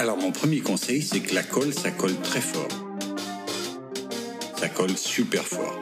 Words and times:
Alors 0.00 0.16
mon 0.16 0.32
premier 0.32 0.60
conseil, 0.60 1.02
c'est 1.02 1.20
que 1.20 1.34
la 1.34 1.42
colle, 1.42 1.74
ça 1.74 1.90
colle 1.90 2.16
très 2.22 2.40
fort. 2.40 2.68
Ça 4.56 4.70
colle 4.70 4.96
super 4.96 5.42
fort. 5.42 5.78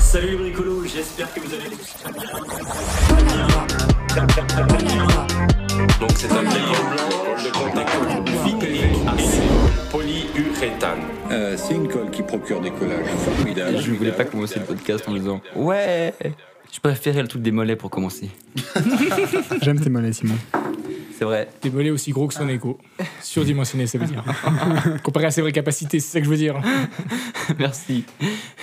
Salut 0.00 0.30
les 0.30 0.36
bricolos, 0.36 0.84
j'espère 0.84 1.32
que 1.32 1.38
vous 1.38 1.54
allez 1.54 1.68
bien. 1.68 1.76
Donc 6.00 6.10
c'est 6.16 6.32
un 6.32 6.42
décor 6.42 6.90
blanc 6.90 7.36
de 7.44 7.50
contact 7.52 7.90
polyuréthane. 9.92 10.98
Euh, 11.30 11.56
c'est 11.56 11.74
une 11.74 11.86
colle 11.86 12.10
qui 12.10 12.24
procure 12.24 12.60
des 12.60 12.72
collages 12.72 13.06
formidables. 13.06 13.78
Je 13.78 13.92
voulais 13.92 14.10
pas 14.10 14.24
commencer 14.24 14.58
le 14.58 14.64
podcast 14.64 15.04
en 15.06 15.14
disant 15.14 15.40
Ouais 15.54 16.12
Je 16.72 16.80
préférais 16.80 17.22
le 17.22 17.28
truc 17.28 17.42
des 17.42 17.52
mollets 17.52 17.76
pour 17.76 17.90
commencer. 17.90 18.28
J'aime 19.62 19.78
tes 19.78 19.88
mollets, 19.88 20.14
Simon. 20.14 20.34
C'est 21.20 21.26
vrai. 21.26 21.48
Des 21.60 21.68
mollets 21.68 21.90
aussi 21.90 22.12
gros 22.12 22.28
que 22.28 22.32
son 22.32 22.48
écho. 22.48 22.78
Surdimensionné, 23.20 23.86
ça 23.86 23.98
veut 23.98 24.06
dire. 24.06 24.24
Comparé 25.02 25.26
à 25.26 25.30
ses 25.30 25.42
vraies 25.42 25.52
capacités, 25.52 26.00
c'est 26.00 26.12
ça 26.12 26.18
que 26.18 26.24
je 26.24 26.30
veux 26.30 26.38
dire. 26.38 26.58
Merci. 27.58 28.06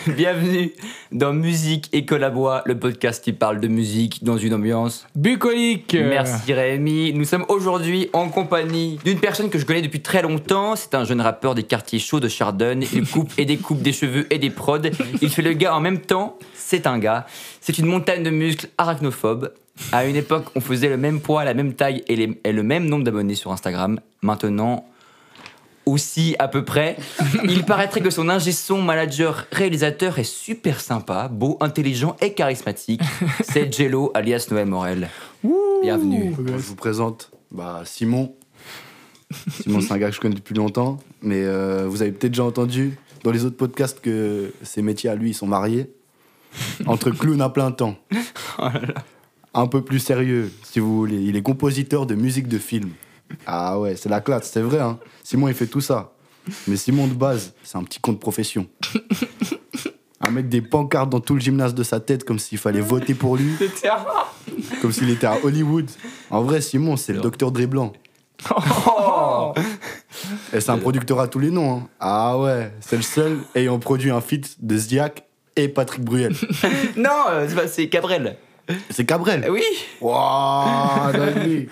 Bienvenue 0.07 0.71
dans 1.11 1.33
Musique 1.33 1.87
et 1.93 2.03
Collabois, 2.03 2.63
le 2.65 2.79
podcast 2.79 3.23
qui 3.23 3.31
parle 3.31 3.59
de 3.59 3.67
musique 3.67 4.23
dans 4.23 4.39
une 4.39 4.55
ambiance. 4.55 5.05
Bucolique 5.15 5.95
Merci 5.99 6.51
Rémi. 6.51 7.13
Nous 7.13 7.25
sommes 7.25 7.45
aujourd'hui 7.47 8.09
en 8.13 8.27
compagnie 8.29 8.97
d'une 9.05 9.19
personne 9.19 9.51
que 9.51 9.59
je 9.59 9.65
connais 9.67 9.83
depuis 9.83 10.01
très 10.01 10.23
longtemps. 10.23 10.75
C'est 10.75 10.95
un 10.95 11.03
jeune 11.03 11.21
rappeur 11.21 11.53
des 11.53 11.61
quartiers 11.61 11.99
chauds 11.99 12.19
de 12.19 12.27
Chardonne. 12.27 12.81
Il 12.91 13.07
coupe 13.07 13.33
et 13.37 13.45
découpe 13.45 13.83
des 13.83 13.93
cheveux 13.93 14.25
et 14.33 14.39
des 14.39 14.49
prods. 14.49 14.79
Il 15.21 15.29
fait 15.29 15.43
le 15.43 15.53
gars 15.53 15.75
en 15.75 15.79
même 15.79 15.99
temps. 15.99 16.39
C'est 16.55 16.87
un 16.87 16.97
gars. 16.97 17.27
C'est 17.61 17.77
une 17.77 17.85
montagne 17.85 18.23
de 18.23 18.31
muscles 18.31 18.67
arachnophobes. 18.79 19.51
À 19.91 20.05
une 20.05 20.15
époque, 20.15 20.45
on 20.55 20.61
faisait 20.61 20.89
le 20.89 20.97
même 20.97 21.19
poids, 21.21 21.43
la 21.45 21.53
même 21.53 21.73
taille 21.73 22.03
et, 22.07 22.15
les- 22.15 22.39
et 22.43 22.51
le 22.51 22.63
même 22.63 22.85
nombre 22.87 23.03
d'abonnés 23.03 23.35
sur 23.35 23.51
Instagram. 23.51 23.99
Maintenant, 24.21 24.85
aussi 25.85 26.35
à 26.39 26.47
peu 26.47 26.65
près. 26.65 26.97
Il 27.45 27.63
paraîtrait 27.63 28.01
que 28.01 28.09
son 28.09 28.27
ingé 28.29 28.51
son, 28.51 28.81
manager, 28.81 29.45
réalisateur 29.51 30.19
est 30.19 30.23
super 30.23 30.81
sympa, 30.81 31.27
beau, 31.29 31.57
intelligent 31.61 32.15
et 32.21 32.33
charismatique. 32.33 33.01
C'est 33.43 33.73
Jello, 33.73 34.11
alias 34.13 34.47
Noël 34.51 34.67
Morel. 34.67 35.09
Bienvenue. 35.81 36.33
Je 36.45 36.51
vous 36.57 36.75
présente 36.75 37.31
bah, 37.51 37.81
Simon. 37.85 38.33
Simon, 39.61 39.81
c'est 39.81 39.91
un 39.91 39.97
gars 39.97 40.09
que 40.09 40.15
je 40.15 40.21
connais 40.21 40.35
depuis 40.35 40.55
longtemps, 40.55 40.99
mais 41.21 41.43
euh, 41.43 41.85
vous 41.87 42.01
avez 42.01 42.11
peut-être 42.13 42.31
déjà 42.31 42.45
entendu 42.45 42.97
dans 43.25 43.31
les 43.31 43.43
autres 43.43 43.57
podcasts 43.57 43.99
que 43.99 44.53
ses 44.63 44.81
métiers 44.81 45.09
à 45.09 45.15
lui 45.15 45.31
ils 45.31 45.33
sont 45.33 45.47
mariés. 45.47 45.91
Entre 46.85 47.11
clown 47.11 47.41
à 47.41 47.49
plein 47.49 47.71
temps. 47.71 47.95
Un 49.57 49.65
peu 49.65 49.81
plus 49.81 49.97
sérieux, 49.99 50.51
si 50.63 50.79
vous 50.79 50.95
voulez. 50.95 51.17
Il 51.19 51.35
est 51.35 51.41
compositeur 51.41 52.05
de 52.05 52.13
musique 52.13 52.47
de 52.47 52.59
film. 52.59 52.91
Ah 53.47 53.79
ouais, 53.79 53.95
c'est 53.95 54.07
la 54.07 54.21
classe, 54.21 54.51
c'est 54.53 54.61
vrai. 54.61 54.79
Hein. 54.79 54.99
Simon, 55.23 55.47
il 55.47 55.55
fait 55.55 55.65
tout 55.65 55.81
ça. 55.81 56.11
Mais 56.67 56.77
Simon, 56.77 57.07
de 57.07 57.13
base, 57.15 57.53
c'est 57.63 57.75
un 57.77 57.83
petit 57.83 57.99
con 57.99 58.13
de 58.13 58.17
profession. 58.19 58.67
Un 60.21 60.31
mec 60.31 60.47
des 60.49 60.61
pancartes 60.61 61.09
dans 61.09 61.19
tout 61.19 61.33
le 61.35 61.39
gymnase 61.39 61.73
de 61.73 61.83
sa 61.83 61.99
tête, 61.99 62.23
comme 62.23 62.37
s'il 62.39 62.57
fallait 62.57 62.81
voter 62.81 63.13
pour 63.13 63.35
lui. 63.37 63.51
Comme 64.81 64.91
s'il 64.91 65.09
était 65.09 65.27
à 65.27 65.37
Hollywood. 65.43 65.89
En 66.29 66.41
vrai, 66.43 66.61
Simon, 66.61 66.97
c'est 66.97 67.13
le 67.13 67.21
docteur 67.21 67.51
Dre 67.51 67.65
blanc. 67.67 67.93
Oh 68.87 69.53
Et 70.53 70.59
c'est 70.59 70.69
un 70.71 70.77
producteur 70.77 71.19
à 71.19 71.27
tous 71.27 71.39
les 71.39 71.51
noms. 71.51 71.77
hein. 71.77 71.87
Ah 71.99 72.37
ouais, 72.39 72.71
c'est 72.79 72.95
le 72.95 73.01
seul 73.01 73.39
ayant 73.55 73.79
produit 73.79 74.11
un 74.11 74.21
feat 74.21 74.55
de 74.59 74.77
Ziak 74.77 75.23
et 75.55 75.67
Patrick 75.67 76.03
Bruel. 76.03 76.33
Non, 76.95 77.09
euh, 77.29 77.67
c'est 77.67 77.89
Cabrel. 77.89 78.37
C'est 78.89 79.05
Cabrel. 79.05 79.47
Oui 79.49 79.63
Waouh, 80.01 81.11
dinguerie. 81.13 81.67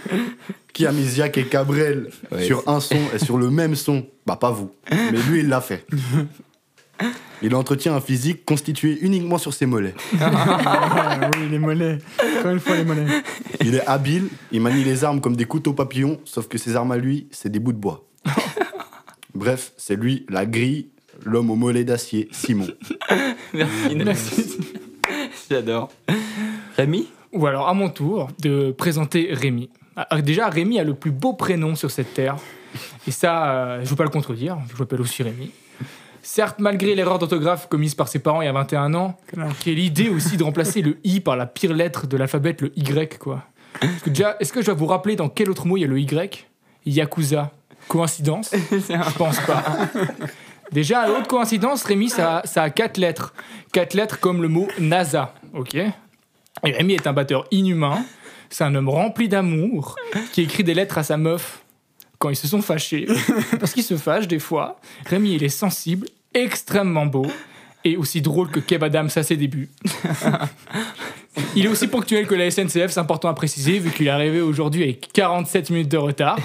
Qui 0.73 0.85
a 0.85 0.91
mis 0.91 1.03
Ziak 1.03 1.37
et 1.37 1.45
Cabrel 1.45 2.09
Ouais, 2.31 2.43
sur 2.45 2.67
un 2.67 2.79
son 2.79 2.97
et 3.13 3.19
sur 3.19 3.37
le 3.37 3.49
même 3.49 3.75
son? 3.75 4.05
Bah, 4.25 4.35
pas 4.35 4.51
vous. 4.51 4.71
Mais 4.91 5.19
lui, 5.29 5.39
il 5.39 5.47
l'a 5.49 5.61
fait. 5.61 5.85
Il 7.41 7.53
entretient 7.55 7.93
un 7.95 8.01
physique 8.01 8.45
constitué 8.45 8.97
uniquement 9.01 9.37
sur 9.37 9.53
ses 9.53 9.65
mollets. 9.65 9.93
Ah, 10.21 11.29
oui, 11.35 11.47
les 11.49 11.59
mollets. 11.59 11.99
Encore 12.39 12.51
une 12.51 12.59
fois, 12.59 12.75
les 12.75 12.85
mollets. 12.85 13.05
Il 13.61 13.75
est 13.75 13.85
habile, 13.85 14.29
il 14.51 14.61
manie 14.61 14.83
les 14.83 15.03
armes 15.03 15.21
comme 15.21 15.35
des 15.35 15.45
couteaux 15.45 15.73
papillons, 15.73 16.19
sauf 16.25 16.47
que 16.47 16.57
ses 16.57 16.75
armes 16.75 16.91
à 16.91 16.97
lui, 16.97 17.27
c'est 17.31 17.49
des 17.49 17.59
bouts 17.59 17.73
de 17.73 17.77
bois. 17.77 18.05
Bref, 19.33 19.73
c'est 19.77 19.95
lui, 19.95 20.25
la 20.29 20.45
grille, 20.45 20.89
l'homme 21.23 21.51
au 21.51 21.55
mollet 21.55 21.83
d'acier, 21.83 22.29
Simon. 22.31 22.67
Merci. 23.53 23.95
Merci. 23.95 24.57
J'adore. 25.49 25.91
Rémi 26.77 27.07
Ou 27.33 27.47
alors, 27.47 27.67
à 27.67 27.73
mon 27.73 27.89
tour, 27.89 28.29
de 28.39 28.71
présenter 28.71 29.29
Rémi. 29.31 29.69
Ah, 29.95 30.21
Déjà, 30.21 30.49
Rémi 30.49 30.79
a 30.79 30.83
le 30.83 30.93
plus 30.93 31.11
beau 31.11 31.33
prénom 31.33 31.75
sur 31.75 31.91
cette 31.91 32.13
terre. 32.13 32.35
Et 33.07 33.11
ça, 33.11 33.49
euh, 33.51 33.77
je 33.77 33.83
ne 33.83 33.87
veux 33.87 33.95
pas 33.95 34.03
le 34.03 34.09
contredire. 34.09 34.57
Je 34.73 34.77
m'appelle 34.77 35.01
aussi 35.01 35.23
Rémi. 35.23 35.51
Certes, 36.21 36.57
malgré 36.59 36.95
l'erreur 36.95 37.19
d'orthographe 37.19 37.69
commise 37.69 37.93
par 37.93 38.07
ses 38.07 38.17
parents 38.17 38.41
il 38.41 38.45
y 38.45 38.47
a 38.47 38.51
21 38.51 38.95
ans, 38.95 39.15
quelle 39.63 39.77
idée 39.77 40.09
aussi 40.09 40.37
de 40.37 40.43
remplacer 40.43 40.81
le 40.81 40.97
I 41.03 41.19
par 41.19 41.35
la 41.35 41.45
pire 41.45 41.71
lettre 41.71 42.07
de 42.07 42.17
l'alphabet, 42.17 42.57
le 42.59 42.71
Y, 42.75 43.19
quoi. 43.19 43.43
Parce 43.79 44.01
que 44.01 44.09
déjà, 44.09 44.35
est-ce 44.39 44.51
que 44.51 44.61
je 44.61 44.65
dois 44.65 44.73
vous 44.73 44.87
rappeler 44.87 45.15
dans 45.15 45.29
quel 45.29 45.51
autre 45.51 45.67
mot 45.67 45.77
il 45.77 45.81
y 45.81 45.83
a 45.83 45.87
le 45.87 45.99
Y? 45.99 46.47
Yakuza. 46.87 47.51
Coïncidence? 47.87 48.51
Je 48.71 49.17
pense 49.17 49.39
pas. 49.41 49.63
Déjà, 50.71 51.07
autre 51.11 51.27
coïncidence, 51.27 51.83
Rémi, 51.83 52.09
ça, 52.09 52.41
ça 52.45 52.63
a 52.63 52.69
quatre 52.71 52.97
lettres. 52.97 53.33
Quatre 53.71 53.93
lettres 53.93 54.19
comme 54.19 54.41
le 54.41 54.47
mot 54.47 54.67
NASA, 54.79 55.35
ok? 55.53 55.77
Et 56.63 56.71
Rémi 56.71 56.93
est 56.93 57.07
un 57.07 57.13
batteur 57.13 57.45
inhumain. 57.51 58.05
C'est 58.49 58.63
un 58.63 58.75
homme 58.75 58.89
rempli 58.89 59.27
d'amour 59.27 59.95
qui 60.31 60.41
écrit 60.41 60.63
des 60.63 60.73
lettres 60.73 60.97
à 60.97 61.03
sa 61.03 61.17
meuf 61.17 61.63
quand 62.19 62.29
ils 62.29 62.35
se 62.35 62.47
sont 62.47 62.61
fâchés. 62.61 63.07
Parce 63.59 63.73
qu'ils 63.73 63.83
se 63.83 63.97
fâchent 63.97 64.27
des 64.27 64.39
fois. 64.39 64.79
Rémi, 65.05 65.33
il 65.35 65.43
est 65.43 65.49
sensible, 65.49 66.07
extrêmement 66.33 67.05
beau 67.05 67.27
et 67.83 67.97
aussi 67.97 68.21
drôle 68.21 68.49
que 68.49 68.59
Kev 68.59 68.83
Adams 68.83 69.09
à 69.15 69.23
ses 69.23 69.37
débuts. 69.37 69.69
Il 71.55 71.65
est 71.65 71.69
aussi 71.69 71.87
ponctuel 71.87 72.27
que 72.27 72.35
la 72.35 72.49
SNCF, 72.49 72.91
c'est 72.91 72.99
important 72.99 73.29
à 73.29 73.33
préciser, 73.33 73.77
vu 73.77 73.91
qu'il 73.91 74.07
est 74.07 74.11
arrivé 74.11 74.41
aujourd'hui 74.41 74.83
avec 74.83 75.11
47 75.13 75.69
minutes 75.69 75.89
de 75.89 75.97
retard. 75.97 76.39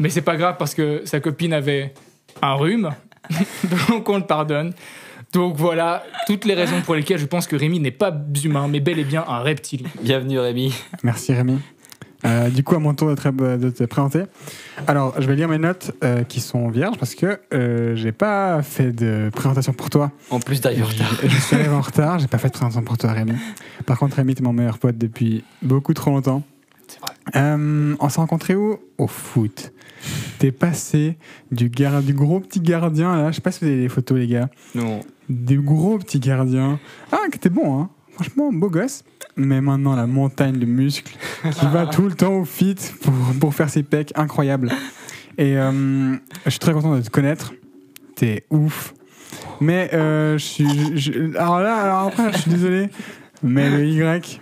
Mais 0.00 0.08
c'est 0.08 0.22
pas 0.22 0.36
grave 0.36 0.56
parce 0.58 0.74
que 0.74 1.02
sa 1.04 1.20
copine 1.20 1.52
avait 1.52 1.94
un 2.42 2.54
rhume, 2.54 2.90
donc 3.88 4.08
on 4.08 4.16
le 4.16 4.24
pardonne. 4.24 4.72
Donc 5.32 5.56
voilà, 5.56 6.02
toutes 6.26 6.44
les 6.44 6.54
raisons 6.54 6.80
pour 6.80 6.96
lesquelles 6.96 7.18
je 7.18 7.26
pense 7.26 7.46
que 7.46 7.54
Rémi 7.54 7.78
n'est 7.78 7.92
pas 7.92 8.12
humain, 8.44 8.66
mais 8.68 8.80
bel 8.80 8.98
et 8.98 9.04
bien 9.04 9.24
un 9.28 9.40
reptile. 9.40 9.86
Bienvenue 10.02 10.40
Rémi. 10.40 10.74
Merci, 11.04 11.32
Rémi. 11.32 11.58
Euh, 12.26 12.50
du 12.50 12.64
coup, 12.64 12.74
à 12.74 12.80
mon 12.80 12.94
tour 12.94 13.08
de 13.08 13.14
te, 13.14 13.56
de 13.56 13.70
te 13.70 13.84
présenter. 13.84 14.24
Alors, 14.86 15.14
je 15.20 15.26
vais 15.26 15.36
lire 15.36 15.48
mes 15.48 15.58
notes 15.58 15.92
euh, 16.02 16.24
qui 16.24 16.40
sont 16.40 16.68
vierges 16.68 16.98
parce 16.98 17.14
que 17.14 17.40
euh, 17.54 17.94
j'ai 17.94 18.12
pas 18.12 18.60
fait 18.62 18.92
de 18.92 19.30
présentation 19.34 19.72
pour 19.72 19.88
toi. 19.88 20.10
En 20.30 20.40
plus 20.40 20.60
retard. 20.82 21.20
Je 21.22 21.28
suis 21.28 21.54
arrivé 21.54 21.70
en 21.70 21.80
retard, 21.80 22.18
j'ai 22.18 22.26
pas 22.26 22.38
fait 22.38 22.48
de 22.48 22.52
présentation 22.52 22.82
pour 22.82 22.98
toi, 22.98 23.12
Rémi. 23.12 23.32
Par 23.86 23.98
contre, 23.98 24.16
Rémi, 24.16 24.34
t'es 24.34 24.42
mon 24.42 24.52
meilleur 24.52 24.78
pote 24.78 24.98
depuis 24.98 25.44
beaucoup 25.62 25.94
trop 25.94 26.10
longtemps. 26.10 26.42
Euh, 27.36 27.94
on 28.00 28.08
s'est 28.08 28.20
rencontrés 28.20 28.54
où? 28.54 28.78
Au 28.98 29.06
foot. 29.06 29.72
T'es 30.38 30.50
passé 30.52 31.18
du, 31.50 31.68
gar- 31.68 32.02
du 32.02 32.14
gros 32.14 32.40
petit 32.40 32.60
gardien, 32.60 33.16
là, 33.16 33.30
je 33.30 33.36
sais 33.36 33.40
pas 33.42 33.50
si 33.52 33.60
vous 33.64 33.70
avez 33.70 33.80
les 33.80 33.88
photos, 33.88 34.18
les 34.18 34.26
gars. 34.26 34.48
Non. 34.74 35.00
Des 35.28 35.56
gros 35.56 35.98
petits 35.98 36.20
gardiens. 36.20 36.78
Ah, 37.12 37.18
que 37.30 37.36
t'es 37.38 37.50
bon, 37.50 37.80
hein 37.80 37.90
Franchement, 38.14 38.50
beau 38.52 38.68
gosse. 38.70 39.04
Mais 39.36 39.60
maintenant, 39.60 39.94
la 39.94 40.06
montagne 40.06 40.58
de 40.58 40.66
muscles 40.66 41.14
qui 41.58 41.66
va 41.66 41.86
tout 41.92 42.02
le 42.08 42.14
temps 42.14 42.34
au 42.34 42.44
fit 42.44 42.76
pour, 43.02 43.12
pour 43.40 43.54
faire 43.54 43.68
ses 43.70 43.82
pecs 43.82 44.12
incroyables. 44.16 44.70
Et 45.38 45.56
euh, 45.58 46.16
je 46.44 46.50
suis 46.50 46.58
très 46.58 46.72
content 46.72 46.96
de 46.96 47.02
te 47.02 47.10
connaître. 47.10 47.52
T'es 48.16 48.44
ouf. 48.50 48.94
Mais 49.60 49.90
euh, 49.94 50.36
je 50.38 50.44
suis. 50.44 50.98
je- 50.98 51.12
je- 51.12 51.36
alors 51.36 51.60
là, 51.60 51.76
alors 51.76 51.98
après, 52.08 52.32
je 52.32 52.38
suis 52.38 52.50
désolé. 52.50 52.88
Mais 53.42 53.70
le 53.70 53.86
Y, 53.86 54.40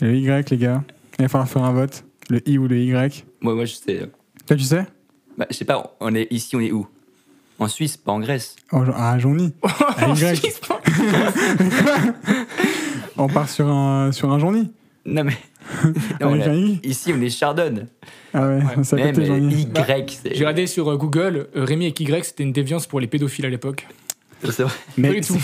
le 0.00 0.14
Y, 0.16 0.50
les 0.50 0.56
gars, 0.58 0.84
il 1.24 1.28
va 1.28 1.28
falloir 1.28 1.48
faire 1.48 1.62
un 1.64 1.72
vote. 1.72 2.04
Le 2.30 2.46
I 2.48 2.58
ou 2.58 2.66
le 2.68 2.78
Y. 2.78 3.24
Moi, 3.40 3.54
moi, 3.54 3.64
je 3.64 3.74
sais. 3.74 4.08
Toi, 4.46 4.56
tu 4.56 4.62
sais? 4.64 4.86
Bah, 5.36 5.46
je 5.50 5.56
sais 5.56 5.64
pas, 5.64 5.96
on 6.00 6.14
est 6.14 6.26
ici, 6.30 6.54
on 6.56 6.60
est 6.60 6.70
où? 6.72 6.86
En 7.58 7.68
Suisse, 7.68 7.96
pas 7.96 8.12
en 8.12 8.20
Grèce. 8.20 8.56
oh, 8.72 8.84
genre- 8.84 8.94
Ah, 8.98 9.18
Johnny. 9.18 9.52
Un 9.98 10.14
Y. 10.14 10.60
On 13.16 13.28
part 13.28 13.48
sur 13.48 13.68
un, 13.68 14.10
sur 14.12 14.30
un 14.32 14.38
Johnny. 14.38 14.72
Non, 15.06 15.24
mais. 15.24 15.36
Non, 16.20 16.32
on 16.32 16.52
I. 16.52 16.80
Ici, 16.82 17.12
on 17.16 17.20
est 17.22 17.30
Chardonne. 17.30 17.86
Ah 18.34 18.48
ouais, 18.48 18.58
mais 18.92 19.24
Johnny. 19.26 19.62
Y, 19.62 20.10
c'est. 20.22 20.34
J'ai 20.34 20.40
regardé 20.40 20.66
sur 20.66 20.88
euh, 20.90 20.96
Google, 20.96 21.46
euh, 21.56 21.64
Rémi 21.64 21.84
avec 21.86 21.98
Y, 22.00 22.24
c'était 22.24 22.42
une 22.42 22.52
déviance 22.52 22.86
pour 22.86 23.00
les 23.00 23.06
pédophiles 23.06 23.46
à 23.46 23.50
l'époque. 23.50 23.86
C'est 24.42 24.62
vrai. 24.62 24.72
Mais 24.98 25.08
Pas 25.08 25.14
du 25.14 25.26
tout. 25.26 25.38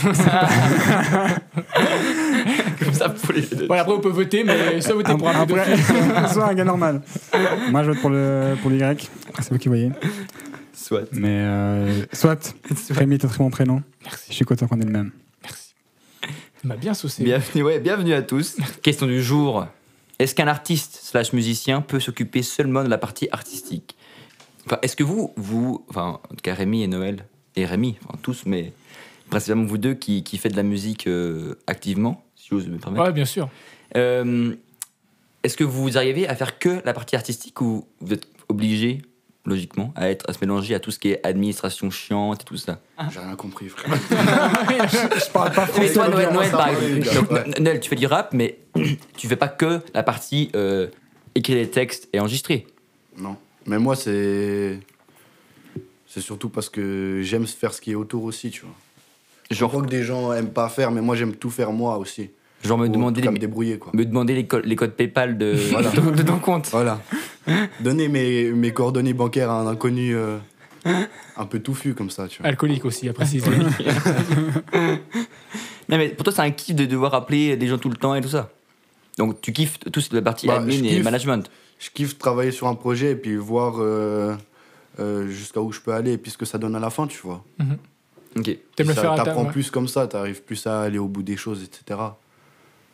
Comme 2.83 2.95
ça, 2.95 3.09
pour 3.11 3.33
les 3.35 3.43
deux. 3.43 3.67
Voilà, 3.67 3.83
après, 3.83 3.95
on 3.95 4.01
peut 4.01 4.09
voter, 4.09 4.45
mais 4.45 4.81
soit 4.81 4.95
voter 4.95 5.15
pour 5.17 5.29
un 5.29 5.41
Après, 5.41 5.77
soit 6.33 6.49
un 6.49 6.55
gars 6.55 6.65
normal. 6.65 7.03
Moi, 7.71 7.83
je 7.83 7.91
vote 7.91 8.01
pour 8.01 8.11
le, 8.11 8.55
pour 8.61 8.71
l'Y. 8.71 8.81
C'est 9.41 9.51
vous 9.51 9.59
qui 9.59 9.69
voyez. 9.69 9.91
Soit. 10.73 11.03
Mais 11.13 11.41
euh, 11.41 12.05
soit, 12.13 12.55
Rémi 12.91 13.15
est 13.15 13.25
un 13.25 13.29
très 13.29 13.39
bon 13.39 13.51
prénom. 13.51 13.83
Merci. 14.03 14.27
Je 14.31 14.35
suis 14.35 14.45
content 14.45 14.67
qu'on 14.67 14.81
ait 14.81 14.85
le 14.85 14.91
même. 14.91 15.13
Il 16.63 16.69
m'a 16.69 16.77
bien 16.77 16.95
saucé. 16.95 17.23
Bienvenue, 17.23 17.63
ouais, 17.63 17.81
bienvenue 17.81 18.13
à 18.13 18.23
tous. 18.23 18.57
Question 18.83 19.07
du 19.07 19.23
jour. 19.23 19.67
Est-ce 20.19 20.35
qu'un 20.35 20.49
artiste 20.49 21.01
slash 21.03 21.33
musicien 21.33 21.81
peut 21.81 22.01
s'occuper 22.01 22.43
seulement 22.43 22.85
de 22.85 22.89
la 22.89 22.99
partie 22.99 23.29
artistique? 23.33 23.97
Enfin, 24.67 24.79
Est-ce 24.83 24.95
que 24.95 25.03
vous, 25.03 25.33
vous, 25.37 25.85
enfin, 25.89 26.21
en 26.23 26.35
tout 26.35 26.43
cas 26.43 26.55
Rémi 26.55 26.83
et 26.83 26.87
Noël, 26.87 27.25
et 27.57 27.65
Rémi, 27.65 27.97
enfin 28.05 28.19
tous, 28.23 28.43
mais 28.45 28.73
principalement 29.31 29.65
vous 29.65 29.79
deux 29.79 29.95
qui, 29.95 30.23
qui 30.23 30.37
faites 30.37 30.53
de 30.53 30.57
la 30.59 30.63
musique 30.63 31.07
euh, 31.07 31.55
activement, 31.67 32.23
si 32.59 32.65
j'ose 32.65 32.69
me 32.69 32.79
permettre, 32.79 33.05
Ouais, 33.07 33.13
bien 33.13 33.25
sûr. 33.25 33.49
euh, 33.97 34.55
est-ce 35.43 35.57
que 35.57 35.65
vous 35.65 35.97
arrivez 35.97 36.29
à 36.29 36.35
faire 36.35 36.59
que 36.59 36.83
la 36.85 36.93
partie 36.93 37.17
artistique 37.17 37.61
ou 37.61 37.87
vous 38.01 38.13
êtes 38.13 38.27
obligé, 38.49 39.01
logiquement, 39.47 39.93
à, 39.97 40.11
être, 40.11 40.29
à 40.29 40.33
se 40.35 40.39
mélanger 40.43 40.75
à 40.75 40.81
tout 40.81 40.91
ce 40.91 40.99
qui 40.99 41.09
est 41.13 41.27
administration 41.27 41.91
chiante 41.91 42.43
et 42.43 42.45
tout 42.45 42.57
ça? 42.59 42.79
J'ai 43.11 43.21
rien 43.21 43.37
compris, 43.37 43.69
frère. 43.69 43.91
Je 44.11 45.31
parle 45.33 45.53
pas 45.53 45.67
Mais 45.79 45.87
français. 45.89 45.93
toi, 45.95 46.05
ça 46.05 46.11
Noël, 46.31 46.51
par 46.51 46.69
exemple, 46.69 47.79
tu 47.81 47.89
fais 47.89 47.97
du 47.97 48.07
rap, 48.07 48.35
mais 48.35 48.59
tu 49.17 49.29
fais 49.29 49.37
pas 49.37 49.49
que 49.49 49.81
la 49.95 50.03
partie 50.03 50.51
euh, 50.55 50.89
écrire 51.35 51.57
les 51.57 51.71
textes 51.71 52.09
et 52.13 52.21
enregistrer. 52.21 52.67
Non. 53.17 53.37
Mais 53.67 53.79
moi, 53.79 53.97
c'est. 53.97 54.79
C'est 56.07 56.21
surtout 56.21 56.49
parce 56.49 56.69
que 56.69 57.21
j'aime 57.23 57.47
faire 57.47 57.73
ce 57.73 57.81
qui 57.81 57.93
est 57.93 57.95
autour 57.95 58.25
aussi, 58.25 58.51
tu 58.51 58.63
vois. 58.63 58.75
Je 59.51 59.57
Genre, 59.57 59.71
crois 59.71 59.83
que 59.83 59.89
des 59.89 60.03
gens 60.03 60.33
aiment 60.33 60.51
pas 60.53 60.69
faire, 60.69 60.91
mais 60.91 61.01
moi, 61.01 61.15
j'aime 61.17 61.37
tout 61.37 61.51
faire 61.51 61.71
moi 61.73 61.99
aussi. 61.99 62.31
Genre 62.63 62.79
me 62.79 62.89
demander 62.89 63.21
les, 63.23 63.31
me 63.31 63.39
débrouiller, 63.39 63.79
quoi. 63.79 63.93
me 63.95 64.05
demander 64.05 64.35
les, 64.35 64.47
co- 64.47 64.61
les 64.61 64.77
codes 64.77 64.93
PayPal 64.93 65.39
de, 65.39 65.55
Voilà. 65.71 65.91
de, 65.91 66.11
de 66.17 66.23
ton 66.23 66.39
compte. 66.39 66.69
Voilà. 66.71 67.01
Donner 67.81 68.09
mes, 68.09 68.51
mes 68.53 68.73
coordonnées 68.73 69.15
bancaires 69.15 69.51
à 69.51 69.61
un 69.61 69.67
inconnu 69.67 70.15
euh, 70.15 70.37
un 71.37 71.47
peu 71.47 71.59
touffu 71.61 71.95
comme 71.95 72.11
ça, 72.11 72.29
tu 72.29 72.41
vois. 72.43 72.49
Alcoolique 72.49 72.85
aussi, 72.85 73.09
à 73.09 73.13
préciser. 73.13 73.51
Non, 75.89 75.99
mais 75.99 76.09
pour 76.11 76.23
toi, 76.25 76.33
c'est 76.33 76.43
un 76.43 76.51
kiff 76.53 76.77
de 76.77 76.87
devoir 76.87 77.15
appeler 77.15 77.57
des 77.57 77.67
gens 77.67 77.79
tout 77.79 77.89
le 77.91 77.97
temps 77.97 78.15
et 78.15 78.21
tout 78.21 78.29
ça. 78.29 78.51
Donc, 79.19 79.41
tu 79.41 79.53
kiffes 79.53 79.79
tout 79.93 80.01
la 80.13 80.23
partie 80.23 80.47
Bah, 80.47 80.57
admin 80.59 80.71
je 80.71 80.79
et 80.85 80.89
kiffe. 80.89 81.03
management. 81.05 81.51
Je 81.81 81.91
kiffe 81.91 82.17
travailler 82.17 82.53
sur 82.53 82.69
un 82.69 82.77
projet 82.77 83.11
et 83.13 83.17
puis 83.17 83.35
voir 83.37 83.75
euh, 83.81 84.37
euh, 85.01 85.27
jusqu'à 85.29 85.61
où 85.61 85.73
je 85.73 85.81
peux 85.81 85.93
aller 85.93 86.13
et 86.13 86.19
puis 86.19 86.31
ce 86.31 86.39
que 86.39 86.45
ça 86.47 86.59
donne 86.59 86.77
à 86.77 86.79
la 86.79 86.91
fin, 86.91 87.07
tu 87.09 87.19
vois. 87.25 87.43
Ok. 88.37 88.57
Faire 88.77 89.13
à 89.13 89.17
ta 89.17 89.25
T'apprends 89.25 89.45
ouais. 89.47 89.51
plus 89.51 89.71
comme 89.73 89.89
ça, 89.89 90.07
t'arrives 90.07 90.43
plus 90.43 90.65
à 90.69 90.83
aller 90.83 90.99
au 90.99 91.09
bout 91.09 91.25
des 91.25 91.37
choses, 91.37 91.65
etc. 91.65 91.99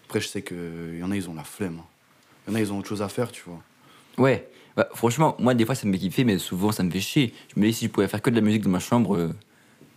Après, 0.06 0.20
je 0.20 0.28
sais 0.28 0.42
qu'il 0.42 0.98
y 0.98 1.02
en 1.02 1.10
a, 1.10 1.16
ils 1.16 1.28
ont 1.28 1.34
la 1.34 1.44
flemme. 1.44 1.80
Il 2.46 2.50
y 2.50 2.54
en 2.54 2.56
a, 2.56 2.60
ils 2.60 2.72
ont 2.72 2.78
autre 2.78 2.88
chose 2.88 3.02
à 3.02 3.08
faire, 3.08 3.30
tu 3.32 3.42
vois. 3.46 3.60
Ouais. 4.18 4.48
Bah, 4.76 4.88
franchement, 4.94 5.36
moi, 5.38 5.54
des 5.54 5.64
fois, 5.64 5.74
ça 5.74 5.86
me 5.86 5.92
fait 5.92 5.98
kiffer, 5.98 6.24
mais 6.24 6.38
souvent, 6.38 6.70
ça 6.70 6.82
me 6.82 6.90
fait 6.90 7.00
chier. 7.00 7.34
Je 7.54 7.60
me 7.60 7.66
dis, 7.66 7.72
si 7.72 7.86
je 7.86 7.90
pouvais 7.90 8.08
faire 8.08 8.22
que 8.22 8.30
de 8.30 8.36
la 8.36 8.40
musique 8.42 8.62
de 8.62 8.68
ma 8.68 8.78
chambre, 8.78 9.16
euh, 9.16 9.34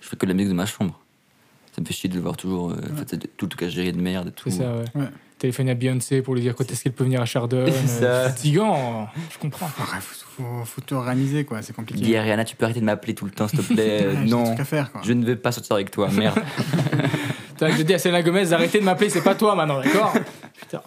je 0.01 0.05
ferais 0.07 0.17
que 0.17 0.25
de 0.25 0.31
la 0.31 0.35
musique 0.35 0.49
de 0.49 0.55
ma 0.55 0.65
chambre. 0.65 0.99
Ça 1.75 1.81
me 1.81 1.85
fait 1.85 1.93
chier 1.93 2.09
de 2.09 2.15
devoir 2.15 2.35
toujours. 2.37 2.71
euh, 2.71 2.75
fait, 3.07 3.17
tout 3.37 3.47
le 3.51 3.55
cas 3.55 3.69
gérer 3.69 3.91
de 3.91 4.01
merde 4.01 4.29
et 4.29 4.31
tout. 4.31 4.49
C'est 4.49 4.57
ça, 4.57 4.77
ouais. 4.77 4.85
Ouais. 4.95 5.07
Téléphoner 5.37 5.71
à 5.71 5.75
Beyoncé 5.75 6.21
pour 6.21 6.33
lui 6.35 6.41
dire 6.41 6.53
quand 6.55 6.69
est-ce 6.69 6.83
qu'elle 6.83 6.91
peut 6.93 7.03
venir 7.05 7.21
à 7.21 7.25
Chardon. 7.25 7.65
C'est 7.85 8.03
euh, 8.03 8.23
ça. 8.25 8.29
fatigant, 8.29 9.07
je 9.31 9.37
comprends. 9.37 9.67
Ouais, 9.67 10.01
faut, 10.01 10.25
faut, 10.43 10.65
faut 10.65 10.81
tout 10.81 10.95
organiser, 10.95 11.45
quoi. 11.45 11.61
C'est 11.61 11.73
compliqué. 11.73 12.01
Dis 12.01 12.15
à 12.17 12.23
Rihanna, 12.23 12.43
tu 12.43 12.55
peux 12.55 12.65
arrêter 12.65 12.79
de 12.81 12.85
m'appeler 12.85 13.13
tout 13.15 13.25
le 13.25 13.31
temps, 13.31 13.47
s'il 13.47 13.59
te 13.59 13.73
plaît. 13.73 14.01
Euh, 14.03 14.13
non, 14.25 14.57
à 14.57 14.65
faire, 14.65 14.91
quoi. 14.91 15.01
je 15.03 15.13
ne 15.13 15.23
veux 15.25 15.35
pas 15.37 15.51
sortir 15.51 15.75
avec 15.75 15.91
toi, 15.91 16.09
merde. 16.11 16.39
T'as 17.59 17.71
dit 17.83 17.93
à 17.93 17.99
Selena 17.99 18.23
Gomez 18.23 18.45
d'arrêter 18.47 18.79
de 18.79 18.85
m'appeler, 18.85 19.09
c'est 19.09 19.21
pas 19.23 19.35
toi 19.35 19.53
maintenant, 19.55 19.81
d'accord 19.81 20.13
Putain. 20.59 20.81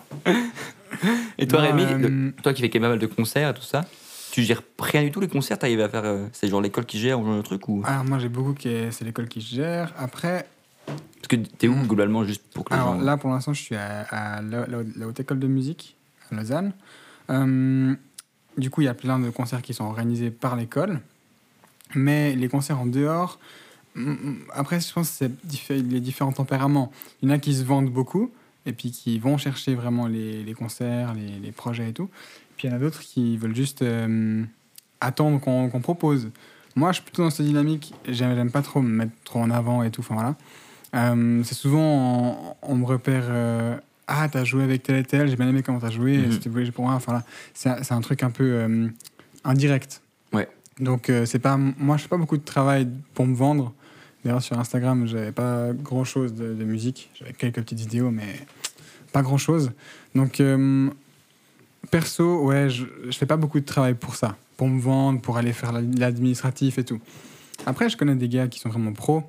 Et 1.39 1.47
toi, 1.47 1.61
Rémi, 1.61 1.83
euh, 1.83 1.99
le- 1.99 2.33
toi 2.43 2.53
qui 2.55 2.63
fais 2.63 2.71
quand 2.71 2.79
même 2.81 2.85
pas 2.85 2.89
mal 2.91 2.99
de 2.99 3.07
concerts 3.07 3.51
et 3.51 3.55
tout 3.55 3.63
ça, 3.63 3.85
tu 4.31 4.43
gères 4.43 4.63
rien 4.81 5.03
du 5.03 5.11
tout 5.11 5.21
les 5.21 5.29
concerts 5.29 5.59
T'arrives 5.59 5.81
à 5.81 5.89
faire. 5.89 6.05
euh, 6.05 6.27
c'est 6.33 6.49
genre 6.49 6.61
l'école 6.63 6.87
qui 6.87 6.99
gère 6.99 7.21
ou 7.21 7.25
genre 7.27 7.37
le 7.37 7.43
truc 7.43 7.69
ou... 7.69 7.83
Alors, 7.85 8.05
moi, 8.05 8.19
j'ai 8.19 8.29
beaucoup 8.29 8.55
qui 8.55 8.69
est- 8.69 8.91
c'est 8.91 9.05
l'école 9.05 9.29
qui 9.29 9.41
gère. 9.41 9.93
Après, 9.99 10.47
Parce 10.87 11.29
que 11.29 11.37
t'es 11.37 11.69
où 11.69 11.75
globalement, 11.87 12.25
juste 12.25 12.43
pour 12.55 12.65
que 12.65 12.73
les 12.75 12.81
alors 12.81 12.95
gens. 12.95 13.01
là, 13.05 13.17
pour 13.17 13.31
l'instant, 13.31 13.53
je 13.53 13.61
suis 13.63 13.77
à, 13.77 14.03
à 14.11 14.41
la, 14.43 14.67
la- 14.67 14.83
la 14.97 15.07
Haute 15.07 15.21
École 15.21 15.39
de 15.41 15.47
Musique 15.47 15.97
à 16.31 16.35
Lausanne. 16.37 16.73
Euh, 17.31 17.95
du 18.57 18.71
coup, 18.71 18.81
il 18.81 18.85
y 18.85 18.89
a 18.89 18.95
plein 18.95 19.19
de 19.19 19.29
concerts 19.31 19.63
qui 19.63 19.75
sont 19.75 19.85
organisés 19.85 20.31
par 20.31 20.57
l'école. 20.57 21.01
Mais 21.95 22.35
les 22.35 22.49
concerts 22.49 22.79
en 22.81 22.87
dehors, 22.87 23.39
après, 24.55 24.81
je 24.81 24.93
pense 24.93 25.11
que 25.19 25.27
c'est 25.51 25.75
les 25.75 26.01
différents 26.01 26.33
tempéraments. 26.33 26.91
Il 27.23 27.29
y 27.29 27.33
en 27.33 27.35
a 27.35 27.39
qui 27.39 27.55
se 27.55 27.63
vendent 27.65 27.91
beaucoup 27.91 28.31
et 28.65 28.73
puis 28.73 28.91
qui 28.91 29.19
vont 29.19 29.37
chercher 29.39 29.75
vraiment 29.75 30.07
les, 30.07 30.43
les 30.45 30.55
concerts, 30.55 31.15
les, 31.15 31.39
les 31.41 31.53
projets 31.53 31.91
et 31.91 31.93
tout. 31.93 32.09
Puis 32.57 32.69
il 32.69 32.71
y 32.71 32.75
en 32.75 32.77
a 32.77 32.81
d'autres 32.81 33.01
qui 33.01 33.37
veulent 33.37 33.55
juste 33.57 33.83
euh, 33.83 34.45
attendre 35.01 35.41
qu'on 35.41 35.69
qu'on 35.69 35.81
propose. 35.81 36.31
Moi, 36.75 36.91
je 36.93 36.97
suis 36.97 37.03
plutôt 37.05 37.23
dans 37.23 37.31
cette 37.31 37.45
dynamique. 37.47 37.93
J'aime 38.09 38.51
pas 38.51 38.63
trop 38.63 38.81
me 38.81 38.89
mettre 38.89 39.13
trop 39.25 39.41
en 39.41 39.51
avant 39.51 39.83
et 39.83 39.91
tout. 39.91 40.01
Enfin 40.01 40.15
voilà. 40.15 40.37
Euh, 40.95 41.43
c'est 41.45 41.55
souvent 41.55 42.57
on, 42.63 42.73
on 42.73 42.75
me 42.77 42.85
repère. 42.87 43.25
euh, 43.29 43.77
ah, 44.07 44.29
t'as 44.31 44.45
joué 44.45 44.63
avec 44.65 44.83
tel 44.83 44.97
et 44.97 45.05
tel. 45.05 45.29
J'ai 45.29 45.37
bien 45.37 45.49
aimé 45.49 45.63
comment 45.63 45.81
t'as 45.81 45.91
joué. 45.91 46.19
Mhm. 46.19 46.33
C'était 46.33 46.49
voulu 46.51 46.71
pour 46.73 46.85
moi. 46.85 46.95
Enfin 46.95 47.13
là, 47.13 47.25
c'est 47.55 47.93
un- 47.93 48.01
truc 48.01 48.23
un 48.23 48.31
peu 48.31 48.67
indirect. 49.45 50.03
Ouais. 50.33 50.49
Donc 50.81 51.11
c'est 51.27 51.39
pas 51.39 51.57
moi, 51.57 51.97
je 51.97 52.03
fais 52.05 52.09
pas 52.09 52.17
beaucoup 52.17 52.37
de 52.37 52.45
travail 52.45 52.89
pour 53.15 53.27
me 53.27 53.35
vendre. 53.35 53.73
D'ailleurs 54.25 54.43
sur 54.43 54.59
Instagram, 54.59 55.07
j'avais 55.07 55.33
pas 55.33 55.73
grand 55.73 56.05
chose 56.05 56.35
de, 56.35 56.65
musique. 56.65 57.11
J'avais 57.15 57.33
quelques 57.33 57.57
petites 57.57 57.81
vidéos, 57.81 58.11
mais 58.11 58.39
pas 59.13 59.23
grand 59.23 59.39
chose. 59.39 59.73
Donc 60.15 60.41
euh, 60.41 60.89
perso, 61.91 62.45
ouais, 62.45 62.71
je, 62.71 62.85
je 63.07 63.17
fais 63.17 63.27
pas 63.27 63.37
beaucoup 63.37 63.61
de 63.61 63.65
travail 63.65 63.95
pour 63.95 64.15
ça, 64.15 64.37
pour 64.57 64.69
me 64.69 64.81
vendre, 64.81 65.21
pour 65.21 65.39
aller 65.39 65.53
faire 65.53 65.73
la- 65.73 65.81
l'administratif 65.81 66.79
et 66.79 66.85
tout. 66.85 67.01
Après, 67.67 67.89
je 67.89 67.97
connais 67.97 68.15
des 68.15 68.29
gars 68.29 68.49
qui 68.49 68.59
sont 68.59 68.69
vraiment 68.69 68.93
pros 68.93 69.25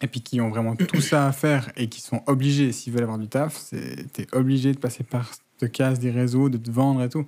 et 0.00 0.06
puis 0.06 0.20
qui 0.20 0.40
ont 0.40 0.50
vraiment 0.50 0.76
tout 0.76 1.00
ça 1.00 1.26
à 1.26 1.32
faire 1.32 1.70
et 1.76 1.88
qui 1.88 2.00
sont 2.00 2.22
obligés, 2.26 2.72
s'ils 2.72 2.92
veulent 2.92 3.04
avoir 3.04 3.18
du 3.18 3.28
taf, 3.28 3.70
t'es 4.12 4.26
obligé 4.32 4.72
de 4.72 4.78
passer 4.78 5.04
par 5.04 5.30
de 5.60 5.66
casse 5.66 5.98
des 5.98 6.10
réseaux, 6.10 6.48
de 6.48 6.58
te 6.58 6.70
vendre 6.70 7.02
et 7.02 7.08
tout. 7.08 7.26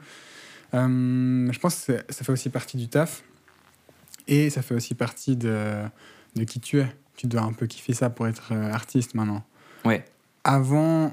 Euh, 0.75 1.49
je 1.51 1.59
pense 1.59 1.85
que 1.85 1.93
ça 2.09 2.25
fait 2.25 2.33
aussi 2.33 2.51
partie 2.51 2.77
du 2.77 2.89
taf 2.89 3.23
et 4.27 4.51
ça 4.51 4.63
fait 4.63 4.75
aussi 4.75 4.95
partie 4.95 5.37
de, 5.37 5.83
de 6.37 6.45
qui 6.45 6.61
tu 6.61 6.81
es. 6.81 6.87
Tu 7.17 7.27
dois 7.27 7.43
un 7.43 7.53
peu 7.53 7.67
kiffer 7.67 7.93
ça 7.95 8.11
pour 8.11 8.27
être 8.29 8.51
euh, 8.53 8.71
artiste 8.73 9.15
maintenant. 9.15 9.43
Ouais. 9.85 10.05
Avant, 10.45 11.13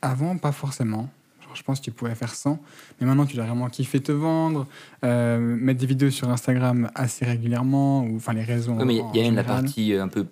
avant 0.00 0.36
pas 0.38 0.52
forcément. 0.52 1.08
Genre, 1.42 1.54
je 1.56 1.62
pense 1.62 1.80
que 1.80 1.84
tu 1.84 1.90
pouvais 1.90 2.14
faire 2.14 2.34
sans. 2.34 2.58
Mais 3.00 3.06
maintenant, 3.06 3.26
tu 3.26 3.36
dois 3.36 3.44
vraiment 3.46 3.68
kiffer 3.68 4.00
te 4.00 4.12
vendre, 4.12 4.66
euh, 5.04 5.38
mettre 5.40 5.80
des 5.80 5.86
vidéos 5.86 6.10
sur 6.10 6.28
Instagram 6.30 6.90
assez 6.94 7.24
régulièrement, 7.24 8.02
ou 8.04 8.16
enfin 8.16 8.32
les 8.32 8.44
réseaux. 8.44 8.72
Ouais, 8.74 8.84
mais 8.84 8.96
il 9.12 9.16
y 9.16 9.20
a 9.20 9.24
même 9.24 9.34
la 9.34 9.44
partie 9.44 9.92
euh, 9.94 10.02
un 10.04 10.08
peu 10.08 10.26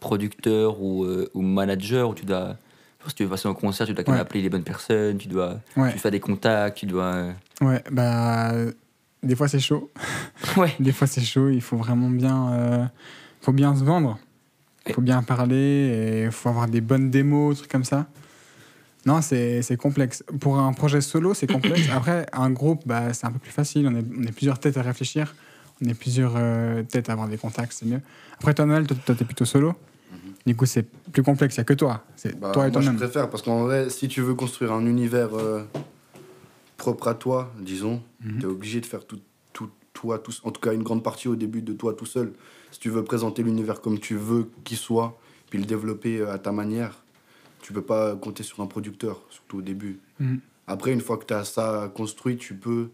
producteur 0.00 0.80
ou, 0.82 1.04
euh, 1.04 1.30
ou 1.34 1.42
manager 1.42 2.08
où 2.10 2.14
tu 2.14 2.24
dois. 2.24 2.56
Si 3.06 3.14
tu 3.14 3.24
veux 3.24 3.30
passer 3.30 3.48
un 3.48 3.54
concert, 3.54 3.86
tu 3.86 3.92
dois 3.92 4.02
quand 4.02 4.12
même 4.12 4.18
Ouais. 4.20 4.26
appeler 4.26 4.40
les 4.40 4.48
bonnes 4.48 4.62
personnes, 4.64 5.18
tu 5.18 5.28
dois 5.28 5.60
Ouais. 5.76 5.92
tu 5.92 5.98
fais 5.98 6.10
des 6.10 6.20
contacts, 6.20 6.78
tu 6.78 6.86
dois. 6.86 7.26
Ouais, 7.60 7.82
bah. 7.92 8.52
Des 9.22 9.36
fois, 9.36 9.46
c'est 9.48 9.60
chaud. 9.60 9.90
Ouais. 10.56 10.74
Des 10.80 10.92
fois, 10.92 11.06
c'est 11.06 11.20
chaud. 11.22 11.48
Il 11.50 11.60
faut 11.62 11.76
vraiment 11.76 12.08
bien. 12.10 12.52
euh, 12.52 12.84
faut 13.44 13.52
bien 13.52 13.76
se 13.76 13.84
vendre. 13.84 14.18
Il 14.86 14.92
faut 14.94 15.00
bien 15.02 15.22
parler 15.22 16.24
il 16.26 16.30
faut 16.32 16.48
avoir 16.48 16.66
des 16.68 16.80
bonnes 16.80 17.10
démos, 17.10 17.58
trucs 17.58 17.70
comme 17.70 17.84
ça. 17.84 18.06
Non, 19.06 19.20
c'est 19.20 19.76
complexe. 19.78 20.24
Pour 20.40 20.58
un 20.58 20.72
projet 20.72 21.00
solo, 21.00 21.34
c'est 21.34 21.46
complexe. 21.46 21.88
Après, 21.92 22.26
un 22.32 22.50
groupe, 22.50 22.82
bah, 22.86 23.12
c'est 23.12 23.26
un 23.26 23.30
peu 23.32 23.38
plus 23.38 23.50
facile. 23.50 23.86
On 23.86 23.94
est, 23.94 24.04
on 24.18 24.22
est 24.22 24.32
plusieurs 24.32 24.58
têtes 24.58 24.76
à 24.78 24.82
réfléchir. 24.82 25.34
On 25.82 25.88
est 25.88 25.94
plusieurs 25.94 26.34
euh, 26.36 26.82
têtes 26.84 27.10
à 27.10 27.12
avoir 27.12 27.28
des 27.28 27.36
contacts, 27.36 27.72
c'est 27.72 27.84
mieux. 27.86 28.00
Après, 28.38 28.54
toi, 28.54 28.64
Noël, 28.64 28.86
toi, 28.86 28.96
toi, 29.04 29.14
t'es 29.14 29.24
plutôt 29.24 29.44
solo. 29.44 29.74
Du 30.46 30.54
coup, 30.54 30.66
c'est 30.66 30.86
plus 31.12 31.22
complexe. 31.22 31.56
Il 31.56 31.60
n'y 31.60 31.62
a 31.62 31.64
que 31.64 31.74
toi. 31.74 32.04
C'est 32.16 32.38
Bah, 32.38 32.52
toi 32.52 32.68
et 32.68 32.70
moi, 32.70 32.80
je 32.80 32.90
préfère 32.92 33.28
parce 33.30 33.42
qu'en 33.42 33.64
vrai, 33.64 33.88
si 33.90 34.08
tu 34.08 34.20
veux 34.20 34.34
construire 34.34 34.72
un 34.72 34.84
univers 34.86 35.34
euh, 35.34 35.62
propre 36.76 37.08
à 37.08 37.14
toi, 37.14 37.52
disons, 37.60 38.02
Mhm. 38.22 38.38
tu 38.38 38.42
es 38.46 38.48
obligé 38.48 38.80
de 38.80 38.86
faire 38.86 39.06
tout, 39.06 39.20
tout, 39.52 39.70
toi, 39.92 40.18
tout, 40.18 40.32
en 40.44 40.50
tout 40.50 40.60
cas 40.60 40.72
une 40.72 40.82
grande 40.82 41.02
partie 41.02 41.28
au 41.28 41.36
début 41.36 41.62
de 41.62 41.72
toi 41.72 41.94
tout 41.94 42.06
seul. 42.06 42.32
Si 42.74 42.80
tu 42.80 42.90
veux 42.90 43.04
présenter 43.04 43.44
l'univers 43.44 43.80
comme 43.80 44.00
tu 44.00 44.16
veux 44.16 44.50
qu'il 44.64 44.76
soit, 44.76 45.16
puis 45.48 45.60
le 45.60 45.64
développer 45.64 46.18
euh, 46.18 46.32
à 46.32 46.38
ta 46.38 46.50
manière, 46.50 47.04
tu 47.62 47.72
peux 47.72 47.82
pas 47.82 48.16
compter 48.16 48.42
sur 48.42 48.58
un 48.62 48.66
producteur, 48.66 49.22
surtout 49.30 49.58
au 49.58 49.62
début. 49.62 50.00
Mhm. 50.18 50.40
Après, 50.66 50.92
une 50.92 51.00
fois 51.00 51.16
que 51.16 51.24
tu 51.24 51.34
as 51.34 51.44
ça 51.44 51.88
construit, 51.94 52.36
tu 52.36 52.56
peux 52.56 52.90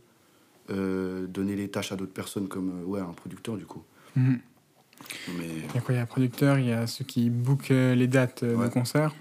euh, 0.68 1.26
donner 1.26 1.56
les 1.56 1.68
tâches 1.68 1.92
à 1.92 1.96
d'autres 1.96 2.12
personnes 2.12 2.46
comme 2.46 2.82
euh, 2.82 2.84
ouais, 2.84 3.00
un 3.00 3.14
producteur 3.14 3.56
du 3.56 3.64
coup. 3.64 3.82
Mhm. 4.16 4.40
Mais 5.38 5.48
Il 5.48 5.74
y 5.74 5.78
a 5.78 5.80
quoi? 5.80 5.94
Il 5.94 5.96
y 5.96 6.00
a 6.00 6.04
producteurs, 6.04 6.58
il 6.58 6.66
y 6.66 6.72
a 6.72 6.86
ceux 6.86 7.06
qui 7.06 7.30
bookent 7.30 7.70
les 7.70 8.06
dates 8.06 8.44
de 8.44 8.68
concert. 8.68 9.14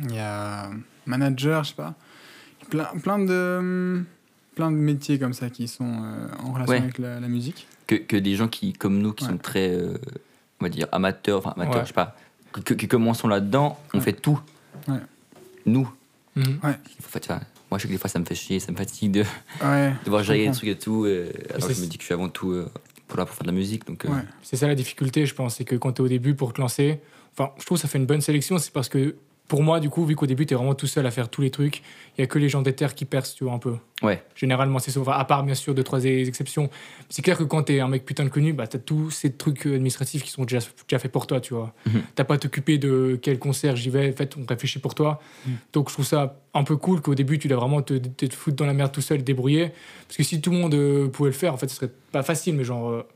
Il 0.00 0.14
y 0.14 0.18
a 0.18 0.70
manager, 1.04 1.62
je 1.64 1.68
sais 1.68 1.76
pas. 1.76 1.94
Plein, 2.70 2.86
plein, 3.02 3.18
de, 3.18 4.02
plein 4.54 4.70
de 4.70 4.76
métiers 4.76 5.18
comme 5.18 5.32
ça 5.32 5.50
qui 5.50 5.68
sont 5.68 5.84
euh, 6.04 6.28
en 6.44 6.52
relation 6.52 6.74
Ouais. 6.74 6.82
avec 6.82 6.98
la, 6.98 7.20
la 7.20 7.28
musique. 7.28 7.66
que, 7.86 7.94
que 7.96 8.16
des 8.16 8.36
gens 8.36 8.48
qui, 8.48 8.72
comme 8.72 8.98
nous, 9.00 9.12
qui 9.12 9.24
Ouais. 9.24 9.30
sont 9.30 9.38
très, 9.38 9.70
euh, 9.70 9.98
on 10.60 10.64
va 10.64 10.68
dire, 10.68 10.86
amateurs, 10.92 11.38
enfin 11.38 11.52
amateurs, 11.56 11.76
Ouais. 11.76 11.82
je 11.82 11.88
sais 11.88 11.92
pas, 11.94 12.16
que- 12.52 12.60
que- 12.60 12.74
qui 12.74 12.86
commençons 12.88 13.28
là-dedans, 13.28 13.78
on 13.92 13.98
Ouais. 13.98 14.04
fait 14.04 14.12
tout. 14.12 14.40
Ouais. 14.88 14.98
Nous. 15.66 15.90
Mhm. 16.36 16.60
Il 16.62 17.02
faut 17.04 17.08
faire- 17.18 17.22
enfin, 17.24 17.40
moi, 17.70 17.78
je 17.78 17.82
sais 17.82 17.88
que 17.88 17.92
des 17.92 17.98
fois, 17.98 18.08
ça 18.08 18.18
me 18.18 18.24
fait 18.24 18.34
chier, 18.34 18.60
ça 18.60 18.72
me 18.72 18.76
fatigue 18.76 19.12
de 19.12 19.24
Ouais. 19.62 19.92
devoir 20.04 20.22
je 20.22 20.28
gérer 20.32 20.44
comprends. 20.46 20.58
trucs 20.58 20.68
et 20.70 20.78
tout. 20.78 21.04
euh, 21.04 21.30
alors 21.54 21.68
je 21.70 21.80
me 21.80 21.86
dis 21.86 21.96
que 21.98 22.02
je 22.02 22.06
suis 22.06 22.14
avant 22.14 22.28
tout 22.28 22.52
euh, 22.52 22.68
pour, 23.08 23.18
là, 23.18 23.26
pour 23.26 23.34
faire 23.34 23.44
de 23.44 23.50
la 23.50 23.56
musique. 23.56 23.86
Donc, 23.86 24.04
euh, 24.04 24.08
Ouais. 24.08 24.22
C'est 24.42 24.56
ça 24.56 24.66
la 24.68 24.74
difficulté, 24.74 25.26
je 25.26 25.34
pense, 25.34 25.56
c'est 25.56 25.64
que 25.64 25.76
quand 25.76 25.92
tu 25.92 26.02
es 26.02 26.04
au 26.04 26.08
début 26.08 26.34
pour 26.34 26.52
te 26.52 26.60
lancer, 26.60 27.00
enfin, 27.36 27.50
je 27.58 27.64
trouve 27.66 27.76
que 27.78 27.82
ça 27.82 27.88
fait 27.88 27.98
une 27.98 28.06
bonne 28.06 28.20
sélection, 28.22 28.58
c'est 28.58 28.72
parce 28.72 28.88
que 28.88 29.16
pour 29.48 29.62
moi, 29.62 29.80
du 29.80 29.90
coup, 29.90 30.06
vu 30.06 30.16
qu'au 30.16 30.26
début, 30.26 30.46
tu 30.46 30.54
es 30.54 30.56
vraiment 30.56 30.74
tout 30.74 30.86
seul 30.86 31.06
à 31.06 31.10
faire 31.10 31.28
tous 31.28 31.42
les 31.42 31.50
trucs, 31.50 31.82
il 32.16 32.22
y 32.22 32.24
a 32.24 32.26
que 32.26 32.38
les 32.38 32.48
gens 32.48 32.62
des 32.62 32.72
terres 32.72 32.94
qui 32.94 33.04
percent, 33.04 33.34
tu 33.34 33.44
vois, 33.44 33.52
un 33.52 33.58
peu. 33.58 33.74
Ouais. 34.02 34.22
Généralement, 34.34 34.78
c'est 34.78 34.90
souvent, 34.90 35.12
à 35.12 35.24
part 35.24 35.44
bien 35.44 35.54
sûr 35.54 35.74
deux, 35.74 35.82
trois 35.82 36.04
exceptions. 36.04 36.70
C'est 37.10 37.22
clair 37.22 37.36
que 37.36 37.44
quand 37.44 37.64
tu 37.64 37.74
es 37.74 37.80
un 37.80 37.88
mec 37.88 38.04
putain 38.04 38.24
de 38.24 38.30
connu, 38.30 38.52
bah, 38.52 38.66
tu 38.66 38.76
as 38.76 38.80
tous 38.80 39.10
ces 39.10 39.32
trucs 39.32 39.66
administratifs 39.66 40.22
qui 40.22 40.30
sont 40.30 40.44
déjà, 40.44 40.60
déjà 40.88 40.98
faits 40.98 41.12
pour 41.12 41.26
toi, 41.26 41.40
tu 41.40 41.54
vois. 41.54 41.74
Mhm. 41.86 42.02
T'as 42.14 42.24
pas 42.24 42.34
à 42.34 42.38
t'occuper 42.38 42.78
de 42.78 43.18
quel 43.20 43.38
concert 43.38 43.76
j'y 43.76 43.90
vais, 43.90 44.10
en 44.10 44.16
fait, 44.16 44.36
on 44.38 44.46
réfléchit 44.48 44.78
pour 44.78 44.94
toi. 44.94 45.20
Donc 45.72 45.88
je 45.90 45.94
trouve 45.94 46.06
ça 46.06 46.40
un 46.54 46.64
peu 46.64 46.76
cool 46.76 47.00
qu'au 47.00 47.14
début, 47.14 47.38
tu 47.38 47.48
dois 47.48 47.58
vraiment 47.58 47.82
te, 47.82 47.94
te, 47.94 48.26
te 48.26 48.34
foutre 48.34 48.56
dans 48.56 48.66
la 48.66 48.74
merde 48.74 48.92
tout 48.92 49.00
seul, 49.02 49.18
te 49.18 49.24
débrouiller. 49.24 49.72
Parce 50.06 50.16
que 50.16 50.22
si 50.22 50.40
tout 50.40 50.50
le 50.50 50.58
monde 50.58 50.74
euh, 50.74 51.08
pouvait 51.08 51.30
le 51.30 51.36
faire, 51.36 51.52
en 51.52 51.56
fait, 51.56 51.68
ce 51.68 51.76
serait 51.76 51.90
pas 52.10 52.22
facile, 52.22 52.56
mais 52.56 52.64
genre, 52.64 52.90
euh, 52.90 53.06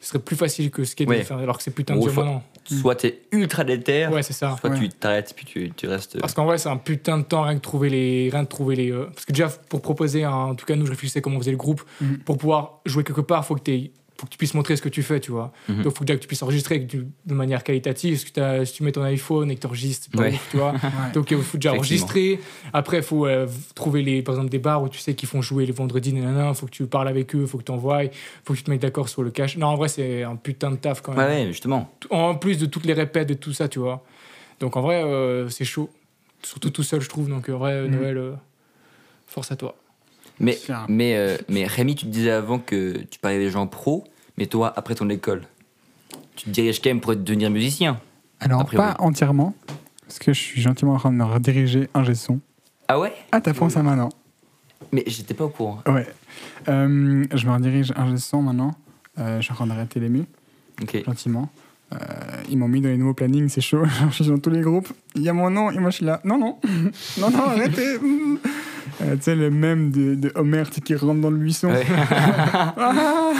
ce 0.00 0.08
serait 0.10 0.18
plus 0.20 0.36
facile 0.36 0.70
que 0.70 0.84
de 1.04 1.10
Ouais. 1.10 1.24
alors 1.42 1.56
que 1.58 1.62
c'est 1.62 1.70
putain 1.72 1.94
de 1.96 2.00
faut- 2.10 2.22
maintenant. 2.22 2.42
Soit 2.64 2.96
t'es 2.96 3.22
ultra 3.32 3.64
déter, 3.64 4.06
Ouais, 4.08 4.22
c'est 4.22 4.34
ça. 4.34 4.56
soit 4.60 4.68
Ouais. 4.70 4.78
tu 4.78 4.88
t'arrêtes 4.90 5.32
puis 5.34 5.46
tu, 5.46 5.72
tu 5.74 5.86
restes. 5.88 6.20
Parce 6.20 6.34
qu'en 6.34 6.44
vrai, 6.44 6.58
c'est 6.58 6.68
un 6.68 6.76
putain 6.76 7.16
de 7.18 7.22
temps 7.24 7.42
rien 7.42 7.54
que 7.56 7.60
trouver 7.62 7.88
les. 7.88 8.28
Rien 8.30 8.42
de 8.42 8.48
trouver 8.48 8.76
les 8.76 8.92
euh, 8.92 9.06
Parce 9.14 9.24
que 9.24 9.32
déjà, 9.32 9.48
pour 9.70 9.80
proposer, 9.80 10.24
un- 10.24 10.30
en 10.32 10.54
tout 10.54 10.66
cas, 10.66 10.76
nous, 10.76 10.84
je 10.84 10.90
réfléchissais 10.90 11.22
comment 11.22 11.36
on 11.36 11.40
faisait 11.40 11.50
le 11.50 11.56
groupe. 11.56 11.82
Mhm. 12.02 12.18
Pour 12.18 12.36
pouvoir 12.36 12.80
jouer 12.84 13.04
quelque 13.04 13.22
part, 13.22 13.44
faut 13.46 13.54
que, 13.54 13.60
t'aies- 13.62 13.90
faut 14.20 14.26
que 14.26 14.32
tu 14.32 14.38
puisses 14.38 14.54
montrer 14.54 14.74
ce 14.74 14.82
que 14.82 14.88
tu 14.88 15.04
fais, 15.04 15.20
tu 15.20 15.30
vois. 15.30 15.52
Mhm. 15.68 15.82
Donc, 15.84 15.96
faut 15.96 16.04
déjà 16.04 16.16
que 16.16 16.22
tu 16.22 16.26
puisses 16.26 16.42
enregistrer 16.42 16.80
de 16.80 17.34
manière 17.34 17.62
qualitative. 17.62 18.14
Parce 18.14 18.24
que 18.24 18.30
t'as- 18.32 18.64
si 18.64 18.72
tu 18.72 18.82
mets 18.82 18.90
ton 18.90 19.02
iPhone 19.02 19.48
et 19.48 19.54
que 19.54 19.60
tu 19.60 19.66
enregistres, 19.68 20.08
c'est 20.10 20.16
pas 20.16 20.24
Ouais. 20.24 20.32
ouf, 20.34 20.48
tu 20.50 20.56
vois. 20.56 20.72
Ouais. 20.82 21.12
Donc, 21.14 21.30
il 21.30 21.40
faut 21.40 21.56
déjà 21.56 21.72
enregistrer. 21.72 22.40
Après, 22.72 22.96
il 22.96 23.02
faut 23.04 23.26
euh, 23.26 23.46
trouver, 23.76 24.02
les, 24.02 24.22
par 24.22 24.34
exemple, 24.34 24.50
des 24.50 24.58
bars 24.58 24.82
où 24.82 24.88
tu 24.88 24.98
sais 24.98 25.14
qu'ils 25.14 25.28
font 25.28 25.40
jouer 25.40 25.66
les 25.66 25.72
vendredis, 25.72 26.12
nanana. 26.12 26.52
faut 26.54 26.66
que 26.66 26.72
tu 26.72 26.84
parles 26.86 27.06
avec 27.08 27.34
eux, 27.36 27.46
faut 27.46 27.58
que 27.58 27.62
tu 27.62 27.70
envoies, 27.70 28.08
faut 28.44 28.54
que 28.54 28.58
tu 28.58 28.64
te 28.64 28.70
mettes 28.70 28.82
d'accord 28.82 29.08
sur 29.08 29.22
le 29.22 29.30
cash. 29.30 29.56
Non, 29.56 29.68
en 29.68 29.76
vrai, 29.76 29.86
c'est 29.88 30.24
un 30.24 30.34
putain 30.34 30.72
de 30.72 30.76
taf 30.76 31.00
quand 31.00 31.14
même. 31.14 31.26
ouais, 31.28 31.46
justement. 31.46 31.92
En 32.10 32.34
plus 32.34 32.58
de 32.58 32.66
toutes 32.66 32.86
les 32.86 32.94
répètes, 32.94 33.28
de 33.28 33.34
tout 33.34 33.52
ça, 33.52 33.68
tu 33.68 33.78
vois. 33.78 34.04
Donc, 34.58 34.76
en 34.76 34.80
vrai, 34.80 35.00
euh, 35.04 35.48
c'est 35.48 35.64
chaud. 35.64 35.90
Surtout 36.42 36.70
tout 36.70 36.82
seul, 36.82 37.00
je 37.00 37.08
trouve. 37.08 37.28
Donc, 37.28 37.48
en 37.48 37.58
vrai, 37.58 37.82
Mhm. 37.82 37.94
Noël, 37.94 38.16
euh, 38.18 38.32
force 39.28 39.52
à 39.52 39.56
toi. 39.56 39.76
Mais, 40.40 40.58
mais, 40.88 41.16
euh, 41.16 41.36
mais 41.48 41.66
Rémi, 41.66 41.94
tu 41.94 42.06
te 42.06 42.10
disais 42.10 42.30
avant 42.30 42.58
que 42.58 42.98
tu 43.10 43.18
parlais 43.18 43.38
des 43.38 43.50
gens 43.50 43.66
pros, 43.66 44.04
mais 44.36 44.46
toi, 44.46 44.72
après 44.76 44.94
ton 44.94 45.08
école, 45.08 45.42
tu 46.36 46.44
te 46.46 46.50
diriges 46.50 46.80
quand 46.80 46.90
même 46.90 47.00
pour 47.00 47.16
devenir 47.16 47.50
musicien. 47.50 48.00
Alors, 48.40 48.64
pas 48.70 48.94
entièrement, 49.00 49.54
parce 50.06 50.20
que 50.20 50.32
je 50.32 50.40
suis 50.40 50.60
gentiment 50.62 50.94
en 50.94 50.98
train 50.98 51.10
de 51.10 51.16
me 51.16 51.24
rediriger 51.24 51.88
un 51.94 52.14
son. 52.14 52.40
Ah 52.86 52.98
ouais? 52.98 53.12
Ah, 53.32 53.40
t'as 53.40 53.52
pensé 53.52 53.78
à 53.78 53.82
maintenant 53.82 54.10
Mais 54.92 55.02
j'étais 55.06 55.34
pas 55.34 55.44
au 55.44 55.48
courant. 55.48 55.82
Ouais. 55.86 56.06
Euh, 56.68 57.24
je 57.34 57.46
me 57.46 57.52
redirige 57.52 57.92
un 57.96 58.16
son 58.16 58.42
maintenant. 58.42 58.74
Euh, 59.18 59.38
je 59.38 59.42
suis 59.42 59.52
en 59.52 59.56
train 59.56 59.66
d'arrêter 59.66 59.98
les 60.00 60.08
mus, 60.08 60.24
Ok. 60.80 61.04
gentiment. 61.04 61.50
Euh, 61.92 61.96
ils 62.48 62.56
m'ont 62.56 62.68
mis 62.68 62.80
dans 62.80 62.88
les 62.90 62.96
nouveaux 62.96 63.14
plannings, 63.14 63.48
c'est 63.48 63.60
chaud. 63.60 63.82
je 64.10 64.14
suis 64.22 64.26
dans 64.30 64.38
tous 64.38 64.50
les 64.50 64.60
groupes. 64.60 64.88
Il 65.14 65.22
y 65.22 65.28
a 65.28 65.32
mon 65.32 65.50
nom 65.50 65.70
et 65.70 65.78
moi 65.78 65.90
je 65.90 65.96
suis 65.96 66.04
là. 66.04 66.20
Non, 66.24 66.38
non, 66.38 66.58
non, 67.18 67.30
non, 67.30 67.42
arrêtez. 67.44 67.96
Euh, 69.08 69.16
tu 69.16 69.22
sais, 69.22 69.34
le 69.36 69.50
même 69.50 69.90
de, 69.90 70.14
de 70.14 70.32
Homer 70.34 70.64
qui 70.84 70.94
rentre 70.94 71.20
dans 71.20 71.30
le 71.30 71.36
buisson. 71.38 71.68
Ouais. 71.68 71.84
Ah 72.76 73.32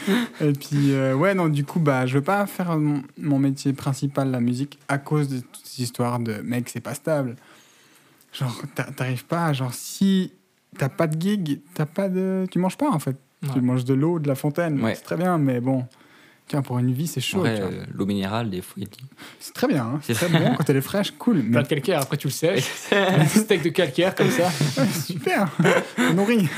et 0.40 0.52
puis, 0.52 0.92
euh, 0.92 1.14
ouais, 1.14 1.34
non, 1.34 1.48
du 1.48 1.64
coup, 1.64 1.80
bah, 1.80 2.06
je 2.06 2.14
veux 2.18 2.24
pas 2.24 2.46
faire 2.46 2.76
mon, 2.78 3.02
mon 3.18 3.38
métier 3.38 3.72
principal, 3.72 4.30
la 4.30 4.40
musique, 4.40 4.78
à 4.88 4.98
cause 4.98 5.28
de 5.28 5.40
toutes 5.40 5.64
ces 5.64 5.82
histoires 5.82 6.18
de 6.18 6.34
mec, 6.42 6.68
c'est 6.68 6.80
pas 6.80 6.94
stable. 6.94 7.36
Genre, 8.32 8.60
t'a- 8.74 8.84
t'arrives 8.84 9.24
pas, 9.26 9.52
genre, 9.52 9.72
si 9.74 10.32
t'as 10.78 10.88
pas 10.88 11.06
de 11.06 11.20
gig, 11.20 11.60
t'as 11.74 11.86
pas 11.86 12.08
de. 12.08 12.46
Tu 12.50 12.58
manges 12.58 12.76
pas 12.76 12.90
en 12.90 12.98
fait. 12.98 13.16
Ouais. 13.42 13.48
Tu 13.54 13.60
manges 13.60 13.84
de 13.84 13.94
l'eau, 13.94 14.18
de 14.18 14.28
la 14.28 14.34
fontaine, 14.34 14.80
Ouais. 14.82 14.94
c'est 14.94 15.02
très 15.02 15.16
bien, 15.16 15.38
mais 15.38 15.60
bon. 15.60 15.84
Tiens, 16.48 16.62
pour 16.62 16.78
une 16.78 16.92
vie, 16.92 17.06
c'est 17.06 17.20
chaud. 17.20 17.42
Ouais, 17.42 17.60
euh, 17.60 17.84
l'eau 17.92 18.06
minérale, 18.06 18.48
des 18.48 18.62
fois, 18.62 18.74
dit. 18.82 18.88
C'est 19.38 19.52
très 19.52 19.66
bien, 19.68 19.84
hein, 19.84 20.00
c'est 20.02 20.14
très 20.14 20.28
bon 20.30 20.54
quand 20.56 20.68
elle 20.70 20.78
est 20.78 20.80
fraîche, 20.80 21.10
cool. 21.18 21.40
Plein 21.42 21.58
Mais 21.58 21.62
de 21.62 21.68
calcaire, 21.68 22.00
après 22.00 22.16
tu 22.16 22.26
le 22.28 22.32
sèches. 22.32 22.64
un 22.92 23.26
steak 23.26 23.62
de 23.62 23.68
calcaire 23.68 24.14
comme 24.14 24.30
ça. 24.30 24.48
Ouais, 24.80 24.88
super, 24.88 25.50
nourri. 26.14 26.48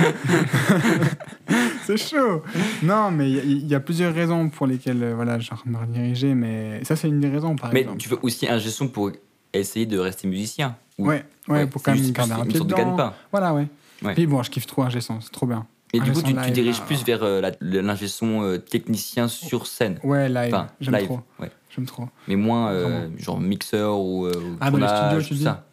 c'est 1.85 1.97
chaud. 1.97 2.43
Non, 2.83 3.11
mais 3.11 3.31
il 3.31 3.37
y 3.37 3.39
a- 3.41 3.43
il 3.43 3.67
y, 3.69 3.75
a 3.75 3.81
plusieurs 3.81 4.15
raisons 4.15 4.49
pour 4.49 4.67
lesquelles 4.67 5.03
euh, 5.03 5.15
voilà, 5.15 5.39
je 5.39 5.51
me 5.67 5.77
rediriger, 5.79 6.35
mais 6.35 6.83
ça, 6.85 6.97
c'est 6.97 7.09
une 7.09 7.21
des 7.21 7.29
raisons, 7.29 7.57
par 7.57 7.73
Mais 7.73 7.81
exemple. 7.81 7.99
tu 7.99 8.09
veux 8.09 8.19
aussi 8.23 8.49
un 8.49 8.59
gestion 8.59 8.89
pour 8.89 9.11
essayer 9.53 9.87
de 9.87 9.99
rester 9.99 10.29
musicien. 10.29 10.77
Ou- 10.99 11.09
Ouais, 11.09 11.25
ouais, 11.49 11.67
pour 11.67 11.83
quand 11.83 11.95
même 11.95 12.13
garder 12.13 12.33
un 12.33 12.45
pied 12.45 12.61
de 12.61 12.65
dedans. 12.65 12.77
gagne-pain. 12.77 13.15
Voilà, 13.33 13.55
ouais. 13.55 13.67
Ouais. 14.03 14.15
Puis 14.15 14.27
bon, 14.27 14.43
je 14.43 14.51
kiffe 14.51 14.67
trop 14.67 14.83
un 14.83 15.01
son, 15.01 15.21
c'est 15.21 15.33
trop 15.33 15.47
bien. 15.47 15.67
Et 15.93 16.01
Un 16.01 16.05
du 16.05 16.13
coup, 16.13 16.23
tu, 16.23 16.33
diriges 16.53 16.83
plus 16.83 17.05
vers 17.05 17.23
euh, 17.23 17.51
l'ingé 17.61 18.07
son 18.07 18.43
euh, 18.43 18.59
technicien 18.59 19.27
sur 19.27 19.67
scène. 19.67 19.99
Ouais, 20.05 20.29
live, 20.29 20.55
Enfin, 20.55 20.69
j'aime 20.81 21.05
trop. 21.07 21.21
ouais. 21.41 21.51
J'aime 21.75 21.87
trop. 21.87 22.09
Mais 22.29 22.37
moins 22.37 22.71
euh, 22.71 23.09
genre 23.19 23.41
mixeur 23.41 23.99
ou, 23.99 24.27
euh, 24.27 24.33
ou 24.35 24.57
Ah, 24.61 24.71
dans 24.71 24.79
les 24.79 24.87
tournage, 24.87 24.99
studios, 25.07 25.21
tu 25.23 25.29
tout 25.29 25.35
dis 25.35 25.43
ça. 25.45 25.67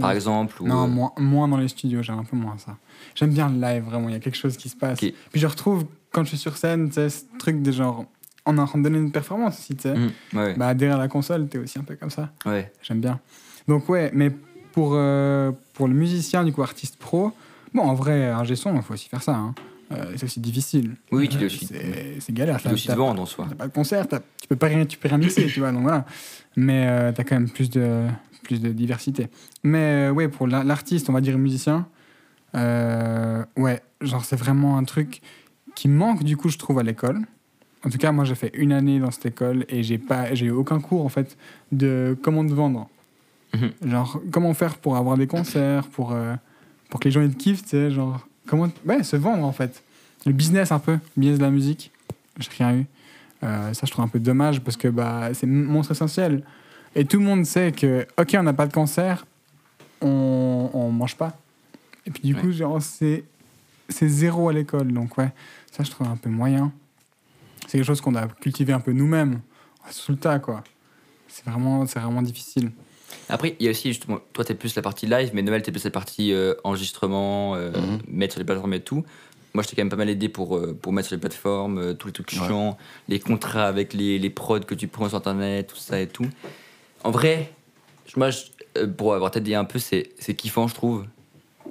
Par 0.00 0.08
Non. 0.10 0.14
exemple. 0.16 0.62
Ou, 0.62 0.66
Non, 0.66 0.88
moins, 0.88 1.12
moins 1.18 1.46
dans 1.48 1.58
les 1.58 1.68
studios, 1.68 2.02
j'aime 2.02 2.18
un 2.18 2.24
peu 2.24 2.36
moins 2.36 2.58
ça. 2.58 2.76
J'aime 3.14 3.30
bien 3.30 3.48
le 3.50 3.60
live, 3.60 3.84
vraiment, 3.84 4.08
il 4.08 4.12
y 4.12 4.16
a 4.16 4.20
quelque 4.20 4.36
chose 4.38 4.56
qui 4.56 4.68
se 4.68 4.76
passe. 4.76 4.98
Puis 5.00 5.12
je 5.34 5.46
retrouve, 5.46 5.84
quand 6.10 6.24
je 6.24 6.30
suis 6.30 6.38
sur 6.38 6.56
scène, 6.56 6.88
tu 6.88 6.94
sais, 6.94 7.08
ce 7.10 7.22
truc 7.38 7.62
de 7.62 7.70
genre, 7.72 8.04
on 8.46 8.56
est 8.58 8.60
en 8.60 8.66
train 8.66 8.78
de 8.78 8.84
donner 8.84 8.98
une 8.98 9.12
performance 9.12 9.58
aussi, 9.60 9.76
tu 9.76 9.82
sais. 9.82 9.92
hum, 9.92 10.10
ouais, 10.34 10.54
Bah, 10.56 10.74
derrière 10.74 10.98
la 10.98 11.08
console, 11.08 11.46
t'es 11.48 11.58
aussi 11.58 11.78
un 11.78 11.84
peu 11.84 11.94
comme 11.96 12.10
ça. 12.10 12.30
ouais. 12.46 12.72
J'aime 12.82 13.00
bien. 13.00 13.20
Donc, 13.68 13.88
ouais, 13.88 14.10
mais 14.14 14.30
pour, 14.72 14.92
euh, 14.94 15.52
pour 15.74 15.86
le 15.88 15.94
musicien, 15.94 16.42
du 16.42 16.52
coup, 16.52 16.62
artiste 16.62 16.96
pro, 16.96 17.32
bon, 17.74 17.82
en 17.82 17.94
vrai, 17.94 18.26
un 18.28 18.44
son, 18.54 18.74
il 18.76 18.82
faut 18.82 18.94
aussi 18.94 19.08
faire 19.08 19.22
ça. 19.22 19.34
Hein. 19.34 19.54
Euh, 19.92 20.12
c'est 20.16 20.24
aussi 20.24 20.40
difficile. 20.40 20.96
Oui, 21.10 21.28
tu 21.28 21.36
dois 21.36 21.46
aussi- 21.46 21.66
C'est 22.20 22.32
galère. 22.32 22.56
Tu 22.58 22.64
dois 22.64 22.72
aussi 22.74 22.88
te 22.88 22.92
vendre 22.92 23.20
en 23.20 23.26
soi. 23.26 23.46
T'as 23.48 23.54
pas 23.54 23.68
de 23.68 23.72
concert, 23.72 24.06
tu 24.08 24.48
peux 24.48 24.56
pas 24.56 24.68
rien, 24.68 24.86
tu 24.86 24.96
peux 24.98 25.08
rien 25.08 25.18
mixer, 25.18 25.46
tu 25.46 25.60
vois. 25.60 25.70
Donc 25.72 25.82
voilà. 25.82 26.06
Mais 26.56 26.86
euh, 26.88 27.12
t'as 27.12 27.24
quand 27.24 27.34
même 27.34 27.50
plus 27.50 27.68
de, 27.70 28.06
plus 28.42 28.60
de 28.60 28.70
diversité. 28.70 29.28
Mais 29.62 30.08
euh, 30.08 30.12
ouais, 30.12 30.28
pour 30.28 30.46
la- 30.46 30.64
l'artiste, 30.64 31.10
on 31.10 31.12
va 31.12 31.20
dire 31.20 31.36
musicien, 31.36 31.86
euh, 32.54 33.44
ouais, 33.56 33.80
genre 34.00 34.24
c'est 34.24 34.36
vraiment 34.36 34.76
un 34.78 34.84
truc 34.84 35.20
qui 35.74 35.88
manque 35.88 36.22
du 36.22 36.36
coup, 36.36 36.48
je 36.48 36.58
trouve, 36.58 36.78
à 36.78 36.82
l'école. 36.82 37.20
En 37.84 37.90
tout 37.90 37.98
cas, 37.98 38.12
moi, 38.12 38.24
j'ai 38.24 38.34
fait 38.36 38.52
une 38.54 38.72
année 38.72 38.98
dans 39.00 39.10
cette 39.10 39.26
école 39.26 39.64
et 39.68 39.82
j'ai 39.82 39.98
pas, 39.98 40.34
j'ai 40.34 40.46
eu 40.46 40.50
aucun 40.50 40.80
cours 40.80 41.04
en 41.04 41.08
fait 41.08 41.36
de 41.72 42.16
comment 42.22 42.46
te 42.46 42.52
vendre. 42.52 42.88
Mhm. 43.54 43.90
Genre 43.90 44.20
comment 44.30 44.54
faire 44.54 44.78
pour 44.78 44.96
avoir 44.96 45.16
des 45.18 45.26
concerts, 45.26 45.88
pour 45.88 46.12
euh, 46.12 46.34
pour 46.92 47.00
que 47.00 47.06
les 47.08 47.10
gens 47.10 47.22
ils 47.22 47.34
te 47.34 47.42
kiffent, 47.42 47.62
tu 47.62 47.70
sais, 47.70 47.90
genre 47.90 48.20
comment, 48.46 48.68
ouais, 48.84 49.02
se 49.02 49.16
vendre 49.16 49.46
en 49.46 49.52
fait. 49.52 49.82
Le 50.26 50.32
business 50.34 50.70
un 50.72 50.78
peu, 50.78 50.92
le 50.92 51.00
business 51.16 51.38
de 51.38 51.44
la 51.44 51.50
musique. 51.50 51.90
J'ai 52.38 52.50
rien 52.58 52.74
eu. 52.76 52.86
Euh, 53.42 53.72
ça, 53.72 53.86
je 53.86 53.90
trouve 53.90 54.04
un 54.04 54.08
peu 54.08 54.20
dommage 54.20 54.60
parce 54.60 54.76
que 54.76 54.88
bah, 54.88 55.30
c'est 55.32 55.46
monstre 55.46 55.92
essentiel. 55.92 56.44
Et 56.94 57.06
tout 57.06 57.18
le 57.18 57.24
monde 57.24 57.46
sait 57.46 57.72
que, 57.72 58.06
ok, 58.20 58.36
on 58.38 58.42
n'a 58.42 58.52
pas 58.52 58.66
de 58.66 58.74
cancer, 58.74 59.24
on, 60.02 60.68
on 60.74 60.90
mange 60.90 61.16
pas. 61.16 61.38
Et 62.04 62.10
puis 62.10 62.22
du 62.24 62.34
Ouais. 62.34 62.40
coup, 62.42 62.52
genre, 62.52 62.82
c'est, 62.82 63.24
c'est 63.88 64.08
zéro 64.08 64.50
à 64.50 64.52
l'école. 64.52 64.92
Donc, 64.92 65.16
ouais, 65.16 65.32
ça, 65.72 65.82
je 65.84 65.90
trouve 65.90 66.06
un 66.08 66.16
peu 66.16 66.28
moyen. 66.28 66.72
C'est 67.62 67.78
quelque 67.78 67.86
chose 67.86 68.02
qu'on 68.02 68.14
a 68.16 68.26
cultivé 68.28 68.74
un 68.74 68.80
peu 68.80 68.92
nous-mêmes, 68.92 69.40
sous 69.90 70.12
le 70.12 70.18
tas, 70.18 70.38
quoi. 70.38 70.62
C'est 71.26 71.46
vraiment, 71.46 71.86
c'est 71.86 71.98
vraiment 72.00 72.20
difficile. 72.22 72.70
Après, 73.28 73.56
il 73.60 73.64
y 73.64 73.68
a 73.68 73.70
aussi 73.70 73.88
justement, 73.88 74.18
toi, 74.32 74.44
t'es 74.44 74.54
plus 74.54 74.74
la 74.76 74.82
partie 74.82 75.06
live, 75.06 75.30
mais 75.34 75.42
Noël, 75.42 75.62
t'es 75.62 75.72
plus 75.72 75.84
la 75.84 75.90
partie 75.90 76.32
euh, 76.32 76.54
enregistrement, 76.64 77.54
euh, 77.56 77.70
Mhm. 77.70 77.98
mettre 78.08 78.32
sur 78.34 78.40
les 78.40 78.44
plateformes 78.44 78.74
et 78.74 78.80
tout. 78.80 79.04
Moi, 79.54 79.62
je 79.62 79.68
t'ai 79.68 79.76
quand 79.76 79.82
même 79.82 79.90
pas 79.90 79.96
mal 79.96 80.08
aidé 80.08 80.28
pour, 80.28 80.56
euh, 80.56 80.72
pour 80.80 80.92
mettre 80.92 81.08
sur 81.08 81.16
les 81.16 81.20
plateformes, 81.20 81.94
tous 81.96 82.06
les 82.08 82.12
trucs 82.12 82.32
Ouais. 82.32 82.38
chiants, 82.46 82.78
les 83.08 83.20
contrats 83.20 83.66
avec 83.66 83.92
les, 83.92 84.18
les 84.18 84.30
prods 84.30 84.60
que 84.60 84.74
tu 84.74 84.88
prends 84.88 85.08
sur 85.08 85.18
Internet, 85.18 85.66
tout 85.68 85.76
ça 85.76 86.00
et 86.00 86.06
tout. 86.06 86.26
En 87.04 87.10
vrai, 87.10 87.52
moi, 88.16 88.30
je- 88.30 88.84
pour 88.86 89.14
avoir 89.14 89.30
t'aidé 89.30 89.54
un 89.54 89.64
peu, 89.64 89.78
c'est 89.78 90.08
kiffant, 90.36 90.68
je 90.68 90.74
trouve. 90.74 91.04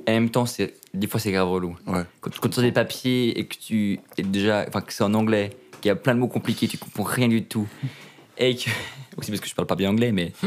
Et 0.07 0.11
en 0.11 0.13
même 0.13 0.29
temps, 0.29 0.45
des 0.93 1.07
fois, 1.07 1.19
c'est 1.19 1.31
grave 1.31 1.47
relou. 1.49 1.75
Ouais. 1.87 2.03
Quand, 2.21 2.31
quand 2.39 2.49
tu 2.49 2.59
as 2.59 2.63
des 2.63 2.71
papiers 2.71 3.37
et 3.39 3.45
que 3.45 3.55
tu 3.57 3.99
es 4.17 4.23
déjà, 4.23 4.65
enfin, 4.67 4.81
que 4.81 4.93
c'est 4.93 5.03
en 5.03 5.13
anglais, 5.13 5.51
qu'il 5.81 5.89
y 5.89 5.91
a 5.91 5.95
plein 5.95 6.13
de 6.13 6.19
mots 6.19 6.27
compliqués, 6.27 6.67
tu 6.67 6.77
comprends 6.77 7.03
rien 7.03 7.27
du 7.27 7.43
tout. 7.45 7.67
Et 8.37 8.55
que, 8.55 8.69
aussi 9.17 9.29
parce 9.31 9.41
que 9.41 9.47
je 9.49 9.53
parle 9.55 9.67
pas 9.67 9.75
bien 9.75 9.89
anglais, 9.89 10.11
mais 10.11 10.31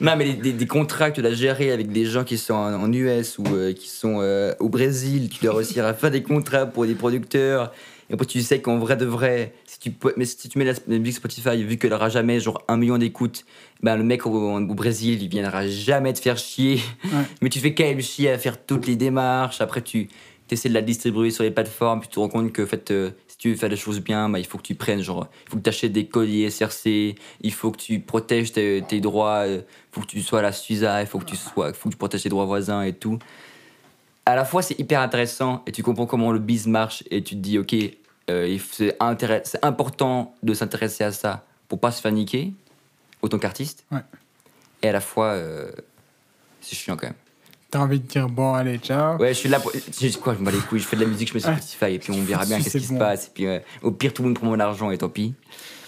non, 0.00 0.16
mais 0.16 0.24
des, 0.24 0.32
des- 0.34 0.52
des 0.52 0.66
contrats 0.66 1.10
que 1.10 1.16
tu 1.16 1.22
dois 1.22 1.32
gérer 1.34 1.70
avec 1.72 1.90
des 1.90 2.04
gens 2.04 2.24
qui 2.24 2.38
sont 2.38 2.54
en, 2.54 2.74
en 2.82 2.92
US 2.92 3.38
ou 3.38 3.44
euh, 3.52 3.72
qui 3.72 3.88
sont 3.88 4.18
euh, 4.20 4.52
au 4.60 4.68
Brésil, 4.68 5.28
tu 5.30 5.44
dois 5.44 5.54
réussir 5.56 5.84
à 5.86 5.94
faire 5.94 6.10
des 6.10 6.22
contrats 6.22 6.66
pour 6.66 6.86
des 6.86 6.94
producteurs. 6.94 7.72
Et 8.10 8.14
après, 8.14 8.26
tu 8.26 8.42
sais 8.42 8.60
qu'en 8.60 8.76
vrai 8.78 8.96
de 8.96 9.06
vrai, 9.06 9.54
si 9.64 9.78
tu, 9.78 9.92
mais 10.16 10.26
si 10.26 10.48
tu 10.48 10.58
mets 10.58 10.64
la, 10.66 10.74
la 10.88 10.98
musique 10.98 11.16
Spotify, 11.16 11.62
vu 11.64 11.78
qu'elle 11.78 11.94
aura 11.94 12.10
jamais 12.10 12.38
genre 12.38 12.62
un 12.68 12.76
million 12.76 12.98
d'écoutes, 12.98 13.44
ben, 13.82 13.96
le 13.96 14.04
mec 14.04 14.26
au, 14.26 14.30
au 14.58 14.74
Brésil, 14.74 15.22
il 15.22 15.28
viendra 15.28 15.66
jamais 15.66 16.12
te 16.12 16.18
faire 16.20 16.36
chier. 16.36 16.80
Ouais. 17.04 17.10
Mais 17.40 17.48
tu 17.48 17.60
fais 17.60 17.72
quand 17.74 17.84
même 17.84 18.00
chier 18.02 18.30
à 18.30 18.38
faire 18.38 18.62
toutes 18.62 18.86
les 18.86 18.96
démarches. 18.96 19.60
Après, 19.62 19.80
tu 19.80 20.08
essaies 20.50 20.68
de 20.68 20.74
la 20.74 20.82
distribuer 20.82 21.30
sur 21.30 21.42
les 21.44 21.50
plateformes, 21.50 22.00
puis 22.00 22.08
tu 22.10 22.14
te 22.16 22.20
rends 22.20 22.28
compte 22.28 22.52
que 22.52 22.62
en 22.62 22.66
fait, 22.66 22.90
euh, 22.90 23.10
tu 23.44 23.50
veux 23.50 23.56
faire 23.56 23.68
les 23.68 23.76
choses 23.76 24.00
bien, 24.00 24.30
bah, 24.30 24.38
il 24.38 24.46
faut 24.46 24.56
que 24.56 24.62
tu 24.62 24.74
prennes, 24.74 25.02
genre, 25.02 25.28
il 25.44 25.50
faut 25.50 25.58
que 25.58 25.62
tu 25.62 25.68
achètes 25.68 25.92
des 25.92 26.06
colliers 26.06 26.48
SRC, 26.48 27.14
il 27.42 27.52
faut 27.52 27.72
que 27.72 27.76
tu 27.76 28.00
protèges 28.00 28.52
tes, 28.52 28.82
tes 28.88 29.02
droits, 29.02 29.46
il 29.46 29.62
faut 29.92 30.00
que 30.00 30.06
tu 30.06 30.22
sois 30.22 30.38
à 30.38 30.42
la 30.42 30.50
SUSA, 30.50 31.02
il 31.02 31.06
faut 31.06 31.18
que 31.18 31.26
tu 31.26 31.36
sois, 31.36 31.74
faut 31.74 31.90
que 31.90 31.94
tu 31.94 31.98
protèges 31.98 32.22
tes 32.22 32.30
droits 32.30 32.46
voisins 32.46 32.80
et 32.80 32.94
tout. 32.94 33.18
À 34.24 34.34
la 34.34 34.46
fois, 34.46 34.62
c'est 34.62 34.80
hyper 34.80 35.02
intéressant 35.02 35.62
et 35.66 35.72
tu 35.72 35.82
comprends 35.82 36.06
comment 36.06 36.32
le 36.32 36.38
biz 36.38 36.66
marche 36.66 37.04
et 37.10 37.22
tu 37.22 37.34
te 37.34 37.40
dis, 37.40 37.58
ok, 37.58 37.74
euh, 38.30 38.48
il 38.48 38.62
c'est 38.62 38.96
important 39.62 40.34
de 40.42 40.54
s'intéresser 40.54 41.04
à 41.04 41.12
ça 41.12 41.44
pour 41.68 41.80
pas 41.80 41.90
se 41.90 42.00
faire 42.00 42.12
niquer. 42.12 42.54
autant 43.20 43.38
qu'artiste. 43.38 43.84
Ouais. 43.92 44.00
Et 44.80 44.88
à 44.88 44.92
la 44.92 45.02
fois, 45.02 45.32
euh, 45.32 45.70
c'est 46.62 46.76
chiant 46.76 46.96
quand 46.96 47.08
même. 47.08 47.14
T'as 47.74 47.80
envie 47.80 47.98
de 47.98 48.06
dire, 48.06 48.28
bon, 48.28 48.54
allez, 48.54 48.78
ciao. 48.78 49.18
Ouais, 49.18 49.30
je 49.30 49.38
suis 49.40 49.48
là 49.48 49.58
pour. 49.58 49.72
Je 49.72 50.16
quoi, 50.18 50.34
je 50.34 50.38
me 50.38 50.44
bats 50.44 50.52
les 50.52 50.58
couilles, 50.58 50.78
je 50.78 50.86
fais 50.86 50.94
de 50.94 51.00
la 51.02 51.08
musique, 51.08 51.26
je 51.30 51.34
mets 51.34 51.40
sur 51.40 51.48
Ouais. 51.50 51.56
Spotify 51.56 51.94
et 51.94 51.98
puis 51.98 52.12
on 52.12 52.22
verra 52.22 52.46
bien 52.46 52.60
qu'est-ce 52.60 52.78
qui 52.78 52.84
se 52.84 52.94
passe. 52.94 53.26
Et 53.26 53.30
puis 53.34 53.46
euh, 53.46 53.58
au 53.82 53.90
pire, 53.90 54.14
tout 54.14 54.22
le 54.22 54.28
monde 54.28 54.36
prend 54.38 54.46
mon 54.46 54.60
argent 54.60 54.92
et 54.92 54.98
tant 54.98 55.08
pis. 55.08 55.34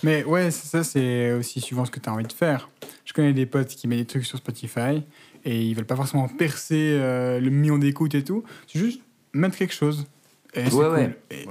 Mais 0.03 0.25
ouais, 0.25 0.51
ça, 0.51 0.83
c'est 0.83 1.31
aussi 1.31 1.61
suivant 1.61 1.85
ce 1.85 1.93
que 1.93 2.01
tu 2.01 2.09
as 2.09 2.13
envie 2.13 2.25
de 2.25 2.33
faire. 2.33 2.69
Je 3.05 3.13
connais 3.13 3.33
des 3.33 3.47
potes 3.47 3.69
qui 3.69 3.87
mettent 3.87 4.01
des 4.01 4.05
trucs 4.05 4.27
sur 4.27 4.37
Spotify 4.37 5.05
et 5.45 5.63
ils 5.63 5.75
veulent 5.75 5.87
pas 5.87 5.95
forcément 5.95 6.27
percer 6.27 6.99
euh, 7.01 7.39
le 7.39 7.51
million 7.51 7.79
d'écoutes 7.79 8.17
et 8.17 8.25
tout. 8.25 8.43
C'est 8.67 8.81
juste 8.81 9.01
mettre 9.33 9.57
quelque 9.57 9.73
chose. 9.75 10.07
Et 10.55 10.65
Ouais, 10.65 10.71
cool. 10.71 10.87
ouais. 10.89 11.17
Et. 11.31 11.47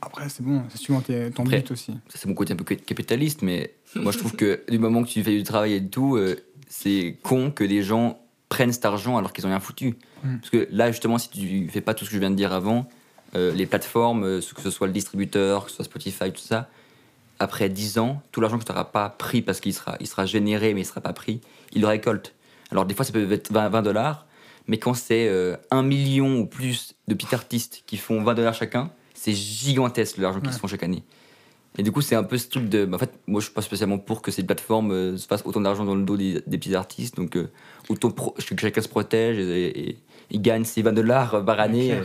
Après, 0.00 0.30
c'est 0.30 0.42
bon, 0.42 0.62
c'est 0.70 0.78
suivant 0.78 1.02
ton 1.02 1.42
Après, 1.42 1.58
but 1.58 1.70
aussi. 1.72 1.92
Ça, 2.08 2.18
c'est 2.18 2.26
mon 2.26 2.34
côté 2.34 2.54
un 2.54 2.56
peu 2.56 2.64
capitaliste, 2.74 3.42
mais 3.42 3.74
moi 3.96 4.12
je 4.12 4.18
trouve 4.18 4.34
que 4.34 4.62
du 4.70 4.78
moment 4.78 5.02
que 5.04 5.08
tu 5.10 5.22
fais 5.22 5.36
du 5.36 5.42
travail 5.42 5.74
et 5.74 5.86
tout, 5.86 6.16
euh, 6.16 6.36
c'est 6.70 7.18
con 7.22 7.50
que 7.50 7.64
des 7.64 7.82
gens 7.82 8.18
prennent 8.54 8.72
cet 8.72 8.84
argent 8.84 9.16
alors 9.16 9.32
qu'ils 9.32 9.44
ont 9.46 9.48
rien 9.50 9.60
foutu. 9.60 9.96
Mm. 10.22 10.38
Parce 10.38 10.50
que 10.50 10.68
là, 10.70 10.90
justement, 10.92 11.18
si 11.18 11.28
tu 11.30 11.68
fais 11.68 11.80
pas 11.80 11.94
tout 11.94 12.04
ce 12.04 12.10
que 12.10 12.14
je 12.14 12.20
viens 12.20 12.30
de 12.30 12.36
dire 12.36 12.52
avant, 12.52 12.86
euh, 13.34 13.52
les 13.52 13.66
plateformes, 13.66 14.24
euh, 14.24 14.40
que 14.54 14.60
ce 14.62 14.70
soit 14.70 14.86
le 14.86 14.92
distributeur, 14.92 15.64
que 15.64 15.70
ce 15.70 15.76
soit 15.76 15.84
Spotify, 15.84 16.30
tout 16.32 16.40
ça, 16.40 16.68
après 17.40 17.68
10 17.68 17.98
ans, 17.98 18.22
tout 18.30 18.40
l'argent 18.40 18.58
que 18.58 18.64
tu 18.64 18.70
n'auras 18.70 18.84
pas 18.84 19.08
pris 19.08 19.42
parce 19.42 19.58
qu'il 19.60 19.74
sera, 19.74 19.96
il 20.00 20.06
sera 20.06 20.24
généré 20.24 20.72
mais 20.72 20.82
il 20.82 20.84
sera 20.86 21.00
pas 21.00 21.12
pris, 21.12 21.40
il 21.72 21.80
le 21.80 21.88
récolte. 21.88 22.34
Alors 22.70 22.84
des 22.86 22.94
fois, 22.94 23.04
ça 23.04 23.12
peut 23.12 23.30
être 23.32 23.50
20 23.52 23.68
20 23.70 23.82
dollars, 23.82 24.26
mais 24.68 24.78
quand 24.78 24.94
c'est 24.94 25.26
euh, 25.28 25.56
un 25.72 25.82
million 25.82 26.38
ou 26.38 26.46
plus 26.46 26.94
de 27.08 27.14
petits 27.14 27.34
artistes 27.34 27.82
qui 27.86 27.96
font 27.96 28.22
20 28.22 28.34
dollars 28.34 28.54
chacun, 28.54 28.90
c'est 29.14 29.32
gigantesque 29.34 30.16
l'argent 30.18 30.38
qu'ils 30.40 30.48
Ouais. 30.50 30.54
se 30.54 30.60
font 30.60 30.68
chaque 30.68 30.82
année. 30.84 31.02
Et 31.76 31.82
du 31.82 31.90
coup, 31.90 32.02
c'est 32.02 32.14
un 32.14 32.22
peu 32.22 32.38
ce 32.38 32.46
truc 32.48 32.68
de. 32.68 32.84
bah, 32.84 32.96
En 32.96 33.00
fait, 33.00 33.10
moi, 33.26 33.40
je 33.40 33.46
suis 33.46 33.54
pas 33.54 33.60
spécialement 33.62 33.98
pour 33.98 34.22
que 34.22 34.30
ces 34.30 34.44
plateformes 34.44 34.92
euh, 34.92 35.16
se 35.16 35.26
fassent 35.26 35.42
autant 35.44 35.60
d'argent 35.60 35.84
dans 35.84 35.96
le 35.96 36.04
dos 36.04 36.16
des, 36.16 36.40
des 36.46 36.56
petits 36.56 36.76
artistes. 36.76 37.16
Donc, 37.16 37.34
euh, 37.36 37.50
autant 37.88 38.10
pro- 38.10 38.32
que 38.32 38.56
chacun 38.60 38.82
se 38.82 38.88
protège 38.88 39.38
et, 39.38 39.88
et- 39.90 39.98
et 40.30 40.38
gagne 40.38 40.64
ses 40.64 40.82
20 40.82 40.92
dollars 40.92 41.44
par 41.44 41.60
année. 41.60 41.92
euh, 41.92 42.02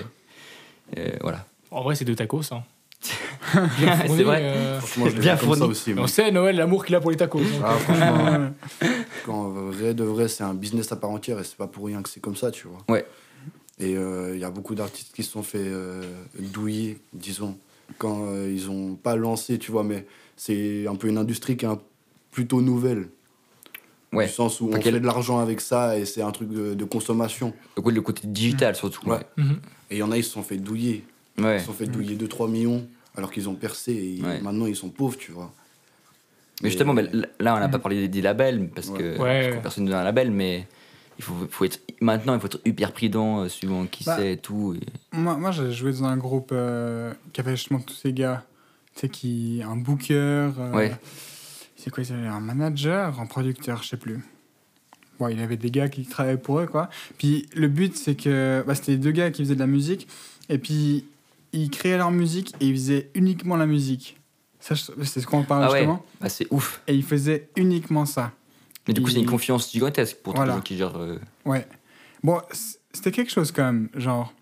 euh, 0.98 1.12
voilà. 1.22 1.46
En 1.72 1.84
vrai, 1.84 1.96
c'est 1.96 2.06
de 2.06 2.14
tacos. 2.14 2.42
Hein. 2.52 2.64
C'est 4.08 4.24
vrai. 4.24 4.42
euh, 4.44 4.80
Franchement, 4.80 5.08
je 5.10 5.16
le 5.16 5.22
Bien 5.22 5.38
ça 5.38 5.44
fourni. 5.46 5.64
aussi. 5.64 5.94
on 5.98 6.06
sait, 6.08 6.32
Noël, 6.32 6.58
l'amour 6.58 6.86
qu'il 6.86 6.96
a 6.96 7.00
pour 7.00 7.12
les 7.12 7.18
tacos. 7.18 7.40
donc. 7.40 7.48
Ah, 7.64 7.76
franchement, 7.76 8.50
quand 9.26 9.50
vrai 9.72 9.94
de 9.94 10.04
vrai, 10.04 10.28
c'est 10.28 10.44
un 10.44 10.54
business 10.54 10.92
à 10.92 10.98
part 10.98 11.10
entière 11.10 11.40
et 11.40 11.44
c'est 11.46 11.56
pas 11.56 11.68
pour 11.68 11.86
rien 11.86 12.02
que 12.02 12.10
c'est 12.10 12.20
comme 12.20 12.36
ça, 12.36 12.52
tu 12.52 12.68
vois. 12.68 12.80
Ouais. 12.90 13.06
Et 13.80 13.96
euh, 13.96 14.32
il 14.36 14.42
y 14.42 14.44
a 14.44 14.50
beaucoup 14.50 14.76
d'artistes 14.76 15.16
qui 15.16 15.24
se 15.24 15.32
sont 15.32 15.44
fait 15.44 15.58
euh, 15.64 16.04
douiller, 16.38 16.98
disons, 17.14 17.58
quand 17.98 18.26
euh, 18.28 18.52
ils 18.54 18.70
ont 18.70 18.96
pas 18.96 19.16
lancé, 19.16 19.58
tu 19.58 19.72
vois, 19.72 19.84
mais 19.86 20.06
c'est 20.36 20.86
un 20.88 20.96
peu 20.96 21.08
une 21.08 21.18
industrie 21.18 21.56
qui 21.56 21.64
est 21.66 21.70
un- 21.70 21.80
plutôt 22.32 22.62
nouvelle. 22.62 23.08
Ouais. 24.12 24.26
Du 24.26 24.32
sens 24.32 24.60
où 24.60 24.68
on 24.68 24.80
qu'elle- 24.80 24.96
fait 24.96 25.00
de 25.00 25.06
l'argent 25.06 25.38
avec 25.40 25.62
ça 25.62 25.98
et 25.98 26.06
c'est 26.06 26.22
un 26.24 26.32
truc 26.32 26.50
de, 26.50 26.74
de 26.74 26.84
consommation. 26.86 27.54
Donc, 27.76 27.86
ouais, 27.86 27.94
le 27.94 28.02
côté 28.02 28.28
digital, 28.28 28.76
surtout. 28.76 29.08
Ouais. 29.10 29.20
Mhm. 29.38 29.60
Et 29.92 29.96
il 29.96 30.00
y 30.00 30.04
en 30.04 30.12
a, 30.12 30.18
ils 30.18 30.24
se 30.24 30.32
sont 30.32 30.42
fait 30.44 30.58
douiller. 30.58 31.04
Ouais. 31.38 31.58
Ils 31.58 31.60
se 31.60 31.68
sont 31.68 31.74
fait 31.74 31.86
douiller 31.86 32.16
2-3 32.16 32.50
millions 32.50 32.86
alors 33.16 33.32
qu'ils 33.32 33.48
ont 33.50 33.54
percé 33.56 33.92
et 33.94 34.22
Ouais. 34.24 34.42
maintenant 34.42 34.66
ils 34.66 34.76
sont 34.76 34.90
pauvres, 34.90 35.18
tu 35.18 35.32
vois. 35.32 35.52
Mais 36.62 36.70
justement, 36.70 36.94
mais 36.94 37.04
là, 37.40 37.56
on 37.56 37.60
n'a 37.60 37.70
pas 37.70 37.80
parlé 37.80 37.98
des, 38.02 38.08
des 38.10 38.22
labels, 38.22 38.70
parce 38.76 38.90
que, 38.90 39.18
Ouais. 39.18 39.44
parce 39.44 39.56
que 39.58 39.62
personne 39.62 39.84
ne 39.86 39.90
donne 39.92 40.00
un 40.00 40.04
label, 40.04 40.30
mais 40.32 40.68
il 41.18 41.24
faut, 41.24 41.34
faut 41.50 41.64
être, 41.66 41.80
maintenant, 42.02 42.34
il 42.34 42.40
faut 42.42 42.48
être 42.48 42.60
hyper 42.66 42.92
prudent, 42.92 43.42
euh, 43.44 43.48
suivant 43.48 43.86
qui 43.86 44.04
Bah. 44.04 44.16
c'est 44.18 44.34
et 44.34 44.38
tout. 44.38 44.76
et- 44.76 45.16
Moi, 45.18 45.38
moi 45.38 45.52
j'ai 45.52 45.72
joué 45.72 45.92
dans 45.94 46.04
un 46.06 46.18
groupe 46.18 46.50
euh, 46.52 47.14
qui 47.32 47.40
avait 47.42 47.56
justement 47.56 47.80
tous 47.80 47.94
ces 47.94 48.12
gars. 48.12 48.44
Tu 48.96 49.02
sais, 49.02 49.10
qui. 49.10 49.62
Un 49.66 49.78
booker. 49.78 50.14
euh, 50.16 50.74
Ouais. 50.74 50.92
C'est 51.82 51.92
quoi, 51.92 52.04
un 52.12 52.40
manager, 52.42 53.22
un 53.22 53.26
producteur, 53.26 53.84
je 53.84 53.88
sais 53.88 53.98
plus. 53.98 54.20
Bon, 55.18 55.30
il 55.30 55.40
avait 55.42 55.56
des 55.56 55.72
gars 55.72 55.88
qui 55.88 56.06
travaillaient 56.06 56.38
pour 56.38 56.60
eux, 56.60 56.66
quoi. 56.66 56.90
Puis 57.18 57.48
le 57.56 57.70
but, 57.70 57.96
c'est 57.96 58.16
que. 58.16 58.64
Bah, 58.68 58.76
C'était 58.76 58.98
deux 58.98 59.12
gars 59.12 59.32
qui 59.32 59.44
faisaient 59.44 59.56
de 59.56 59.60
la 59.62 59.68
musique. 59.68 60.08
Et 60.50 60.58
puis, 60.58 61.06
ils 61.54 61.70
créaient 61.70 61.98
leur 61.98 62.12
musique 62.12 62.54
et 62.60 62.68
ils 62.68 62.74
faisaient 62.76 63.10
uniquement 63.16 63.56
la 63.56 63.66
musique. 63.66 64.18
Ça, 64.60 64.76
c'est 64.76 65.22
ce 65.22 65.26
qu'on 65.26 65.44
parle 65.44 65.64
Ah 65.64 65.72
ouais, 65.72 65.78
justement. 65.80 66.06
bah, 66.20 66.28
c'est 66.28 66.48
ouf. 66.52 66.82
Et 66.88 66.96
ils 66.96 67.04
faisaient 67.04 67.48
uniquement 67.56 68.06
ça. 68.06 68.34
Mais 68.88 68.94
du 68.94 69.02
coup, 69.02 69.10
c'est 69.10 69.20
une 69.20 69.26
confiance 69.26 69.72
gigantesque 69.72 70.18
pour 70.18 70.34
tous 70.34 70.42
les 70.42 70.48
gens 70.50 70.62
qui 70.62 70.76
gèrent. 70.78 70.98
euh, 70.98 71.18
Ouais. 71.46 71.66
Bon, 72.24 72.42
c'était 72.92 73.12
quelque 73.12 73.32
chose 73.32 73.54
quand 73.54 73.64
même. 73.64 73.88
Genre, 73.96 74.34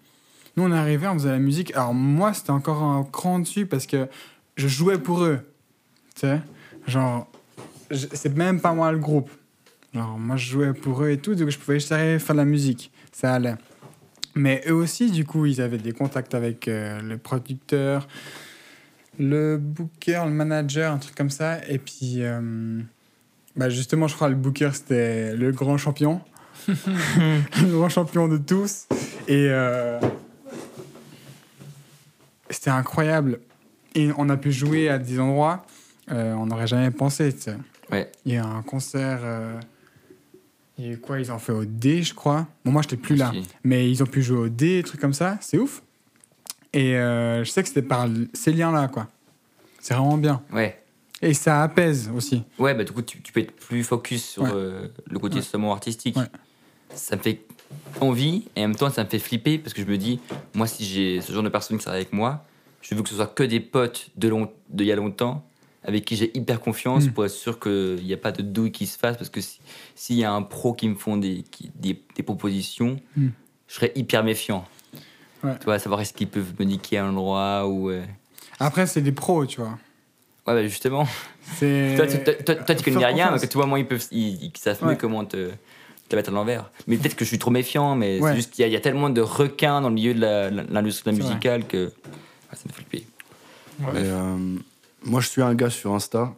nous, 0.56 0.64
on 0.64 0.72
est 0.72 0.78
arrivés, 0.78 1.08
on 1.08 1.14
faisait 1.14 1.30
la 1.30 1.38
musique. 1.38 1.72
Alors, 1.76 1.94
moi, 1.94 2.34
c'était 2.34 2.50
encore 2.50 2.82
un 2.82 3.04
cran 3.04 3.38
dessus 3.38 3.68
parce 3.68 3.86
que 3.86 4.08
je 4.56 4.68
jouais 4.68 4.98
pour 4.98 5.24
eux. 5.24 5.40
Tu 6.16 6.22
sais 6.22 6.42
Genre, 6.88 7.28
c'est 7.92 8.36
même 8.36 8.62
pas 8.62 8.74
moi 8.74 8.92
le 8.92 9.00
groupe. 9.00 9.30
Genre, 9.94 10.18
moi, 10.18 10.36
je 10.36 10.50
jouais 10.50 10.74
pour 10.74 11.04
eux 11.04 11.10
et 11.12 11.18
tout, 11.18 11.36
donc 11.36 11.50
je 11.50 11.58
pouvais 11.58 11.80
juste 11.80 11.92
arriver 11.92 12.16
à 12.16 12.20
faire 12.20 12.36
de 12.36 12.42
la 12.42 12.46
musique. 12.46 12.92
Ça 13.12 13.34
allait. 13.34 13.56
Mais 14.36 14.64
eux 14.68 14.74
aussi, 14.74 15.10
du 15.10 15.26
coup, 15.26 15.46
ils 15.46 15.62
avaient 15.62 15.80
des 15.80 15.94
contacts 15.94 16.36
avec 16.36 16.68
euh, 16.68 17.02
le 17.02 17.18
producteur, 17.18 18.08
le 19.18 19.58
booker, 19.58 20.22
le 20.26 20.32
manager, 20.32 20.92
un 20.92 20.98
truc 20.98 21.16
comme 21.16 21.32
ça. 21.32 21.58
Et 21.68 21.80
puis, 21.80 22.18
euh, 22.18 22.80
bah 23.56 23.70
justement, 23.70 24.08
je 24.08 24.16
crois 24.16 24.30
le 24.30 24.36
booker, 24.36 24.70
c'était 24.74 25.36
le 25.36 25.52
grand 25.52 25.78
champion. 25.78 26.22
le 26.68 27.72
grand 27.72 27.90
champion 27.90 28.28
de 28.28 28.38
tous. 28.38 28.86
Et 29.28 29.48
euh, 29.50 30.00
c'était 32.50 32.70
incroyable. 32.70 33.40
Et 33.96 34.12
on 34.18 34.30
a 34.30 34.38
pu 34.38 34.52
jouer 34.52 34.90
à 34.90 35.00
des 35.00 35.20
endroits, 35.20 35.66
euh, 36.12 36.34
on 36.34 36.46
n'aurait 36.48 36.68
jamais 36.68 36.92
pensé. 36.92 37.34
tu 37.34 37.42
sais. 37.42 37.56
Ouais. 37.92 38.12
Il 38.26 38.34
y 38.34 38.38
a 38.38 38.46
un 38.46 38.62
concert. 38.64 39.20
euh, 39.24 39.60
il 40.78 40.86
y 40.86 40.90
a 40.90 40.92
eu 40.94 40.98
quoi? 41.00 41.20
Ils 41.20 41.32
ont 41.32 41.40
fait 41.40 41.52
au 41.54 41.66
D, 41.66 42.04
je 42.04 42.14
crois. 42.14 42.48
Bon, 42.64 42.72
moi, 42.72 42.82
j'étais 42.82 42.98
plus 42.98 43.16
là. 43.16 43.32
Mais 43.64 43.90
ils 43.90 44.04
ont 44.04 44.06
pu 44.06 44.22
jouer 44.22 44.38
au 44.38 44.50
D, 44.50 44.78
des 44.78 44.84
trucs 44.84 45.02
comme 45.02 45.14
ça. 45.14 45.38
C'est 45.42 45.58
ouf. 45.58 45.82
Et 46.74 46.96
euh, 46.98 47.44
je 47.44 47.50
sais 47.50 47.62
que 47.64 47.68
c'était 47.70 47.82
par 47.82 48.08
ces 48.34 48.52
liens-là, 48.54 48.88
quoi. 48.88 49.08
C'est 49.80 49.94
vraiment 49.96 50.18
bien. 50.18 50.42
Ouais. 50.54 50.84
Et 51.22 51.34
ça 51.34 51.64
apaise 51.64 52.12
aussi. 52.16 52.44
Ouais, 52.60 52.76
bah 52.76 52.84
du 52.84 52.92
coup, 52.92 53.02
tu, 53.02 53.20
tu 53.22 53.32
peux 53.34 53.40
être 53.40 53.56
plus 53.56 53.84
focus 53.84 54.24
sur 54.24 54.44
Ouais. 54.44 54.52
le 55.10 55.18
côté 55.20 55.38
Ouais. 55.38 55.42
seulement 55.42 55.72
artistique. 55.74 56.16
Ça 56.94 57.16
me 57.16 57.22
fait 57.24 57.42
envie 58.00 58.46
et 58.56 58.64
en 58.64 58.68
même 58.68 58.76
temps, 58.78 58.90
ça 58.92 59.04
me 59.04 59.10
fait 59.10 59.18
flipper 59.20 59.58
parce 59.58 59.74
que 59.74 59.82
je 59.82 59.88
me 59.88 59.98
dis, 59.98 60.20
moi, 60.54 60.68
si 60.68 60.86
j'ai 60.86 61.22
ce 61.22 61.34
genre 61.34 61.42
de 61.44 61.50
personne 61.50 61.78
qui 61.78 61.84
travaille 61.84 62.02
avec 62.02 62.14
moi, 62.14 62.46
je 62.82 62.94
veux 62.94 63.02
que 63.02 63.10
ce 63.10 63.16
soit 63.16 63.28
que 63.28 63.42
des 63.44 63.60
potes 63.60 64.10
de 64.16 64.28
long, 64.28 64.52
d'il 64.70 64.86
y 64.86 64.92
a 64.92 64.96
longtemps 64.96 65.44
avec 65.88 66.06
qui 66.06 66.16
j'ai 66.18 66.38
hyper 66.38 66.60
confiance 66.60 67.06
Mm. 67.06 67.12
pour 67.14 67.26
être 67.26 67.32
sûr 67.32 67.60
qu'il 67.60 68.04
n'y 68.04 68.14
a 68.14 68.18
pas 68.18 68.32
de 68.32 68.42
douille 68.44 68.72
qui 68.72 68.86
se 68.86 68.98
fasse 68.98 69.18
parce 69.18 69.30
que 69.30 69.42
si- 69.42 69.60
s'il 69.96 70.18
y 70.18 70.24
a 70.26 70.32
un 70.32 70.42
pro 70.44 70.74
qui 70.74 70.88
me 70.90 70.96
font 70.96 71.18
des, 71.18 71.44
qui- 71.50 71.72
des, 71.76 72.00
des 72.16 72.24
propositions, 72.24 73.00
Mm. 73.16 73.28
je 73.68 73.74
serais 73.74 73.92
hyper 73.96 74.24
méfiant. 74.24 74.66
Ouais. 75.44 75.58
Tu 75.60 75.66
vois, 75.66 75.80
savoir 75.80 76.02
est-ce 76.02 76.14
qu'ils 76.14 76.28
peuvent 76.28 76.54
me 76.60 76.66
niquer 76.66 76.98
à 76.98 77.06
un 77.06 77.10
endroit 77.12 77.68
ou. 77.68 77.90
euh, 77.90 78.04
Après, 78.60 78.86
c'est 78.88 79.02
des 79.02 79.12
pros, 79.12 79.46
tu 79.46 79.62
vois. 79.62 79.78
Ouais, 80.48 80.54
bah 80.54 80.64
justement. 80.68 81.08
C'est... 81.58 81.94
Toi, 81.98 82.08
tu, 82.08 82.24
toi, 82.24 82.34
toi- 82.34 82.56
toi, 82.56 82.76
tu 82.76 82.84
connais 82.84 83.06
rien, 83.06 83.32
mais 83.32 83.40
que 83.40 83.46
tu 83.46 83.58
vois, 83.58 83.66
moi, 83.66 83.80
ils, 83.80 83.88
peuvent, 83.88 84.06
ils, 84.12 84.46
ils 84.46 84.52
savent 84.58 84.82
mieux 84.84 84.90
Ouais. 84.92 84.98
comment 84.98 85.24
te, 85.26 85.50
te 86.10 86.16
mettre 86.16 86.30
à 86.30 86.34
l'envers. 86.34 86.72
Mais 86.88 86.98
peut-être 86.98 87.16
que 87.16 87.24
je 87.26 87.30
suis 87.30 87.38
trop 87.40 87.52
méfiant, 87.52 87.96
mais 87.96 88.20
Ouais. 88.20 88.32
c'est 88.32 88.36
juste 88.38 88.52
qu'il 88.52 88.62
y, 88.62 88.66
a- 88.66 88.68
il 88.68 88.74
y 88.74 88.78
a 88.78 88.80
tellement 88.82 89.10
de 89.10 89.22
requins 89.22 89.80
dans 89.82 89.90
le 89.90 89.96
milieu 89.96 90.14
de 90.14 90.20
la- 90.22 90.50
la- 90.50 90.64
l'industrie 90.64 91.12
musicale 91.14 91.66
que 91.68 91.92
ah, 92.52 92.56
ça 92.56 92.64
me 92.68 92.74
fait 92.74 92.82
flipper. 92.84 93.06
Ouais. 93.82 94.02
Et, 94.02 94.06
euh, 94.06 94.56
moi, 95.04 95.22
je 95.22 95.28
suis 95.30 95.42
un 95.42 95.56
gars 95.56 95.70
sur 95.70 95.94
Insta. 95.94 96.36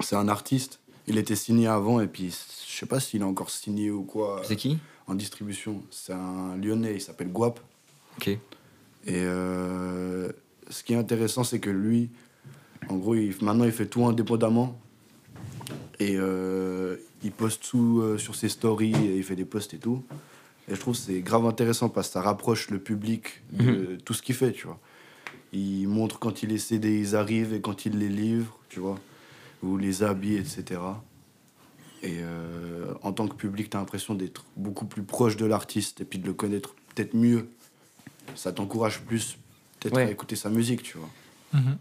C'est 0.00 0.16
un 0.16 0.28
artiste. 0.28 0.80
Il 1.06 1.18
était 1.18 1.36
signé 1.36 1.66
avant 1.66 2.00
et 2.00 2.06
puis 2.06 2.30
je 2.30 2.78
sais 2.78 2.86
pas 2.86 3.00
s'il 3.00 3.22
est 3.22 3.24
encore 3.24 3.50
signé 3.50 3.90
ou 3.90 4.02
quoi 4.04 4.42
C'est 4.44 4.56
qui? 4.56 4.78
En 5.06 5.14
distribution. 5.14 5.82
C'est 5.90 6.12
un 6.12 6.56
Lyonnais. 6.56 6.94
Il 6.94 7.00
s'appelle 7.00 7.28
Guap. 7.32 7.60
Ok. 8.18 8.28
Et 8.28 8.38
euh, 9.08 10.30
ce 10.70 10.82
qui 10.84 10.92
est 10.92 10.96
intéressant, 10.96 11.42
c'est 11.44 11.58
que 11.58 11.70
lui, 11.70 12.10
en 12.88 12.96
gros, 12.96 13.14
il- 13.16 13.34
maintenant, 13.42 13.64
il 13.64 13.72
fait 13.72 13.86
tout 13.86 14.04
indépendamment. 14.06 14.78
Et 15.98 16.16
euh, 16.16 16.96
il 17.22 17.32
poste 17.32 17.62
tout 17.68 18.00
euh, 18.00 18.18
sur 18.18 18.34
ses 18.34 18.48
stories, 18.48 18.94
et 18.94 19.16
il 19.16 19.24
fait 19.24 19.36
des 19.36 19.44
posts 19.44 19.74
et 19.74 19.78
tout. 19.78 20.02
Et 20.68 20.74
je 20.74 20.80
trouve 20.80 20.94
que 20.94 21.00
c'est 21.02 21.20
grave 21.20 21.46
intéressant 21.46 21.88
parce 21.88 22.06
que 22.08 22.12
ça 22.14 22.22
rapproche 22.22 22.70
le 22.70 22.78
public 22.78 23.42
de 23.52 23.98
tout 24.04 24.14
ce 24.14 24.22
qu'il 24.22 24.34
fait, 24.36 24.52
tu 24.52 24.66
vois. 24.66 24.78
Il 25.52 25.86
montre 25.88 26.18
quand 26.18 26.42
il 26.42 26.48
les 26.48 26.58
CD, 26.58 26.98
ils 26.98 27.14
arrivent 27.16 27.52
et 27.54 27.60
quand 27.60 27.84
il 27.84 27.98
les 27.98 28.08
livre, 28.08 28.58
tu 28.68 28.80
vois. 28.80 28.98
Ou 29.62 29.76
les 29.76 30.02
habits, 30.02 30.36
etc. 30.36 30.80
Et 32.02 32.16
euh, 32.20 32.92
en 33.02 33.12
tant 33.12 33.28
que 33.28 33.34
public, 33.34 33.70
tu 33.70 33.76
as 33.76 33.80
l'impression 33.80 34.14
d'être 34.14 34.44
beaucoup 34.56 34.86
plus 34.86 35.02
proche 35.02 35.36
de 35.36 35.44
l'artiste 35.46 36.00
et 36.00 36.04
puis 36.04 36.18
de 36.18 36.26
le 36.26 36.32
connaître 36.32 36.74
peut-être 36.94 37.14
mieux 37.14 37.48
ça 38.34 38.52
t'encourage 38.52 39.00
plus 39.00 39.36
peut-être 39.80 39.96
Ouais. 39.96 40.04
à 40.04 40.10
écouter 40.10 40.36
sa 40.36 40.48
musique, 40.48 40.82
tu 40.84 40.96
vois. 40.96 41.08
Mhm. 41.52 41.76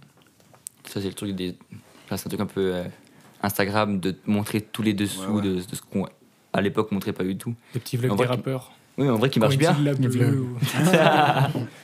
Ça, 0.87 0.99
c'est 1.01 1.07
le 1.07 1.13
truc 1.13 1.35
des. 1.35 1.55
enfin, 2.05 2.17
c'est 2.17 2.25
un 2.27 2.29
truc 2.29 2.41
un 2.41 2.45
peu 2.47 2.73
euh, 2.75 2.83
Instagram 3.41 3.99
de 3.99 4.11
te 4.11 4.29
montrer 4.29 4.59
tous 4.61 4.81
les 4.81 4.93
dessous 4.93 5.21
Ouais, 5.21 5.27
ouais. 5.35 5.41
De, 5.41 5.55
de 5.61 5.75
ce 5.75 5.81
qu'on 5.81 6.07
à 6.53 6.61
l'époque 6.61 6.91
montrait 6.91 7.13
pas 7.13 7.23
du 7.23 7.37
tout. 7.37 7.53
Des 7.73 7.79
petits 7.79 7.95
vlogs 7.97 8.17
des 8.17 8.25
rappeurs. 8.25 8.73
Oui, 8.97 9.05
mais 9.05 9.09
en 9.11 9.17
vrai, 9.17 9.29
qui 9.29 9.39
marche 9.39 9.57
bien. 9.57 9.75
la 9.83 9.93
bleue 9.93 10.41
ou- 10.41 10.57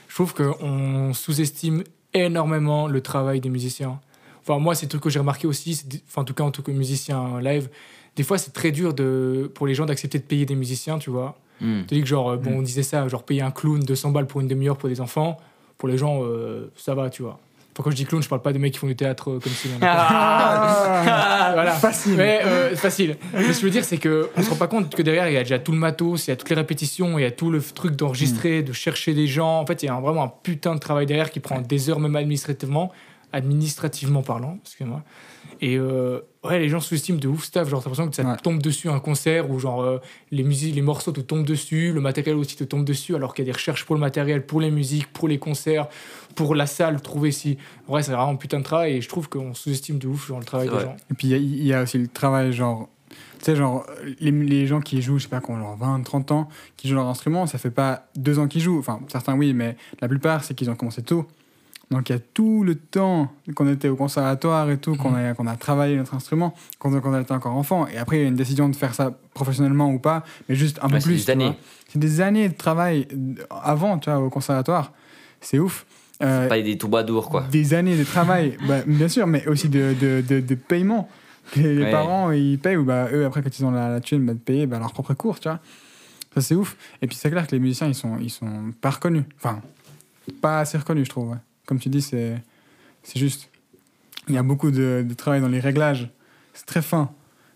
Je 0.08 0.14
trouve 0.14 0.34
qu'on 0.34 1.12
sous-estime 1.14 1.84
énormément 2.14 2.86
le 2.88 3.00
travail 3.00 3.40
des 3.40 3.48
musiciens. 3.50 4.00
Enfin, 4.40 4.58
moi, 4.58 4.74
c'est 4.74 4.86
le 4.86 4.90
truc 4.90 5.02
que 5.02 5.10
j'ai 5.10 5.18
remarqué 5.18 5.46
aussi, 5.46 5.82
enfin, 6.08 6.22
en 6.22 6.24
tout 6.24 6.34
cas, 6.34 6.44
en 6.44 6.50
tant 6.50 6.62
que 6.62 6.70
musicien 6.70 7.40
live, 7.40 7.68
des 8.16 8.22
fois, 8.22 8.38
c'est 8.38 8.52
très 8.52 8.72
dur 8.72 8.94
de, 8.94 9.50
pour 9.54 9.66
les 9.66 9.74
gens 9.74 9.86
d'accepter 9.86 10.18
de 10.18 10.24
payer 10.24 10.46
des 10.46 10.54
musiciens, 10.56 10.98
tu 10.98 11.10
vois. 11.10 11.38
Hmm. 11.60 11.82
Tu 11.88 11.94
dis 11.96 12.00
que, 12.00 12.06
genre, 12.06 12.30
euh, 12.30 12.36
bon, 12.36 12.58
on 12.58 12.62
disait 12.62 12.82
ça, 12.82 13.06
genre, 13.08 13.22
payer 13.24 13.42
un 13.42 13.50
clown 13.50 13.80
200 13.80 14.10
balles 14.10 14.26
pour 14.26 14.40
une 14.40 14.48
demi-heure 14.48 14.76
pour 14.76 14.88
des 14.88 15.00
enfants, 15.00 15.36
pour 15.76 15.88
les 15.88 15.98
gens, 15.98 16.20
euh, 16.24 16.70
ça 16.76 16.94
va, 16.94 17.10
tu 17.10 17.22
vois. 17.22 17.38
Enfin, 17.78 17.84
quand 17.84 17.90
je 17.92 17.96
dis 17.96 18.06
clown, 18.06 18.20
je 18.20 18.28
parle 18.28 18.42
pas 18.42 18.52
des 18.52 18.58
mecs 18.58 18.72
qui 18.72 18.78
font 18.80 18.88
du 18.88 18.96
théâtre 18.96 19.30
euh, 19.30 19.38
comme 19.38 19.52
si. 19.52 19.68
Ah, 19.80 21.50
voilà. 21.54 21.72
Facile. 21.74 22.14
Mais 22.16 22.40
euh, 22.44 22.74
facile. 22.74 23.16
Mais 23.32 23.42
ce 23.42 23.46
que 23.48 23.52
je 23.54 23.60
veux 23.60 23.70
dire, 23.70 23.84
c'est 23.84 23.98
que 23.98 24.28
on 24.36 24.42
se 24.42 24.50
rend 24.50 24.56
pas 24.56 24.66
compte 24.66 24.92
que 24.94 25.02
derrière, 25.02 25.28
il 25.28 25.34
y 25.34 25.36
a 25.36 25.44
déjà 25.44 25.60
tout 25.60 25.70
le 25.70 25.78
matos, 25.78 26.26
il 26.26 26.30
y 26.30 26.32
a 26.32 26.36
toutes 26.36 26.50
les 26.50 26.56
répétitions, 26.56 27.18
il 27.18 27.22
y 27.22 27.24
a 27.24 27.30
tout 27.30 27.50
le 27.52 27.62
truc 27.62 27.94
d'enregistrer, 27.94 28.62
de 28.64 28.72
chercher 28.72 29.14
des 29.14 29.28
gens. 29.28 29.60
En 29.60 29.66
fait, 29.66 29.82
il 29.82 29.86
y 29.86 29.88
a 29.88 29.94
un- 29.94 30.00
vraiment 30.00 30.24
un 30.24 30.32
putain 30.42 30.74
de 30.74 30.80
travail 30.80 31.06
derrière 31.06 31.30
qui 31.30 31.38
prend 31.38 31.60
des 31.60 31.88
heures, 31.88 32.00
même 32.00 32.16
administrativement, 32.16 32.90
administrativement 33.32 34.22
parlant, 34.22 34.58
excusez-moi. 34.64 35.02
Et 35.60 35.76
euh, 35.76 36.20
ouais, 36.44 36.58
les 36.58 36.68
gens 36.68 36.80
sous-estiment 36.80 37.18
de 37.18 37.26
ouf 37.28 37.44
stuff. 37.44 37.68
Genre, 37.68 37.80
t'as 37.82 37.88
l'impression 37.90 38.08
que 38.08 38.14
ça 38.16 38.22
Ouais. 38.24 38.36
te 38.36 38.42
tombe 38.42 38.62
dessus 38.62 38.88
un 38.88 39.00
concert 39.00 39.50
où, 39.50 39.58
genre, 39.58 39.82
euh, 39.82 39.98
les 40.30 40.42
musiques, 40.44 40.74
les 40.74 40.82
morceaux 40.82 41.12
te 41.12 41.20
tombent 41.20 41.44
dessus, 41.46 41.92
le 41.92 42.00
matériel 42.00 42.36
aussi 42.36 42.56
te 42.56 42.64
tombe 42.64 42.84
dessus, 42.84 43.14
alors 43.16 43.34
qu'il 43.34 43.44
y 43.44 43.48
a 43.48 43.52
des 43.52 43.56
recherches 43.56 43.84
pour 43.84 43.94
le 43.94 44.00
matériel, 44.00 44.46
pour 44.46 44.60
les 44.60 44.70
musiques, 44.70 45.08
pour 45.12 45.26
les 45.28 45.38
concerts, 45.38 45.88
pour 46.36 46.54
la 46.54 46.66
salle, 46.66 47.00
trouver 47.00 47.32
si. 47.32 47.58
Vrai, 47.88 48.02
c'est 48.02 48.12
vraiment 48.12 48.30
un 48.30 48.36
putain 48.36 48.58
de 48.58 48.64
travail 48.64 48.94
et 48.96 49.00
je 49.00 49.08
trouve 49.08 49.28
qu'on 49.28 49.52
sous-estime 49.54 49.98
de 49.98 50.06
ouf, 50.06 50.28
genre, 50.28 50.38
le 50.38 50.44
travail 50.44 50.68
des 50.68 50.74
vrai. 50.74 50.84
gens. 50.84 50.96
Et 51.10 51.14
puis 51.14 51.28
il 51.28 51.30
y 51.30 51.34
a- 51.34 51.38
il 51.38 51.64
y, 51.66 51.72
a 51.74 51.82
aussi 51.82 51.98
le 51.98 52.08
travail, 52.08 52.52
genre, 52.52 52.88
tu 53.10 53.16
sais, 53.44 53.56
genre, 53.56 53.84
les, 54.20 54.30
les 54.30 54.66
gens 54.66 54.80
qui 54.80 55.02
jouent, 55.02 55.18
je 55.18 55.24
sais 55.24 55.28
pas, 55.28 55.40
qui 55.40 55.50
ont 55.50 55.58
genre 55.58 55.76
20, 55.76 56.02
30 56.02 56.30
ans, 56.32 56.48
qui 56.76 56.88
jouent 56.88 56.96
leur 56.96 57.06
instrument, 57.06 57.46
ça 57.46 57.58
fait 57.58 57.70
pas 57.70 58.08
deux 58.16 58.38
ans 58.38 58.46
qu'ils 58.48 58.60
jouent. 58.62 58.78
Enfin, 58.78 59.00
certains 59.08 59.36
oui, 59.36 59.54
mais 59.54 59.76
la 60.00 60.08
plupart, 60.08 60.44
c'est 60.44 60.54
qu'ils 60.54 60.70
ont 60.70 60.76
commencé 60.76 61.02
tôt. 61.02 61.26
Donc 61.90 62.10
il 62.10 62.12
y 62.12 62.16
a 62.16 62.18
tout 62.18 62.64
le 62.64 62.74
temps 62.74 63.32
qu'on 63.54 63.66
était 63.72 63.88
au 63.88 63.96
conservatoire 63.96 64.70
et 64.70 64.76
tout, 64.76 64.94
qu'on 64.96 65.14
a, 65.14 65.32
qu'on 65.32 65.46
a 65.46 65.56
travaillé 65.56 65.96
notre 65.96 66.14
instrument, 66.14 66.54
quand, 66.78 66.90
on 66.92 67.20
était 67.20 67.32
encore 67.32 67.56
enfant. 67.56 67.86
Et 67.86 67.96
après, 67.96 68.18
il 68.18 68.22
y 68.22 68.24
a 68.26 68.28
une 68.28 68.34
décision 68.36 68.68
de 68.68 68.76
faire 68.76 68.92
ça 68.94 69.12
professionnellement 69.32 69.90
ou 69.90 69.98
pas, 69.98 70.22
mais 70.48 70.54
juste 70.54 70.78
un 70.82 70.88
Ouais, 70.88 70.94
peu 70.94 71.00
c'est 71.00 71.06
plus. 71.06 71.16
des 71.20 71.24
tu 71.24 71.30
années. 71.30 71.52
C'est 71.88 71.98
des 71.98 72.20
années 72.20 72.48
de 72.50 72.54
travail 72.54 73.08
euh, 73.12 73.42
avant, 73.50 73.98
tu 73.98 74.10
vois, 74.10 74.18
au 74.20 74.28
conservatoire. 74.28 74.92
C'est 75.40 75.58
ouf. 75.58 75.86
Euh, 76.22 76.46
Pas 76.48 76.60
des 76.60 76.76
troubadours, 76.76 77.30
quoi. 77.30 77.46
des 77.50 77.72
années 77.72 77.96
de 77.96 78.04
travail, 78.04 78.58
bah, 78.68 78.80
bien 78.86 79.08
sûr, 79.08 79.26
mais 79.26 79.46
aussi 79.46 79.68
de, 79.70 79.94
de, 79.98 80.22
de, 80.28 80.40
de 80.40 80.54
paiement. 80.56 81.08
Les 81.56 81.78
Ouais. 81.84 81.90
parents, 81.90 82.30
ils 82.32 82.58
payent, 82.58 82.76
ou 82.76 82.84
bah, 82.84 83.06
eux, 83.12 83.24
après, 83.24 83.40
quand 83.42 83.58
ils 83.58 83.64
ont 83.64 83.70
la, 83.70 83.88
la 83.88 84.00
thune, 84.00 84.26
bah, 84.26 84.34
de 84.34 84.38
payer 84.38 84.66
bah, 84.66 84.78
leur 84.78 84.92
propre 84.92 85.14
cours, 85.14 85.40
tu 85.40 85.48
vois. 85.48 85.60
Ça, 86.34 86.42
c'est 86.42 86.54
ouf. 86.54 86.76
Et 87.00 87.06
puis, 87.06 87.16
c'est 87.16 87.30
clair 87.30 87.46
que 87.46 87.52
les 87.52 87.60
musiciens, 87.60 87.86
ils 87.86 87.94
sont, 87.94 88.18
ils 88.20 88.28
sont 88.28 88.72
pas 88.82 88.90
reconnus. 88.90 89.24
Enfin, 89.38 89.62
pas 90.42 90.60
assez 90.60 90.76
reconnus, 90.76 91.06
je 91.06 91.10
trouve. 91.10 91.30
ouais. 91.30 91.36
Comme 91.68 91.78
tu 91.78 91.90
dis, 91.90 92.00
c'est 92.00 92.42
c'est 93.02 93.18
juste. 93.20 93.50
Il 94.26 94.34
y 94.34 94.38
a 94.38 94.42
beaucoup 94.42 94.70
de, 94.70 95.04
de 95.06 95.14
travail 95.14 95.40
dans 95.42 95.48
les 95.48 95.60
réglages. 95.60 96.10
C'est 96.54 96.64
très 96.66 96.80
fin. 96.82 97.10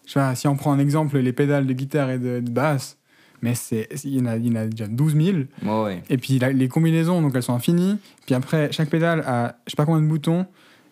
Je 0.06 0.12
sais 0.12 0.20
pas, 0.20 0.34
si 0.34 0.46
on 0.48 0.54
prend 0.56 0.72
un 0.72 0.78
exemple, 0.78 1.18
les 1.18 1.32
pédales 1.32 1.66
de 1.66 1.72
guitare 1.72 2.10
et 2.10 2.18
de, 2.18 2.40
de 2.40 2.50
basse, 2.50 2.98
mais 3.40 3.54
c'est 3.54 3.88
il 4.04 4.16
y, 4.18 4.20
en 4.20 4.26
a, 4.26 4.36
il 4.36 4.46
y 4.46 4.50
en 4.50 4.56
a 4.56 4.66
déjà 4.66 4.86
12 4.86 5.16
000. 5.16 5.36
Ouais, 5.64 5.82
ouais. 5.84 6.02
Et 6.10 6.18
puis 6.18 6.38
la- 6.38 6.52
les 6.52 6.68
combinaisons, 6.68 7.22
donc 7.22 7.32
elles 7.34 7.42
sont 7.42 7.54
infinies. 7.54 7.98
Puis 8.26 8.34
après, 8.34 8.70
chaque 8.70 8.90
pédale 8.90 9.22
a 9.26 9.56
je 9.66 9.70
sais 9.72 9.76
pas 9.76 9.86
combien 9.86 10.02
de 10.02 10.06
boutons. 10.08 10.46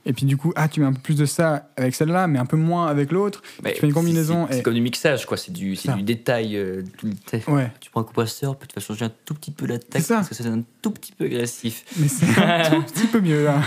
Et 0.06 0.14
puis 0.14 0.24
du 0.24 0.38
coup, 0.38 0.52
ah, 0.56 0.66
tu 0.66 0.80
mets 0.80 0.86
un 0.86 0.92
peu 0.94 1.00
plus 1.00 1.16
de 1.16 1.26
ça 1.26 1.68
avec 1.76 1.94
celle-là, 1.94 2.26
mais 2.26 2.38
un 2.38 2.46
peu 2.46 2.56
moins 2.56 2.86
avec 2.86 3.12
l'autre. 3.12 3.42
Tu 3.62 3.74
fais 3.74 3.86
une 3.86 3.92
combinaison 3.92 4.46
C'est 4.50 4.60
et- 4.60 4.62
comme 4.62 4.72
du 4.74 4.80
mixage, 4.80 5.26
quoi. 5.26 5.36
C'est 5.36 5.52
du, 5.52 5.76
Ça. 5.76 5.92
du 5.92 6.02
détail. 6.02 6.56
euh, 6.56 6.82
tout 6.96 7.08
Ouais, 7.48 7.70
Tu 7.80 7.90
prends 7.90 8.00
un 8.00 8.04
compresseur, 8.04 8.56
puis 8.56 8.66
tu 8.66 8.74
vas 8.80 8.80
changer 8.84 9.04
un 9.04 9.12
tout 9.26 9.34
petit 9.34 9.50
peu 9.50 9.66
la 9.66 9.76
ça. 10.00 10.16
parce 10.16 10.28
que 10.30 10.34
c'est 10.34 10.46
un 10.46 10.62
tout 10.80 10.90
petit 10.90 11.12
peu 11.12 11.26
agressif. 11.26 11.84
mais 11.98 12.08
c'est 12.08 12.26
un 12.42 12.70
tout 12.70 12.82
petit 12.82 13.06
peu 13.08 13.20
mieux. 13.20 13.44
là. 13.44 13.60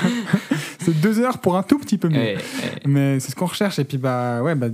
c'est 0.80 1.00
deux 1.00 1.20
heures 1.20 1.38
pour 1.38 1.56
un 1.56 1.62
tout 1.64 1.78
petit 1.78 1.98
peu 2.00 2.10
mieux. 2.10 2.18
Ouais, 2.18 2.36
ouais. 2.36 2.82
Mais 2.86 3.20
c'est 3.20 3.30
ce 3.32 3.36
qu'on 3.36 3.46
recherche. 3.46 3.78
Et 3.78 3.84
puis, 3.84 3.98
bah, 4.00 4.42
ouais, 4.42 4.56
bah, 4.56 4.68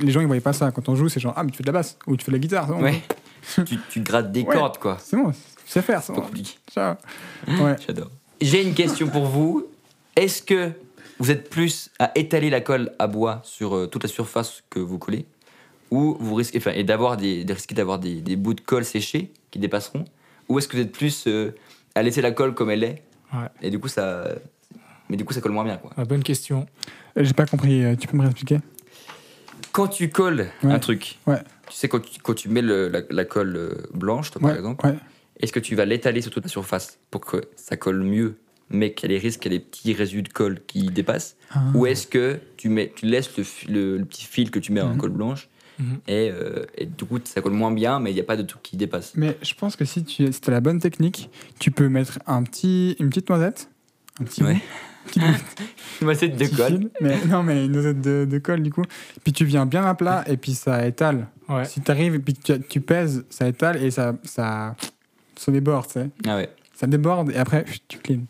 les 0.00 0.12
gens, 0.12 0.20
ils 0.20 0.26
voyaient 0.28 0.40
pas 0.40 0.52
ça. 0.52 0.70
Quand 0.70 0.88
on 0.88 0.94
joue, 0.94 1.08
c'est 1.08 1.18
genre, 1.20 1.34
ah, 1.36 1.42
mais 1.42 1.50
tu 1.50 1.56
fais 1.56 1.64
de 1.64 1.68
la 1.68 1.72
basse 1.72 1.98
ou 2.06 2.16
tu 2.16 2.24
fais 2.24 2.30
de 2.30 2.36
la 2.36 2.40
guitare. 2.40 2.66
C'est 2.68 2.72
bon, 2.74 2.82
Ouais. 2.82 3.02
tu, 3.66 3.78
tu 3.90 4.00
grattes 4.00 4.30
des 4.30 4.44
cordes, 4.44 4.78
quoi. 4.78 4.96
c'est 5.02 5.16
bon, 5.16 5.30
tu 5.32 5.36
sais 5.66 5.82
faire. 5.82 6.00
C'est 6.02 6.14
C'est 6.14 6.20
compliqué. 6.20 6.52
Ciao. 6.72 6.94
J'adore. 7.84 8.10
J'ai 8.40 8.62
une 8.62 8.74
question 8.74 9.08
pour 9.08 9.24
vous. 9.26 9.66
Est-ce 10.16 10.42
que 10.42 10.70
vous 11.20 11.30
êtes 11.30 11.48
plus 11.48 11.90
à 12.00 12.10
étaler 12.18 12.50
la 12.50 12.60
colle 12.60 12.90
à 12.98 13.06
bois 13.06 13.40
sur 13.44 13.76
euh, 13.76 13.86
toute 13.86 14.02
la 14.02 14.08
surface 14.08 14.64
que 14.70 14.80
vous 14.80 14.98
collez 14.98 15.26
ou 15.92 16.16
vous 16.18 16.34
risquez, 16.34 16.58
enfin, 16.58 16.72
et 16.72 16.82
d'avoir 16.84 17.16
des, 17.16 17.44
de 17.44 17.52
risquer 17.52 17.74
d'avoir 17.74 17.98
des, 17.98 18.20
des 18.20 18.36
bouts 18.36 18.54
de 18.54 18.60
colle 18.60 18.84
séchés 18.84 19.30
qui 19.50 19.58
dépasseront 19.58 20.04
ou 20.48 20.58
est-ce 20.58 20.66
que 20.66 20.76
vous 20.76 20.82
êtes 20.82 20.92
plus 20.92 21.24
euh, 21.28 21.52
à 21.94 22.02
laisser 22.02 22.22
la 22.22 22.32
colle 22.32 22.54
comme 22.54 22.70
elle 22.70 22.82
est 22.84 23.02
Ouais. 23.32 23.46
et 23.62 23.70
du 23.70 23.78
coup 23.78 23.86
ça 23.86 24.24
mais 25.08 25.16
du 25.16 25.24
coup 25.24 25.32
ça 25.32 25.40
colle 25.40 25.52
moins 25.52 25.62
bien 25.64 25.76
quoi. 25.76 25.92
Ah, 25.96 26.04
bonne 26.04 26.22
question. 26.24 26.66
Euh, 27.16 27.22
J'ai 27.22 27.32
pas 27.32 27.46
compris. 27.46 27.84
Tu 28.00 28.08
peux 28.08 28.16
me 28.16 28.22
réexpliquer? 28.22 28.58
Quand 29.72 29.86
tu 29.88 30.08
colles 30.10 30.48
Ouais. 30.64 30.72
un 30.72 30.78
truc, 30.80 31.18
Ouais. 31.28 31.38
tu 31.68 31.76
sais 31.76 31.88
quand 31.88 32.00
tu, 32.00 32.20
quand 32.20 32.34
tu 32.34 32.48
mets 32.48 32.62
le- 32.62 32.88
la, 32.88 33.02
la 33.08 33.24
colle 33.24 33.86
blanche 33.94 34.30
toi, 34.32 34.40
par 34.40 34.56
exemple, 34.56 34.84
est-ce 35.38 35.52
que 35.52 35.60
tu 35.60 35.74
vas 35.76 35.84
l'étaler 35.84 36.22
sur 36.22 36.30
toute 36.32 36.42
la 36.44 36.48
surface 36.50 36.98
pour 37.10 37.20
que 37.20 37.42
ça 37.56 37.76
colle 37.76 38.02
mieux? 38.02 38.36
Mais 38.70 38.92
qu'il 38.94 39.10
y 39.10 39.14
a 39.14 39.16
les 39.16 39.20
risques 39.22 39.40
qu'il 39.40 39.52
y 39.52 39.54
ait 39.54 39.58
des 39.58 39.64
petits 39.64 39.92
résidus 39.92 40.22
de 40.22 40.28
colle 40.28 40.60
qui 40.66 40.86
dépassent 40.86 41.36
Ah. 41.52 41.62
Ou 41.74 41.86
est-ce 41.86 42.06
que 42.06 42.38
tu, 42.56 42.68
mets, 42.68 42.92
tu 42.94 43.06
laisses 43.06 43.30
le, 43.36 43.44
le- 43.72 43.98
le 43.98 44.04
petit 44.04 44.24
fil 44.24 44.50
que 44.50 44.58
tu 44.60 44.72
mets 44.72 44.80
en 44.80 44.90
Mhm. 44.90 44.98
colle 44.98 45.10
blanche 45.10 45.48
Mhm. 45.78 45.98
et, 46.08 46.30
euh, 46.30 46.66
et 46.76 46.86
du 46.86 47.04
coup 47.04 47.18
ça 47.24 47.40
colle 47.40 47.54
moins 47.54 47.72
bien, 47.72 47.98
mais 48.00 48.10
il 48.10 48.14
n'y 48.14 48.20
a 48.20 48.24
pas 48.24 48.36
de 48.36 48.42
truc 48.42 48.62
qui 48.62 48.76
dépasse 48.76 49.12
Mais 49.16 49.36
je 49.42 49.54
pense 49.54 49.76
que 49.76 49.84
si 49.84 50.04
tu 50.04 50.30
si 50.32 50.40
as 50.46 50.50
la 50.50 50.60
bonne 50.60 50.78
technique, 50.78 51.30
tu 51.58 51.70
peux 51.70 51.88
mettre 51.88 52.18
un 52.26 52.42
petit, 52.42 52.96
une 53.00 53.08
petite 53.08 53.28
noisette. 53.28 53.68
Un 54.20 54.24
petit 54.24 54.42
Ouais. 54.44 54.58
Moi, 56.02 56.14
c'est 56.14 56.28
de 56.28 56.46
colle. 56.56 56.78
fil, 56.78 56.90
mais, 57.00 57.24
non, 57.26 57.42
mais 57.42 57.64
une 57.64 57.72
noisette 57.72 58.00
de, 58.02 58.26
de 58.30 58.38
colle, 58.38 58.62
du 58.62 58.70
coup. 58.70 58.84
Puis 59.24 59.32
tu 59.32 59.44
viens 59.46 59.64
bien 59.66 59.84
à 59.84 59.94
plat 59.94 60.22
et 60.28 60.36
puis 60.36 60.52
ça 60.54 60.86
étale. 60.86 61.26
Ouais. 61.48 61.64
Si 61.64 61.80
tu 61.80 61.90
arrives 61.90 62.14
et 62.14 62.18
puis 62.18 62.34
que 62.34 62.52
tu, 62.52 62.60
tu 62.68 62.80
pèses, 62.82 63.24
ça 63.30 63.48
étale 63.48 63.82
et 63.82 63.90
ça, 63.90 64.14
ça, 64.24 64.76
ça 65.36 65.50
déborde, 65.50 65.86
tu 65.86 65.94
sais. 65.94 66.10
Ah 66.26 66.36
ouais. 66.36 66.50
Ça 66.74 66.86
déborde 66.86 67.30
et 67.32 67.36
après, 67.36 67.64
tu 67.88 67.98
clean. 67.98 68.20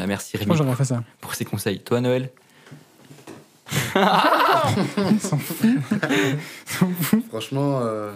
Bah, 0.00 0.06
merci 0.06 0.38
Je 0.40 0.44
Rémi 0.62 0.74
fait 0.74 0.84
ça. 0.84 1.02
pour 1.20 1.34
ces 1.34 1.44
conseils. 1.44 1.80
Toi, 1.80 2.00
Noël 2.00 2.30
Ils 3.72 5.20
s'en 5.20 5.38
foutent. 5.38 5.66
Franchement, 7.28 7.80
euh, 7.82 8.12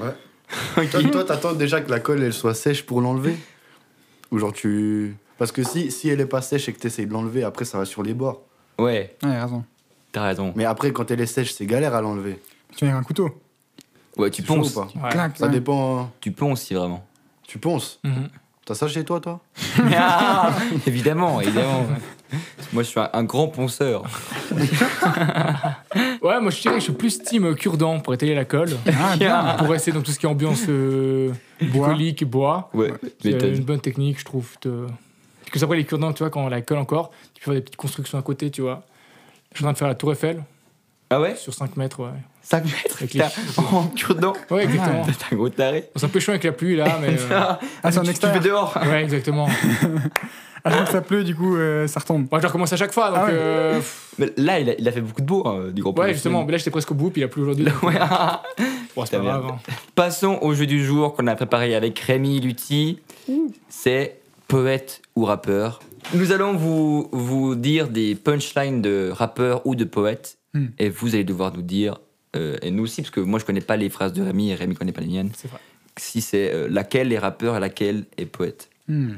ouais. 0.00 0.86
Toi, 0.90 1.02
toi, 1.04 1.24
t'attends 1.24 1.52
déjà 1.54 1.80
que 1.80 1.90
la 1.90 1.98
colle 2.00 2.22
elle 2.22 2.32
soit 2.34 2.54
sèche 2.54 2.84
pour 2.84 3.00
l'enlever 3.00 3.36
Ou 4.30 4.38
genre 4.38 4.52
tu. 4.52 5.16
Parce 5.38 5.50
que 5.50 5.62
si, 5.62 5.90
si 5.90 6.08
elle 6.10 6.20
est 6.20 6.26
pas 6.26 6.42
sèche 6.42 6.68
et 6.68 6.72
que 6.74 6.78
t'essayes 6.78 7.06
de 7.06 7.12
l'enlever, 7.12 7.42
après 7.44 7.64
ça 7.64 7.78
va 7.78 7.84
sur 7.86 8.02
les 8.02 8.12
bords. 8.12 8.42
Ouais, 8.78 9.16
Ouais, 9.22 9.40
raison. 9.40 9.64
t'as 10.12 10.24
raison. 10.26 10.52
Mais 10.56 10.64
après, 10.66 10.92
quand 10.92 11.10
elle 11.10 11.20
est 11.22 11.26
sèche, 11.26 11.52
c'est 11.54 11.64
galère 11.66 11.94
à 11.94 12.02
l'enlever. 12.02 12.38
Tu 12.76 12.84
viens 12.84 12.94
avec 12.94 13.00
un 13.04 13.06
couteau. 13.06 13.30
Ouais, 14.18 14.30
tu 14.30 14.42
ponces. 14.42 14.76
ou 14.76 14.80
pas 14.80 14.88
Ouais. 15.02 15.10
Clac, 15.10 15.38
Ça 15.38 15.46
ouais. 15.46 15.52
dépend. 15.52 16.00
hein. 16.00 16.10
Tu 16.20 16.32
ponces 16.32 16.60
si 16.62 16.74
vraiment. 16.74 17.06
Tu 17.46 17.58
ponces. 17.58 17.98
Mhm. 18.04 18.28
T'as 18.64 18.74
ça 18.74 18.86
chez 18.88 19.04
toi, 19.04 19.20
toi 19.20 19.40
Ah, 19.94 20.52
évidemment, 20.86 21.40
évidemment. 21.40 21.86
Moi, 22.72 22.82
je 22.84 22.88
suis 22.88 23.00
un, 23.00 23.10
un 23.12 23.24
grand 23.24 23.48
ponceur. 23.48 24.04
Ouais, 26.22 26.40
moi 26.40 26.50
je 26.52 26.60
dirais 26.60 26.74
que 26.74 26.78
je 26.80 26.84
suis 26.84 26.92
plus 26.92 27.20
team 27.22 27.54
cure-dent 27.56 27.98
pour 28.00 28.14
étaler 28.14 28.34
la 28.34 28.44
colle. 28.44 28.70
Ah, 28.86 29.16
bien. 29.16 29.56
pour 29.58 29.68
rester 29.68 29.90
dans 29.92 30.00
tout 30.02 30.12
ce 30.12 30.18
qui 30.20 30.26
est 30.26 30.28
ambiance 30.28 30.62
euh, 30.68 31.32
Bois. 31.60 31.88
bucolique, 31.88 32.24
bois. 32.24 32.70
Ouais, 32.72 32.92
C'est 33.20 33.36
t'as- 33.38 33.48
une 33.48 33.64
bonne 33.64 33.80
technique, 33.80 34.20
je 34.20 34.24
trouve. 34.24 34.48
De... 34.62 34.86
Parce 35.46 35.58
que 35.58 35.64
après, 35.64 35.76
les 35.76 35.84
cure-dents, 35.84 36.12
tu 36.12 36.20
vois, 36.20 36.30
quand 36.30 36.44
on 36.44 36.48
la 36.48 36.62
colle 36.62 36.78
encore, 36.78 37.10
tu 37.34 37.40
peux 37.40 37.46
faire 37.50 37.54
des 37.54 37.60
petites 37.60 37.76
constructions 37.76 38.18
à 38.18 38.22
côté, 38.22 38.50
tu 38.52 38.62
vois. 38.62 38.82
Je 39.52 39.58
suis 39.58 39.64
en 39.64 39.66
train 39.66 39.72
de 39.72 39.78
faire 39.78 39.88
la 39.88 39.94
Tour 39.96 40.12
Eiffel 40.12 40.42
Ah 41.12 41.20
ouais 41.20 41.36
sur 41.36 41.52
5 41.54 41.76
mètres, 41.76 42.00
ouais. 42.00 42.08
5 42.42 42.64
mètres 42.64 42.98
les- 43.14 43.22
en 43.72 43.86
cure-dent. 43.88 44.32
Ouais, 44.50 44.64
exactement. 44.64 45.04
T'es 45.04 45.34
un 45.34 45.36
gros 45.36 45.48
taré. 45.48 45.88
C'est 45.96 46.04
un 46.04 46.08
peu 46.08 46.18
chiant 46.20 46.32
avec 46.32 46.44
la 46.44 46.52
pluie 46.52 46.76
là, 46.76 46.98
mais. 47.00 47.08
euh, 47.20 47.28
Ah, 47.32 47.58
Ah, 47.82 47.92
c'est 47.92 47.98
tu, 48.00 48.04
tu 48.06 48.10
extérieur. 48.10 48.42
fais 48.42 48.48
dehors. 48.48 48.76
Ouais, 48.84 49.02
exactement. 49.02 49.46
À 50.64 50.70
chaque 50.70 50.78
fois 50.78 50.86
que 50.86 50.92
ça 50.92 51.00
pleut, 51.00 51.24
du 51.24 51.34
coup, 51.34 51.56
euh, 51.56 51.86
ça 51.88 51.98
retombe. 52.00 52.26
Moi, 52.30 52.40
je 52.40 52.46
recommence 52.46 52.72
à 52.72 52.76
chaque 52.76 52.92
fois, 52.92 53.08
donc. 53.10 53.18
Ah 53.22 53.24
ouais. 53.26 53.30
euh, 53.32 53.80
Mais 54.18 54.32
là, 54.36 54.60
il 54.60 54.70
a, 54.70 54.74
il 54.78 54.86
a 54.88 54.92
fait 54.92 55.00
beaucoup 55.00 55.20
de 55.20 55.26
beau 55.26 55.42
hein, 55.46 55.70
du 55.72 55.82
Prix. 55.82 55.92
Ouais, 55.96 56.12
justement. 56.14 56.44
Mais 56.44 56.52
là, 56.52 56.58
j'étais 56.58 56.70
presque 56.70 56.90
au 56.92 56.94
bout, 56.94 57.10
puis 57.10 57.20
il 57.20 57.24
a 57.24 57.28
plu 57.28 57.42
aujourd'hui. 57.42 57.66
Ouais. 57.82 57.94
Bon, 58.94 59.06
c'est 59.06 59.16
pas 59.16 59.22
grave. 59.24 59.44
hein. 59.48 59.58
Passons 59.94 60.38
au 60.42 60.52
jeu 60.54 60.66
du 60.66 60.84
jour 60.84 61.14
qu'on 61.14 61.26
a 61.26 61.34
préparé 61.34 61.74
avec 61.74 61.98
Rémi 61.98 62.40
Lutti. 62.40 62.98
C'est 63.70 64.18
poète 64.48 65.00
ou 65.16 65.24
rappeur. 65.24 65.80
Nous 66.12 66.30
allons 66.32 66.52
vous, 66.54 67.08
vous 67.10 67.54
dire 67.54 67.88
des 67.88 68.14
punchlines 68.14 68.82
de 68.82 69.10
rappeurs 69.10 69.66
ou 69.66 69.74
de 69.74 69.84
poètes. 69.84 70.36
Hmm. 70.54 70.66
Et 70.78 70.88
vous 70.90 71.14
allez 71.14 71.24
devoir 71.24 71.54
nous 71.54 71.62
dire, 71.62 71.98
euh, 72.36 72.56
et 72.62 72.70
nous 72.70 72.82
aussi, 72.82 73.02
parce 73.02 73.10
que 73.10 73.20
moi 73.20 73.38
je 73.38 73.44
connais 73.44 73.60
pas 73.60 73.76
les 73.76 73.88
phrases 73.88 74.12
de 74.12 74.22
Rémi 74.22 74.50
et 74.50 74.54
Rémi 74.54 74.74
connaît 74.74 74.92
pas 74.92 75.00
les 75.00 75.06
miennes, 75.06 75.30
vrai. 75.44 75.58
si 75.96 76.20
c'est 76.20 76.52
euh, 76.52 76.68
laquelle 76.70 77.12
est 77.12 77.18
rappeur 77.18 77.56
et 77.56 77.60
laquelle 77.60 78.04
est 78.18 78.26
poète. 78.26 78.68
Hmm. 78.88 79.14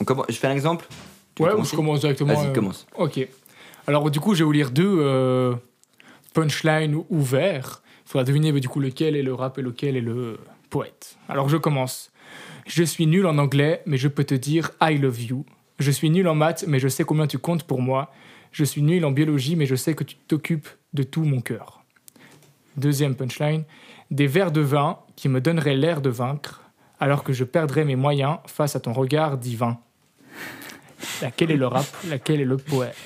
On 0.00 0.04
commence- 0.04 0.26
je 0.28 0.34
fais 0.36 0.46
un 0.46 0.52
exemple? 0.52 0.86
Tu 1.34 1.42
Ouais, 1.42 1.52
ou 1.52 1.64
je 1.64 1.76
commence 1.76 2.00
directement. 2.00 2.34
Vas-y, 2.34 2.48
euh, 2.48 2.52
commence. 2.52 2.86
Ok. 2.96 3.26
Alors, 3.86 4.10
du 4.10 4.20
coup, 4.20 4.34
je 4.34 4.40
vais 4.40 4.44
vous 4.44 4.52
lire 4.52 4.70
deux 4.70 5.54
punchlines 6.34 7.02
ouverts. 7.10 7.82
Il 8.06 8.10
faudra 8.10 8.24
deviner 8.24 8.52
du 8.58 8.68
coup 8.68 8.80
lequel 8.80 9.16
est 9.16 9.22
le 9.22 9.34
rap 9.34 9.58
et 9.58 9.62
lequel 9.62 9.96
est 9.96 10.00
le 10.00 10.38
poète. 10.70 11.16
Alors, 11.28 11.48
je 11.48 11.56
commence. 11.56 12.10
Je 12.66 12.82
suis 12.82 13.06
nul 13.06 13.26
en 13.26 13.38
anglais, 13.38 13.82
mais 13.86 13.96
je 13.96 14.08
peux 14.08 14.24
te 14.24 14.34
dire 14.34 14.70
I 14.82 14.98
love 14.98 15.20
you. 15.22 15.44
Je 15.78 15.90
suis 15.90 16.10
nul 16.10 16.26
en 16.28 16.34
maths, 16.34 16.64
mais 16.66 16.80
je 16.80 16.88
sais 16.88 17.04
combien 17.04 17.26
tu 17.26 17.38
comptes 17.38 17.62
pour 17.64 17.80
moi. 17.80 18.12
Je 18.52 18.64
suis 18.64 18.82
nul 18.82 19.04
en 19.04 19.10
biologie, 19.10 19.56
mais 19.56 19.66
je 19.66 19.74
sais 19.74 19.94
que 19.94 20.04
tu 20.04 20.16
t'occupes 20.16 20.68
de 20.94 21.02
tout 21.02 21.22
mon 21.24 21.40
cœur. 21.40 21.82
Deuxième 22.76 23.14
punchline. 23.14 23.64
Des 24.10 24.26
verres 24.26 24.52
de 24.52 24.60
vin 24.60 24.98
qui 25.16 25.28
me 25.28 25.40
donneraient 25.40 25.76
l'air 25.76 26.00
de 26.00 26.10
vaincre, 26.10 26.62
alors 27.00 27.22
que 27.24 27.32
je 27.32 27.44
perdrais 27.44 27.84
mes 27.84 27.96
moyens 27.96 28.38
face 28.46 28.74
à 28.76 28.80
ton 28.80 28.92
regard 28.92 29.36
divin. 29.36 29.78
Laquelle 31.22 31.50
est 31.50 31.56
le 31.56 31.66
rap? 31.66 31.86
Laquelle 32.08 32.40
est 32.40 32.44
le 32.46 32.56
poète 32.56 32.96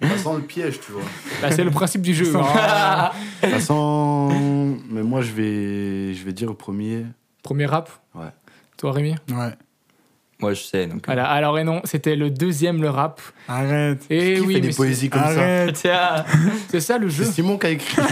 Ça 0.00 0.16
sent 0.18 0.34
le 0.36 0.42
piège, 0.42 0.80
tu 0.80 0.92
vois. 0.92 1.02
Bah, 1.42 1.50
C'est 1.50 1.64
le 1.64 1.70
principe 1.70 2.02
du 2.02 2.14
jeu. 2.14 2.34
hein. 2.36 3.10
Ça 3.42 3.60
sent. 3.60 4.80
Mais 4.90 5.02
moi, 5.02 5.20
je 5.20 5.32
vais, 5.32 6.14
je 6.14 6.24
vais 6.24 6.32
dire 6.32 6.50
au 6.50 6.54
premier. 6.54 7.04
Premier 7.42 7.66
rap? 7.66 7.90
Ouais. 8.14 8.30
Toi, 8.76 8.92
Rémi? 8.92 9.14
Ouais. 9.30 9.52
Moi, 10.40 10.54
je 10.54 10.62
sais. 10.62 10.86
Donc, 10.86 10.98
euh, 10.98 11.00
Voilà, 11.06 11.26
alors 11.28 11.58
et 11.58 11.64
non, 11.64 11.80
c'était 11.84 12.14
le 12.14 12.30
deuxième, 12.30 12.80
le 12.80 12.90
rap. 12.90 13.20
Arrête. 13.48 14.04
Et 14.08 14.34
Qui 14.34 14.40
oui, 14.42 14.54
fait 14.54 14.60
mais 14.60 14.68
des 14.68 14.74
poésies 14.74 15.10
comme 15.10 15.20
ça 15.22 15.28
Arrête. 15.28 15.72
Tiens, 15.80 16.24
c'est 16.70 16.80
ça 16.80 16.96
le 16.98 17.10
C'est 17.10 17.16
jeu. 17.16 17.24
Simon 17.24 17.58
qui 17.58 17.66
a 17.66 17.70
écrit. 17.70 18.02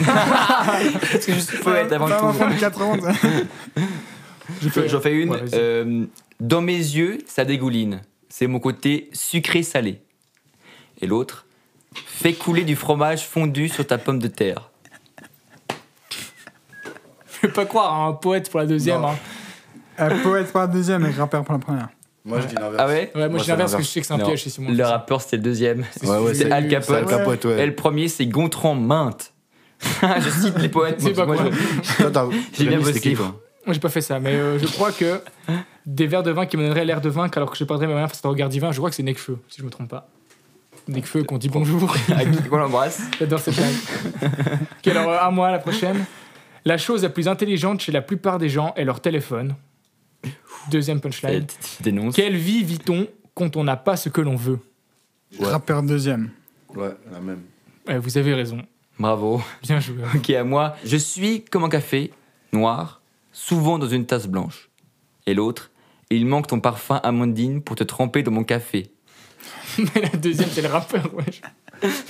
c'est 1.20 1.32
juste 1.34 1.60
poète 1.60 1.92
avant 1.92 2.06
tout. 2.08 2.12
enfant 2.14 2.48
de 2.50 2.54
4 2.58 2.82
ans. 2.82 2.96
Je 4.60 4.68
fais- 4.68 4.88
J'en 4.88 5.00
fais 5.00 5.14
une. 5.14 5.30
Ouais, 5.30 5.38
vas-y. 5.38 5.50
Euh, 5.54 6.04
dans 6.40 6.60
mes 6.62 6.76
yeux, 6.76 7.18
ça 7.26 7.44
dégouline. 7.44 8.00
C'est 8.28 8.46
mon 8.48 8.58
côté 8.58 9.08
sucré-salé. 9.12 10.00
Et 11.00 11.06
l'autre, 11.06 11.46
fais 11.94 12.32
couler 12.32 12.64
du 12.64 12.74
fromage 12.74 13.24
fondu 13.26 13.68
sur 13.68 13.86
ta 13.86 13.98
pomme 13.98 14.18
de 14.18 14.28
terre. 14.28 14.70
Je 17.40 17.46
vais 17.46 17.52
pas 17.52 17.66
croire 17.66 17.92
à 17.92 18.06
un 18.06 18.12
poète 18.14 18.50
pour 18.50 18.60
la 18.60 18.66
deuxième. 18.66 19.00
Non. 19.02 19.10
hein. 19.10 19.16
Euh, 20.00 20.22
Poète 20.22 20.50
pour 20.50 20.60
la 20.60 20.66
deuxième 20.66 21.06
et 21.06 21.10
rappeur 21.10 21.44
pour 21.44 21.52
la 21.54 21.58
première. 21.58 21.88
Moi, 22.26 22.40
je 22.40 22.46
dis 22.48 22.54
l'inverse. 22.56 22.76
Ah 22.78 22.86
ouais 22.88 23.12
Ouais, 23.14 23.28
moi, 23.28 23.38
je 23.38 23.44
c'est 23.44 23.50
l'inverse 23.52 23.72
parce 23.72 23.82
que 23.82 23.86
je 23.86 23.92
sais 23.92 24.00
que 24.00 24.06
c'est 24.06 24.14
un 24.14 24.18
piège 24.18 24.42
chez 24.42 24.50
Simon. 24.50 24.72
Le 24.72 24.84
rappeur, 24.84 25.20
c'était 25.20 25.36
le 25.36 25.42
deuxième. 25.44 25.84
Ouais, 26.02 26.18
ouais, 26.18 26.34
C'est 26.34 26.50
Al 26.50 26.68
Capote. 26.68 26.96
Al 26.96 27.06
Capote, 27.06 27.44
Et 27.44 27.64
le 27.64 27.74
premier, 27.74 28.08
c'est 28.08 28.26
Gontran 28.26 28.74
Mainte. 28.74 29.32
je 29.80 30.30
cite 30.30 30.58
les 30.58 30.68
poètes. 30.68 31.00
C'est 31.00 31.14
moi, 31.14 31.26
pas 31.26 31.32
moi, 31.32 31.36
quoi. 31.36 32.30
J'ai 32.52 32.66
bien 32.66 32.80
bossé. 32.80 33.16
Moi, 33.64 33.74
j'ai 33.74 33.80
pas 33.80 33.88
fait 33.88 34.00
ça, 34.00 34.20
mais 34.20 34.34
euh, 34.34 34.58
je 34.60 34.66
crois 34.66 34.92
que 34.92 35.20
des 35.86 36.06
verres 36.06 36.22
de 36.22 36.30
vin 36.30 36.46
qui 36.46 36.56
me 36.56 36.62
donneraient 36.62 36.84
l'air 36.84 37.00
de 37.00 37.08
vaincre 37.08 37.36
alors 37.38 37.50
que 37.50 37.56
je 37.56 37.64
perdrais 37.64 37.86
mes 37.86 37.92
moyens 37.92 38.10
face 38.10 38.20
à 38.20 38.22
ton 38.22 38.28
regard 38.28 38.48
divin, 38.48 38.70
je 38.70 38.78
crois 38.78 38.90
que 38.90 38.96
c'est 38.96 39.02
Necfeu, 39.02 39.38
si 39.48 39.60
je 39.60 39.64
me 39.64 39.70
trompe 39.70 39.88
pas. 39.90 40.08
Necfeu 40.86 41.24
qu'on 41.24 41.36
dit 41.36 41.48
bonjour. 41.48 41.92
à 42.16 42.24
qui 42.24 42.38
on 42.50 42.56
l'embrasse. 42.56 43.02
J'adore 43.18 43.40
cette 43.40 43.56
blague. 43.56 43.74
ok, 44.22 44.86
alors 44.86 45.10
euh, 45.10 45.18
à 45.20 45.30
moi, 45.32 45.50
la 45.50 45.58
prochaine. 45.58 46.04
La 46.64 46.78
chose 46.78 47.02
la 47.02 47.08
plus 47.08 47.26
intelligente 47.26 47.80
chez 47.80 47.90
la 47.92 48.02
plupart 48.02 48.38
des 48.38 48.48
gens 48.48 48.72
est 48.76 48.84
leur 48.84 49.00
téléphone. 49.00 49.56
Deuxième 50.70 51.00
punchline. 51.00 51.46
Dénonce. 51.80 52.14
Quelle 52.14 52.36
vie 52.36 52.62
vit-on 52.64 53.06
quand 53.34 53.56
on 53.56 53.64
n'a 53.64 53.76
pas 53.76 53.96
ce 53.96 54.08
que 54.08 54.20
l'on 54.20 54.36
veut? 54.36 54.58
Ouais. 55.38 55.46
Rappeur 55.48 55.82
deuxième. 55.82 56.30
Ouais, 56.74 56.90
la 57.12 57.20
même. 57.20 57.40
Ouais, 57.86 57.98
Vous 57.98 58.16
avez 58.18 58.34
raison. 58.34 58.58
Bravo. 58.98 59.42
Bien 59.62 59.78
joué. 59.80 59.96
Ok, 60.14 60.30
à 60.30 60.44
moi. 60.44 60.76
Je 60.84 60.96
suis 60.96 61.44
comme 61.44 61.64
un 61.64 61.68
café, 61.68 62.12
noir, 62.52 63.00
souvent 63.32 63.78
dans 63.78 63.88
une 63.88 64.06
tasse 64.06 64.26
blanche. 64.26 64.68
Et 65.26 65.34
l'autre, 65.34 65.70
il 66.10 66.26
manque 66.26 66.46
ton 66.46 66.60
parfum 66.60 67.00
amandine 67.02 67.62
pour 67.62 67.76
te 67.76 67.84
tremper 67.84 68.22
dans 68.22 68.30
mon 68.32 68.44
café. 68.44 68.90
Mais 69.78 70.00
la 70.02 70.08
deuxième, 70.18 70.48
c'est 70.48 70.62
le 70.62 70.68
rappeur. 70.68 71.10
wesh. 71.14 71.42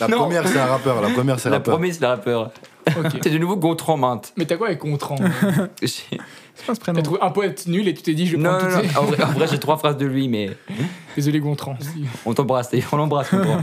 La 0.00 0.06
Non. 0.08 0.18
première, 0.18 0.46
c'est 0.46 0.58
un 0.58 0.66
rappeur. 0.66 1.00
La 1.02 1.08
première, 1.10 1.40
c'est 1.40 1.48
un 1.48 1.52
La 1.52 1.56
rappeur. 1.58 1.74
première, 1.74 1.94
c'est 1.94 2.00
le 2.02 2.06
rappeur. 2.06 2.52
C'est 3.22 3.30
de 3.30 3.38
nouveau 3.38 3.56
Gontran 3.56 3.96
Mainte. 3.96 4.32
Mais 4.36 4.44
t'as 4.46 4.56
quoi 4.56 4.68
avec 4.68 4.78
Contran 4.78 5.16
J'ai- 5.82 5.88
C'est 6.54 6.66
pas 6.66 6.74
ce 6.74 6.80
prénom. 6.80 6.96
T'as 6.96 7.02
trouvé 7.02 7.20
un 7.20 7.30
poète 7.30 7.66
nul 7.66 7.86
et 7.88 7.94
tu 7.94 8.02
t'es 8.02 8.14
dit, 8.14 8.26
je 8.26 8.36
vais 8.36 8.42
Non, 8.42 8.56
prendre 8.58 8.76
non, 8.76 8.82
non. 8.82 9.22
En 9.26 9.32
vrai, 9.32 9.46
j'ai 9.48 9.58
trois 9.60 9.76
phrases 9.76 9.96
de 9.96 10.06
lui, 10.06 10.28
mais 10.28 10.50
Désolé, 11.14 11.40
Gontran. 11.40 11.76
Si. 11.80 12.04
on 12.24 12.32
t'embrasse. 12.34 12.70
On 12.92 12.96
l'embrasse, 12.96 13.30
Gontran. 13.34 13.58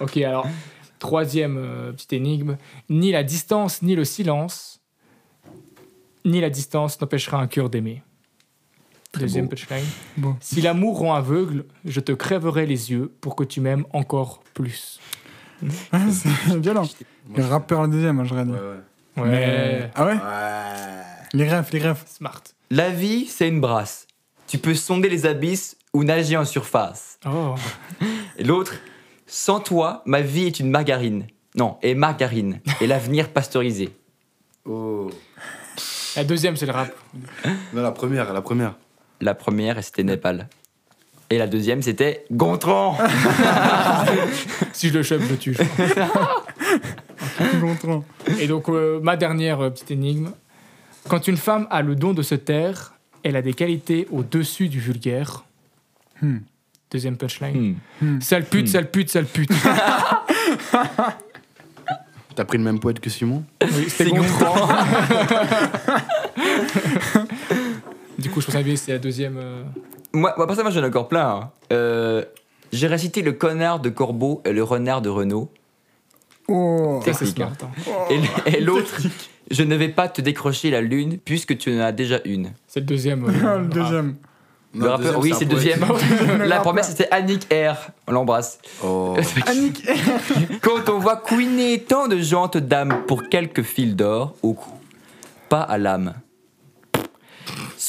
Ok, 0.00 0.16
alors, 0.18 0.46
troisième 0.98 1.56
euh, 1.58 1.92
petite 1.92 2.12
énigme. 2.12 2.56
Ni 2.88 3.12
la 3.12 3.22
distance, 3.22 3.82
ni 3.82 3.94
le 3.94 4.04
silence, 4.04 4.80
ni 6.24 6.40
la 6.40 6.50
distance 6.50 7.00
n'empêchera 7.00 7.38
un 7.38 7.46
cœur 7.46 7.68
d'aimer. 7.70 8.02
Deuxième 9.18 9.48
punchline. 9.48 9.84
Beau. 10.16 10.36
Si 10.40 10.60
l'amour 10.60 10.98
rend 10.98 11.14
aveugle, 11.14 11.64
je 11.84 11.98
te 12.00 12.12
crèverai 12.12 12.64
les 12.66 12.92
yeux 12.92 13.12
pour 13.20 13.34
que 13.34 13.42
tu 13.42 13.60
m'aimes 13.60 13.84
encore 13.92 14.40
plus. 14.54 15.00
C'est 16.10 16.56
violent. 16.58 16.88
Le 17.34 17.44
rappeur 17.44 17.82
le 17.82 17.88
deuxième, 17.88 18.24
j'aurais 18.24 18.44
dit. 18.44 18.52
Ouais, 18.52 18.58
ouais. 18.58 19.22
Ouais, 19.22 19.28
Mais- 19.28 19.90
Ah 19.94 20.06
ouais 20.06 20.14
Ouais. 20.14 20.18
Les 21.32 21.48
refs, 21.48 21.70
les 21.72 21.88
refs. 21.88 22.04
smart. 22.06 22.42
La 22.70 22.90
vie, 22.90 23.26
c'est 23.26 23.48
une 23.48 23.60
brasse. 23.60 24.06
Tu 24.46 24.58
peux 24.58 24.74
sonder 24.74 25.08
les 25.08 25.26
abysses 25.26 25.76
ou 25.92 26.02
nager 26.04 26.36
en 26.36 26.44
surface. 26.44 27.18
Oh. 27.26 27.54
Et 28.36 28.44
l'autre, 28.44 28.74
sans 29.26 29.60
toi, 29.60 30.02
ma 30.06 30.20
vie 30.20 30.44
est 30.46 30.58
une 30.60 30.70
margarine. 30.70 31.26
Non, 31.56 31.78
et 31.82 31.94
margarine. 31.94 32.60
Et 32.80 32.86
l'avenir 32.86 33.28
pasteurisé. 33.30 33.90
Oh. 34.64 35.10
La 36.16 36.24
deuxième, 36.24 36.56
c'est 36.56 36.66
le 36.66 36.72
rap. 36.72 36.90
Non, 37.72 37.82
la 37.82 37.92
première, 37.92 38.32
la 38.32 38.42
première. 38.42 38.74
La 39.20 39.34
première, 39.34 39.82
c'était 39.84 40.02
Népal. 40.04 40.48
Et 41.32 41.38
la 41.38 41.46
deuxième, 41.46 41.80
c'était 41.82 42.24
Gontran. 42.32 42.98
Si 44.72 44.88
je 44.88 44.94
le 44.94 45.02
chope, 45.02 45.22
je 45.22 45.28
le 45.28 45.36
tue. 45.36 45.54
je 45.54 45.62
crois. 46.08 46.44
Gontran. 47.60 48.04
Et 48.40 48.46
donc, 48.48 48.68
euh, 48.68 48.98
ma 49.00 49.16
dernière 49.16 49.60
euh, 49.60 49.70
petite 49.70 49.90
énigme. 49.90 50.30
Quand 51.08 51.28
une 51.28 51.36
femme 51.36 51.66
a 51.70 51.82
le 51.82 51.94
don 51.94 52.12
de 52.14 52.22
se 52.22 52.34
taire, 52.34 52.94
elle 53.22 53.36
a 53.36 53.42
des 53.42 53.52
qualités 53.52 54.08
au-dessus 54.10 54.68
du 54.68 54.80
vulgaire. 54.80 55.44
Hmm. 56.22 56.38
Deuxième 56.90 57.16
punchline. 57.16 57.76
Hmm. 58.00 58.20
Sale 58.20 58.44
pute, 58.44 58.68
sale 58.68 58.90
pute, 58.90 59.10
sale 59.10 59.24
pute. 59.32 59.50
T'as 62.34 62.44
pris 62.44 62.58
le 62.58 62.64
même 62.64 62.80
poète 62.80 63.00
que 63.00 63.10
Simon? 63.10 63.44
Oui, 63.62 63.84
c'était 63.88 64.04
C'est 64.04 64.10
Gontran. 64.10 64.68
du 68.18 68.30
coup, 68.30 68.40
je 68.40 68.46
pense 68.46 68.64
que 68.64 68.76
c'est 68.76 68.92
la 68.92 68.98
deuxième. 68.98 69.36
euh, 69.38 69.62
Moi, 70.12 70.34
moi, 70.36 70.46
pour 70.46 70.56
ça, 70.56 70.62
moi, 70.62 70.70
j'en 70.70 70.82
ai 70.82 70.86
encore 70.86 71.08
plein. 71.08 71.28
hein. 71.28 71.50
Euh, 71.72 72.24
J'ai 72.72 72.86
récité 72.86 73.22
le 73.22 73.32
connard 73.32 73.80
de 73.80 73.88
Corbeau 73.90 74.42
et 74.44 74.52
le 74.52 74.62
renard 74.62 75.02
de 75.02 75.08
Renault. 75.08 75.50
Oh. 76.48 77.00
Ça, 77.04 77.12
c'est 77.12 77.26
Technique, 77.26 77.36
smart. 77.36 77.52
hein. 77.62 78.04
Et, 78.10 78.14
l- 78.16 78.54
et 78.56 78.60
l'autre, 78.60 79.00
je 79.50 79.62
ne 79.62 79.76
vais 79.76 79.88
pas 79.88 80.08
te 80.08 80.20
décrocher 80.20 80.70
la 80.70 80.80
lune 80.80 81.18
puisque 81.24 81.56
tu 81.58 81.76
en 81.76 81.80
as 81.80 81.92
déjà 81.92 82.18
une. 82.24 82.52
C'est 82.66 82.80
le 82.80 82.86
deuxième. 82.86 83.24
euh, 83.24 83.32
Ah, 83.46 83.58
le 83.58 83.66
deuxième. 83.66 84.16
Le 84.72 84.88
rappeur, 84.88 85.18
oui, 85.18 85.32
c'est 85.36 85.46
le 85.46 85.50
deuxième. 85.50 85.80
La 86.44 86.60
première, 86.60 86.84
c'était 86.84 87.08
Annick 87.10 87.52
R. 87.52 87.90
On 88.06 88.12
l'embrasse. 88.12 88.60
Oh. 88.84 89.16
Annick. 89.46 89.84
Quand 90.62 90.88
on 90.88 91.00
voit 91.00 91.16
couiner 91.16 91.80
tant 91.82 92.06
de 92.06 92.18
gentes 92.18 92.56
dames 92.56 93.02
pour 93.08 93.28
quelques 93.28 93.62
fils 93.62 93.96
d'or 93.96 94.34
au 94.44 94.52
cou, 94.54 94.70
pas 95.48 95.62
à 95.62 95.76
l'âme. 95.76 96.14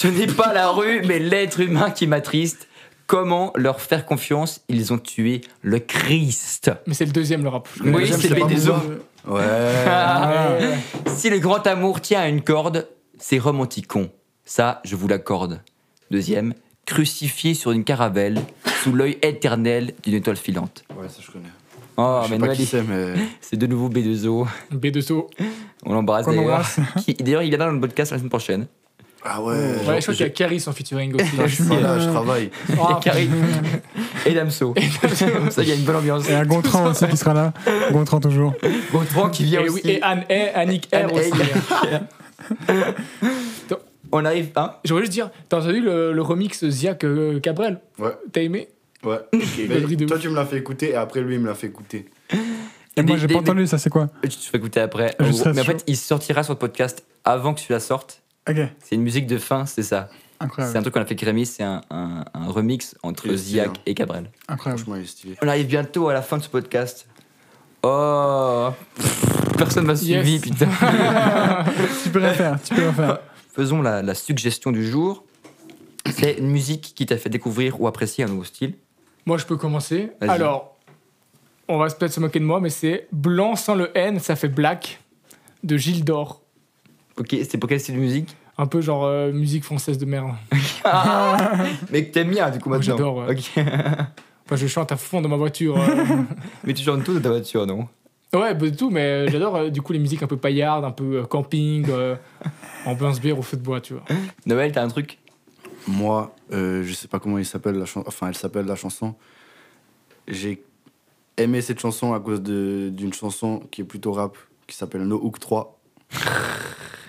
Ce 0.02 0.08
n'est 0.08 0.26
pas 0.26 0.52
la 0.52 0.72
rue, 0.72 1.04
mais 1.06 1.20
l'être 1.20 1.60
humain 1.60 1.92
qui 1.92 2.08
m'attriste. 2.08 2.68
Comment 3.06 3.54
leur 3.56 3.80
faire 3.80 4.04
confiance? 4.04 4.62
Ils 4.68 4.92
ont 4.92 4.98
tué 4.98 5.42
le 5.62 5.78
Christ. 5.78 6.72
Mais 6.88 6.96
c'est 6.96 7.06
le 7.06 7.12
deuxième, 7.12 7.44
le 7.44 7.50
rap. 7.50 7.70
Je 7.78 7.84
Oui, 7.84 8.12
c'est 8.12 8.30
le 8.30 8.48
des 8.48 8.68
hommes. 8.68 8.98
Ouais. 9.28 9.44
Ah. 9.86 10.58
Si 11.06 11.30
le 11.30 11.38
grand 11.38 11.68
amour 11.68 12.02
tient 12.02 12.22
à 12.22 12.30
une 12.30 12.42
corde, 12.42 12.88
c'est 13.20 13.38
romanticon. 13.38 14.10
Ça, 14.44 14.82
je 14.86 14.96
vous 14.96 15.08
l'accorde. 15.08 15.62
Deuxième, 16.10 16.56
crucifié 16.88 17.54
sur 17.54 17.70
une 17.70 17.84
caravelle, 17.84 18.42
sous 18.82 18.94
l'œil 18.94 19.20
éternel 19.22 19.94
d'une 20.02 20.16
étoile 20.16 20.38
filante. 20.38 20.84
Ouais, 21.00 21.10
ça 21.10 21.22
je 21.22 21.30
connais. 21.30 21.46
Oh, 21.98 22.22
je 22.24 22.28
sais 22.28 22.32
mais 22.32 22.38
Noël, 22.40 22.58
qui 22.58 22.66
c'est, 22.66 22.82
mais. 22.82 23.14
c'est 23.40 23.58
de 23.58 23.68
nouveau 23.68 23.88
B2O. 23.88 24.48
B2O. 24.74 25.28
On 25.86 25.94
l'embrasse 25.94 26.26
d'ailleurs. 26.26 26.66
D'ailleurs, 27.20 27.44
il 27.44 27.50
viendra 27.50 27.68
dans 27.68 27.74
le 27.74 27.82
podcast 27.82 28.12
la 28.12 28.18
semaine 28.18 28.30
prochaine. 28.32 28.66
Ah 29.24 29.42
ouais. 29.42 29.54
Ouais, 29.54 29.86
genre, 29.86 29.96
je 29.96 30.02
crois 30.02 30.14
qu'il 30.16 30.20
y 30.20 30.24
a 30.24 30.30
Caris 30.30 30.64
en 30.68 30.72
featuring 30.74 31.14
aussi. 31.16 31.30
je 31.38 31.48
suis 31.48 31.64
pas 31.64 31.80
là, 31.80 32.00
je 32.00 32.10
travaille. 32.10 32.50
Et 32.70 33.04
Carrie. 33.04 33.30
Et 34.26 34.34
Damso. 34.34 34.74
Comme 34.74 34.84
ça, 35.52 35.62
il 35.62 35.70
y 35.70 35.72
a 35.72 35.76
une 35.76 35.84
bonne 35.84 35.98
ambiance. 35.98 36.28
Et 36.30 36.34
un 36.34 36.46
Gontran 36.46 36.90
aussi 36.90 37.08
qui 37.08 37.18
sera 37.18 37.34
là. 37.34 37.54
Gontran 37.92 38.20
toujours. 38.20 38.54
Gontran 38.92 39.30
qui 39.30 39.44
vient 39.44 39.62
Et, 39.62 39.70
aussi. 39.70 39.82
oui, 39.86 39.92
et 39.92 40.02
Anne 40.02 40.24
et 40.30 40.50
Annick 40.50 40.88
R 40.92 40.96
Anne 40.96 41.12
aussi. 41.12 41.32
On 44.12 44.26
arrive, 44.26 44.50
hein 44.56 44.76
J'aurais 44.84 45.02
juste 45.02 45.14
dire, 45.14 45.30
t'as 45.48 45.60
entendu 45.60 45.82
le, 45.82 46.12
le 46.12 46.22
remix 46.22 46.68
Ziak 46.68 47.06
euh, 47.06 47.40
Cabrel? 47.40 47.80
Ouais. 47.98 48.12
T'as 48.34 48.42
aimé? 48.42 48.68
Ouais. 49.04 49.20
Mais 49.70 50.06
toi, 50.06 50.18
tu 50.20 50.30
me 50.30 50.36
l'as 50.36 50.46
fait 50.46 50.58
écouter 50.58 50.92
et 50.92 50.96
après, 50.96 51.22
lui, 51.22 51.36
il 51.36 51.42
me 51.42 51.48
l'a 51.48 51.56
fait 51.56 51.68
écouter. 51.68 52.06
Et 52.98 53.04
moi, 53.04 53.18
j'ai 53.18 53.28
pas 53.28 53.40
entendu, 53.40 53.68
ça 53.68 53.78
c'est 53.78 53.90
quoi? 53.90 54.10
Je 54.24 54.30
te 54.30 54.36
fais 54.36 54.58
écouter 54.58 54.82
après. 54.82 55.16
Je 55.20 55.50
mais 55.50 55.62
en 55.62 55.64
fait, 55.64 55.84
il 55.88 55.96
sortira 55.96 56.44
sur 56.44 56.54
le 56.54 56.60
podcast 56.60 57.06
avant 57.24 57.54
que 57.54 57.62
tu 57.62 57.72
la 57.72 57.80
sortes. 57.80 58.22
Ok, 58.50 58.58
C'est 58.84 58.96
une 58.96 59.04
musique 59.04 59.28
de 59.28 59.38
fin, 59.38 59.66
c'est 59.66 59.84
ça. 59.84 60.10
C'est 60.58 60.76
un 60.76 60.82
truc 60.82 60.96
qu'on 60.96 61.02
a 61.02 61.06
fait 61.06 61.12
avec 61.12 61.22
Rémi, 61.22 61.46
c'est 61.46 61.62
un, 61.62 61.82
un- 61.92 62.26
un 62.34 62.48
remix 62.48 62.96
entre 63.04 63.28
Il 63.28 63.38
Ziak 63.38 63.68
hein. 63.68 63.74
et 63.86 63.94
Cabrel. 63.94 64.32
Incroyable. 64.48 64.84
On 65.44 65.48
arrive 65.48 65.68
bientôt 65.68 66.10
à 66.10 66.14
la 66.14 66.24
fin 66.24 66.38
de 66.38 66.42
ce 66.44 66.50
podcast. 66.50 67.08
Oh 67.84 68.70
Personne 69.58 69.86
m'a 69.86 69.94
Yes. 69.94 70.02
suivi, 70.02 70.40
putain. 70.40 70.68
Tu 72.04 72.10
peux 72.10 72.20
rien 72.20 72.34
faire, 72.34 72.60
tu 72.64 72.74
peux 72.74 72.82
rien 72.82 72.94
faire. 72.94 73.20
Faisons 73.56 73.82
la, 73.84 74.02
la 74.02 74.16
suggestion 74.16 74.72
du 74.72 74.90
jour. 74.90 75.24
C'est 76.12 76.34
une 76.40 76.50
musique 76.50 76.94
qui 76.96 77.06
t'a 77.06 77.18
fait 77.18 77.30
découvrir 77.30 77.80
ou 77.80 77.88
apprécier 77.88 78.24
un 78.24 78.28
nouveau 78.28 78.44
style. 78.44 78.74
Moi, 79.28 79.38
je 79.38 79.46
peux 79.46 79.58
commencer. 79.58 80.10
Alors, 80.22 80.78
on 81.68 81.78
va 81.78 81.86
peut-être 81.88 82.14
se 82.14 82.20
moquer 82.20 82.40
de 82.40 82.46
moi, 82.46 82.60
mais 82.60 82.72
c'est 82.72 83.08
Blanc 83.12 83.56
sans 83.56 83.76
le 83.76 83.96
N, 83.96 84.20
ça 84.20 84.36
fait 84.36 84.48
Black 84.48 85.00
de 85.64 85.78
Gilles 85.78 86.04
d'Or. 86.04 86.41
Ok, 87.18 87.36
c'est 87.50 87.58
pour 87.58 87.70
quel 87.70 87.80
style 87.80 87.96
de 87.96 88.00
musique 88.00 88.36
Un 88.58 88.66
peu 88.68 88.82
genre 88.82 89.06
euh, 89.06 89.32
musique 89.32 89.64
française 89.64 89.98
de 89.98 90.06
merde. 90.06 90.32
Mais 91.92 92.06
que 92.06 92.12
t'aimes 92.14 92.30
bien 92.30 92.50
du 92.50 92.60
coup 92.60 92.70
Moi, 92.70 92.78
maintenant. 92.80 92.98
j'adore, 92.98 93.18
ouais. 93.18 93.32
Ok. 93.32 93.66
Enfin, 94.46 94.56
je 94.58 94.68
chante 94.68 94.92
à 94.92 94.98
fond 94.98 95.22
dans 95.22 95.30
ma 95.30 95.38
voiture. 95.38 95.80
euh. 95.80 96.06
Mais 96.66 96.74
tu 96.74 96.84
chantes 96.84 97.06
tout 97.06 97.14
dans 97.14 97.22
ta 97.22 97.30
voiture, 97.30 97.66
non? 97.66 97.88
Ouais, 98.34 98.54
bah, 98.54 98.70
tout, 98.72 98.90
mais 98.90 99.02
euh, 99.02 99.28
j'adore 99.30 99.56
euh, 99.56 99.70
du 99.70 99.82
coup 99.82 99.94
les 99.94 100.00
musiques 100.00 100.24
un 100.24 100.28
peu 100.28 100.36
paillardes, 100.38 100.84
un 100.84 100.92
peu 100.92 101.20
euh, 101.20 101.24
camping, 101.26 101.86
euh, 101.90 102.16
ambiance 102.86 103.20
bière 103.22 103.38
au 103.40 103.42
feu 103.42 103.56
de 103.56 103.62
bois, 103.62 103.80
tu 103.82 103.94
vois. 103.94 104.04
Noël, 104.46 104.72
t'as 104.74 104.84
un 104.84 104.88
truc? 104.90 105.20
Moi, 105.88 106.34
euh, 106.52 106.84
je 106.84 106.92
sais 106.94 107.08
pas 107.08 107.20
comment 107.20 107.38
il 107.38 107.46
s'appelle 107.46 107.76
la 107.76 107.86
chanson. 107.86 108.04
Enfin, 108.08 108.28
elle 108.28 108.36
s'appelle 108.36 108.66
la 108.66 108.76
chanson. 108.76 109.16
J'ai 110.28 110.62
aimé 111.38 111.62
cette 111.62 111.80
chanson 111.80 112.14
à 112.14 112.20
cause 112.20 112.42
de- 112.42 112.90
d'une 112.94 113.14
chanson 113.14 113.62
qui 113.72 113.82
est 113.82 113.86
plutôt 113.86 114.12
rap, 114.14 114.38
qui 114.68 114.76
s'appelle 114.76 115.04
No 115.04 115.18
Hook 115.22 115.40
3. 115.40 115.80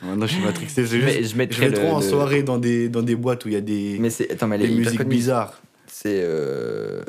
Maintenant, 0.03 0.27
je 0.27 0.33
suis 0.33 0.43
matrixé. 0.43 0.87
C'est 0.87 1.01
juste, 1.01 1.23
je, 1.23 1.55
je 1.55 1.61
vais 1.61 1.73
trop 1.73 1.93
en 1.93 2.01
soirée 2.01 2.43
dans 2.43 2.59
des, 2.59 2.89
dans 2.89 3.03
des 3.03 3.15
boîtes 3.15 3.45
où 3.45 3.49
il 3.49 3.55
y 3.55 3.57
a 3.57 3.61
des, 3.61 3.99
mais 4.01 4.09
Attends, 4.31 4.49
mais 4.49 4.59
des 4.59 4.69
musiques 4.69 5.05
bizarres. 5.05 5.61
C'est. 5.87 6.21
Euh... 6.23 7.03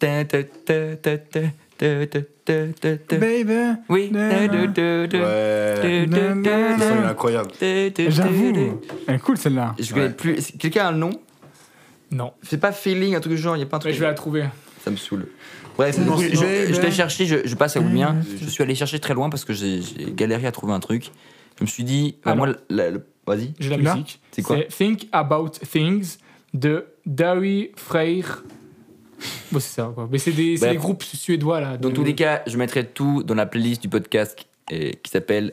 Baby. 0.00 0.32
Oui. 3.88 4.10
Ouais. 4.12 4.48
C'est 6.78 7.04
incroyable. 7.04 7.50
J'avoue. 8.08 8.80
Elle 9.06 9.14
est 9.14 9.18
cool 9.18 9.38
celle-là. 9.38 9.74
Je 9.78 10.08
plus. 10.08 10.52
Quelqu'un 10.58 10.86
a 10.86 10.88
un 10.88 10.92
nom? 10.92 11.10
Non. 12.10 12.32
C'est 12.42 12.58
pas 12.58 12.72
feeling, 12.72 13.14
un 13.14 13.20
truc 13.20 13.34
du 13.34 13.38
genre. 13.38 13.56
Il 13.56 13.60
y 13.60 13.62
a 13.62 13.66
pas 13.66 13.76
un 13.76 13.80
truc. 13.80 13.94
Je 13.94 14.00
vais 14.00 14.06
la 14.06 14.14
trouver. 14.14 14.44
Ça 14.84 14.90
me 14.90 14.96
saoule. 14.96 15.26
Bref, 15.76 15.96
non, 15.98 16.18
je, 16.18 16.28
je, 16.28 16.74
je 16.74 16.80
t'ai 16.80 16.90
cherché, 16.90 17.24
je, 17.26 17.54
passe 17.54 17.76
à 17.76 17.80
vous 17.80 17.88
mien. 17.88 18.16
Je 18.40 18.46
suis 18.50 18.62
allé 18.62 18.74
chercher 18.74 18.98
très 18.98 19.14
loin 19.14 19.30
parce 19.30 19.44
que 19.44 19.54
j'ai 19.54 19.80
galéré 20.08 20.46
à 20.46 20.52
trouver 20.52 20.74
un 20.74 20.80
truc. 20.80 21.10
Je 21.60 21.64
me 21.64 21.68
suis 21.68 21.84
dit, 21.84 22.16
euh, 22.26 22.30
Alors. 22.32 22.46
moi, 22.46 22.56
vas-y. 23.26 23.52
J'ai 23.60 23.68
la 23.76 23.76
musique. 23.94 24.20
C'est 24.32 24.42
quoi 24.42 24.56
Think 24.62 25.08
About 25.12 25.50
Things 25.70 26.16
de 26.54 26.86
Dari 27.06 27.70
Freyr. 27.76 28.42
Bon, 29.52 29.60
c'est 29.60 29.74
ça, 29.74 29.92
quoi. 29.94 30.08
Mais 30.10 30.16
c'est 30.18 30.32
des, 30.32 30.56
c'est 30.56 30.60
Bref. 30.66 30.72
des 30.72 30.78
groupes 30.78 31.02
suédois, 31.02 31.60
là. 31.60 31.76
Dans 31.76 31.90
tous 31.90 32.02
les 32.04 32.14
cas, 32.14 32.42
je 32.46 32.56
mettrai 32.56 32.86
tout 32.86 33.22
dans 33.22 33.34
la 33.34 33.44
playlist 33.46 33.82
du 33.82 33.88
podcast 33.90 34.38
euh, 34.72 34.90
qui 35.02 35.10
s'appelle 35.10 35.52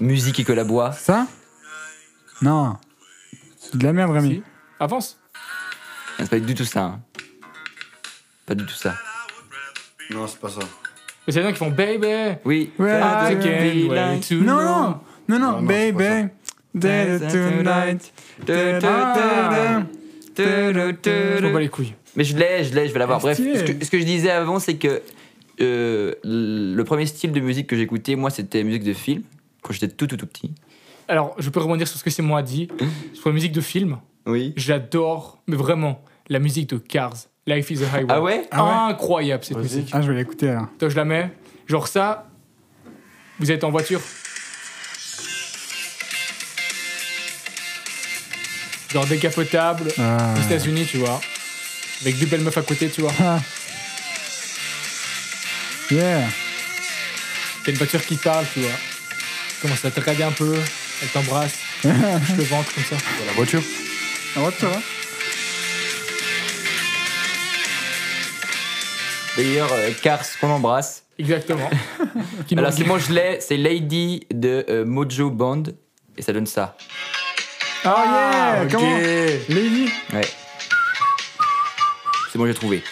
Musique 0.00 0.40
et 0.40 0.44
que 0.44 0.52
la 0.52 0.64
bois. 0.64 0.90
Ça 0.92 1.26
Non. 2.42 2.76
C'est 3.56 3.76
de 3.76 3.84
la 3.84 3.92
merde, 3.92 4.10
Rémi. 4.10 4.28
Si. 4.34 4.42
Avance. 4.80 5.20
C'est 6.18 6.28
pas 6.28 6.40
du 6.40 6.54
tout 6.54 6.64
ça. 6.64 6.82
hein. 6.84 7.00
Pas 8.46 8.54
du 8.56 8.66
tout 8.66 8.74
ça. 8.74 8.94
Non, 10.10 10.26
c'est 10.26 10.40
pas 10.40 10.48
ça. 10.50 10.60
Mais 11.26 11.32
c'est 11.32 11.38
les 11.40 11.46
gens 11.46 11.52
qui 11.52 11.58
font 11.58 11.70
Baby. 11.70 12.36
Oui. 12.44 12.72
Ouais, 12.78 13.00
like- 13.00 14.28
to 14.28 14.34
Non, 14.34 14.60
non, 14.62 15.00
non, 15.28 15.38
non, 15.38 15.58
c'est 15.68 15.92
baby. 15.92 16.28
Dead 16.74 17.20
tonight. 17.30 18.12
Ah. 18.84 19.82
On 20.38 21.52
bat 21.52 21.60
les 21.60 21.68
couilles. 21.68 21.94
Mais 22.16 22.24
je 22.24 22.36
l'ai, 22.36 22.64
je 22.64 22.74
l'ai, 22.74 22.88
je 22.88 22.92
vais 22.92 22.98
l'avoir. 22.98 23.20
Bref, 23.20 23.36
ce 23.38 23.62
que, 23.64 23.84
ce 23.84 23.90
que 23.90 23.98
je 23.98 24.04
disais 24.04 24.30
avant, 24.30 24.58
c'est 24.58 24.76
que 24.76 25.02
euh, 25.60 26.14
le 26.24 26.82
premier 26.82 27.06
style 27.06 27.32
de 27.32 27.40
musique 27.40 27.66
que 27.66 27.76
j'écoutais, 27.76 28.16
moi, 28.16 28.30
c'était 28.30 28.62
musique 28.64 28.84
de 28.84 28.92
film, 28.92 29.22
quand 29.62 29.72
j'étais 29.72 29.88
tout, 29.88 30.06
tout, 30.06 30.16
tout 30.16 30.26
petit. 30.26 30.52
Alors, 31.08 31.34
je 31.38 31.50
peux 31.50 31.60
rebondir 31.60 31.86
sur 31.86 31.98
ce 31.98 32.04
que 32.04 32.10
Simon 32.10 32.36
a 32.36 32.42
dit. 32.42 32.68
Sur 33.12 33.28
la 33.28 33.34
musique 33.34 33.52
de 33.52 33.60
film, 33.60 33.98
Oui. 34.26 34.52
j'adore, 34.56 35.42
mais 35.46 35.56
vraiment, 35.56 36.02
la 36.28 36.38
musique 36.38 36.68
de 36.70 36.78
Cars. 36.78 37.14
Life 37.46 37.70
is 37.70 37.82
a 37.84 37.88
Highway. 37.94 38.06
Ah 38.08 38.22
ouais? 38.22 38.48
Ah 38.50 38.86
Incroyable 38.90 39.44
cette 39.44 39.58
musique. 39.58 39.90
Ah, 39.92 40.00
je 40.00 40.10
vais 40.10 40.16
l'écouter 40.18 40.48
alors. 40.48 40.66
Toi, 40.78 40.88
je 40.88 40.96
la 40.96 41.04
mets. 41.04 41.30
Genre 41.66 41.86
ça, 41.88 42.26
vous 43.38 43.50
êtes 43.52 43.64
en 43.64 43.70
voiture. 43.70 44.00
Genre 48.94 49.06
décapotable, 49.06 49.92
Ah. 49.98 50.34
aux 50.38 50.42
États-Unis, 50.42 50.86
tu 50.88 50.98
vois. 50.98 51.20
Avec 52.02 52.16
deux 52.18 52.26
belles 52.26 52.42
meufs 52.42 52.56
à 52.56 52.62
côté, 52.62 52.88
tu 52.88 53.00
vois. 53.00 53.12
Ah. 53.20 53.40
Yeah. 55.90 56.22
T'as 57.64 57.72
une 57.72 57.76
voiture 57.78 58.04
qui 58.06 58.16
te 58.16 58.22
parle, 58.22 58.46
tu 58.54 58.60
vois. 58.60 58.70
Commence 59.60 59.84
à 59.84 59.90
te 59.90 59.98
regarder 59.98 60.22
un 60.22 60.30
peu, 60.32 60.54
elle 61.02 61.08
t'embrasse, 61.08 61.54
touche 61.82 62.36
le 62.36 62.44
ventre 62.44 62.72
comme 62.72 62.84
ça. 62.84 62.96
La 63.26 63.32
voiture 63.32 63.62
La 64.36 64.42
voiture, 64.42 64.68
hein 64.68 64.82
D'ailleurs, 69.36 69.72
euh, 69.72 69.90
Cars, 70.02 70.24
qu'on 70.40 70.50
embrasse. 70.50 71.02
Exactement. 71.18 71.68
Alors, 72.52 72.70
regarde. 72.70 72.72
Simon, 72.74 72.98
je 72.98 73.12
l'ai, 73.12 73.38
c'est 73.40 73.56
Lady 73.56 74.26
de 74.32 74.64
euh, 74.68 74.84
Mojo 74.84 75.30
Band, 75.30 75.64
et 76.16 76.22
ça 76.22 76.32
donne 76.32 76.46
ça. 76.46 76.76
Oh 77.86 77.88
yeah 77.88 78.62
ok. 78.64 78.70
Comment 78.72 78.96
Lady 79.48 79.88
Ouais. 80.12 80.22
C'est 82.30 82.38
bon, 82.38 82.46
j'ai 82.46 82.54
trouvé. 82.54 82.82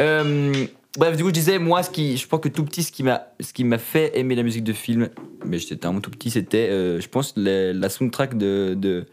Euh, 0.00 0.66
bref, 0.98 1.16
du 1.16 1.22
coup, 1.22 1.28
je 1.28 1.34
disais, 1.34 1.58
moi, 1.58 1.82
ce 1.82 1.90
qui, 1.90 2.16
je 2.16 2.26
pense 2.26 2.40
que 2.40 2.48
tout 2.48 2.64
petit, 2.64 2.82
ce 2.82 2.92
qui 2.92 3.02
m'a, 3.02 3.28
ce 3.40 3.52
qui 3.52 3.64
m'a 3.64 3.78
fait 3.78 4.18
aimer 4.18 4.34
la 4.34 4.42
musique 4.42 4.64
de 4.64 4.72
film, 4.72 5.08
mais 5.46 5.58
j'étais 5.58 5.76
tellement 5.76 6.00
tout 6.00 6.10
petit, 6.10 6.30
c'était, 6.30 6.68
euh, 6.70 7.00
je 7.00 7.08
pense, 7.08 7.32
la, 7.36 7.72
la 7.72 7.88
soundtrack 7.88 8.36
de, 8.36 8.74
de, 8.76 9.06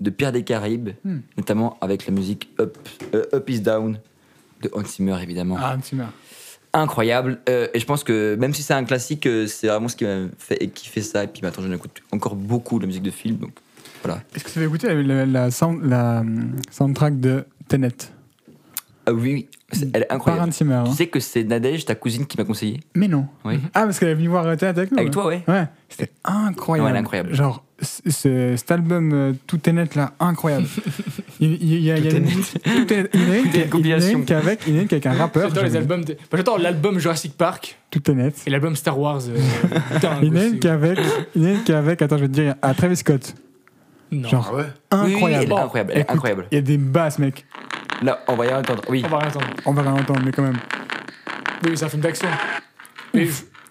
de 0.00 0.10
Pierre 0.10 0.32
des 0.32 0.44
Caraïbes, 0.44 0.90
Hmm. 1.04 1.18
notamment 1.36 1.76
avec 1.80 2.06
la 2.06 2.12
musique 2.12 2.48
Up, 2.60 2.78
euh, 3.14 3.24
Up 3.34 3.50
is 3.50 3.60
Down 3.60 3.98
de 4.62 4.70
Hans 4.72 4.84
Zimmer, 4.84 5.16
évidemment. 5.22 5.56
Ah, 5.58 5.76
tu 5.84 5.96
meurs. 5.96 6.12
Incroyable. 6.72 7.40
Et 7.48 7.80
je 7.80 7.84
pense 7.86 8.04
que 8.04 8.36
même 8.38 8.52
si 8.54 8.62
c'est 8.62 8.74
un 8.74 8.84
classique, 8.84 9.26
c'est 9.46 9.66
vraiment 9.68 9.88
ce 9.88 9.96
qui 9.96 10.04
m'a 10.04 10.26
fait 10.38 10.68
kiffer 10.68 11.00
ça. 11.00 11.24
Et 11.24 11.26
puis 11.26 11.40
maintenant, 11.42 11.64
j'en 11.64 11.72
écoute 11.72 12.02
encore 12.12 12.36
beaucoup 12.36 12.78
la 12.78 12.86
musique 12.86 13.02
de 13.02 13.10
film. 13.10 13.38
Donc 13.38 13.52
voilà. 14.04 14.20
Est-ce 14.34 14.44
que 14.44 14.50
tu 14.50 14.58
avais 14.58 14.66
écouté 14.66 14.88
la, 14.88 15.02
la, 15.02 15.26
la 15.26 15.50
sound- 15.50 15.82
la, 15.84 16.20
hum, 16.20 16.52
soundtrack 16.70 17.18
de 17.20 17.44
Tenet? 17.68 17.90
Ah 19.06 19.12
oui, 19.12 19.32
oui. 19.32 19.48
Elle 19.94 20.02
est 20.02 20.06
Par 20.06 20.16
incroyable. 20.16 20.52
Zimmer. 20.52 20.74
hein. 20.74 20.84
Tu 20.86 20.92
sais 20.94 21.06
que 21.08 21.20
c'est 21.20 21.44
Nadège, 21.44 21.84
ta 21.84 21.94
cousine, 21.94 22.26
qui 22.26 22.36
m'a 22.38 22.44
conseillé 22.44 22.80
Mais 22.94 23.08
non. 23.08 23.26
Oui. 23.44 23.58
Ah, 23.74 23.84
parce 23.84 23.98
qu'elle 23.98 24.08
est 24.08 24.14
venue 24.14 24.28
voir 24.28 24.44
Tenet 24.56 24.68
avec 24.70 24.90
nous. 24.92 24.98
Avec 24.98 25.08
ouais. 25.08 25.12
toi, 25.12 25.26
ouais. 25.26 25.42
Ouais, 25.48 25.64
c'était 25.88 26.10
incroyable. 26.24 26.90
Ouais, 26.92 26.98
incroyable. 26.98 27.34
Genre, 27.34 27.64
ce- 27.80 28.54
cet 28.56 28.70
album 28.70 29.10
euh, 29.12 29.32
Tout 29.46 29.60
est 29.68 29.72
net 29.72 29.94
là, 29.94 30.12
incroyable. 30.20 30.66
il, 31.40 31.52
il- 31.54 31.72
il 31.74 31.80
y 31.82 31.90
a, 31.90 31.98
il 31.98 32.04
y 32.04 32.08
a 32.08 32.10
Tout 32.12 32.16
est 32.16 32.18
une, 32.18 32.24
net. 32.24 32.60
tout 32.82 32.92
est, 32.94 33.10
il 33.54 33.56
y 33.58 33.62
a 33.62 33.66
compilation. 33.68 34.18
il 34.26 34.30
y 34.30 34.32
a 34.34 34.40
une 34.40 34.46
avec, 34.46 34.60
il 34.66 34.72
y 34.72 34.76
en 34.76 34.78
a 34.78 34.82
une 34.82 34.88
qui 34.88 34.94
est 34.94 35.06
avec 35.06 35.06
un 35.06 35.18
rappeur. 35.18 35.48
J'adore 35.48 35.64
les 35.64 35.76
albums. 35.76 36.04
De... 36.04 36.16
J'adore 36.32 36.58
l'album 36.58 36.98
Jurassic 36.98 37.34
Park 37.36 37.78
Tout 37.90 38.10
est 38.10 38.14
net. 38.14 38.34
et 38.46 38.50
l'album 38.50 38.74
Star 38.76 38.98
Wars. 38.98 39.20
euh, 39.28 39.38
putain, 39.94 40.18
Il 40.22 40.28
y 40.28 40.30
en 40.30 40.36
a 40.36 40.44
une 40.44 40.50
aussi. 40.50 40.58
qui 40.60 40.66
est 40.66 40.70
avec, 40.70 40.98
il 41.34 41.42
y 41.42 41.46
en 41.46 41.48
a 41.48 41.52
une 41.52 41.62
qui 41.64 41.72
est 41.72 41.74
avec, 41.76 42.02
attends, 42.02 42.16
je 42.16 42.22
vais 42.22 42.28
te 42.28 42.32
dire, 42.34 42.54
à 42.62 42.74
Travis 42.74 42.96
Scott. 42.96 43.34
Non. 44.10 44.28
Genre, 44.28 44.50
Ah 44.90 45.04
ouais 45.04 45.04
Oui, 45.04 45.14
oui, 45.22 45.34
incroyable. 45.34 45.42
elle 45.44 45.50
est 45.52 45.60
incroyable. 45.60 45.90
Elle 45.92 45.98
est 45.98 46.00
Écoute, 46.02 46.14
incroyable. 46.14 46.46
Il 46.50 46.54
y 46.54 46.58
a 46.58 46.62
des 46.62 46.78
basses, 46.78 47.18
mec. 47.18 47.44
Là, 48.02 48.20
on 48.28 48.36
va 48.36 48.46
y 48.46 48.54
entendre. 48.54 48.82
Oui, 48.88 49.02
On 49.04 49.08
va 49.08 49.18
rien 49.18 49.28
entendre. 49.28 49.46
On 49.66 49.72
va 49.72 49.82
rien 49.82 49.92
entendre, 49.94 50.20
mais 50.24 50.30
quand 50.32 50.42
même. 50.42 50.58
Oui, 51.64 51.72
c'est 51.76 51.84
un 51.84 51.88
film 51.88 52.02
d'action. 52.02 52.28
Mais 53.14 53.26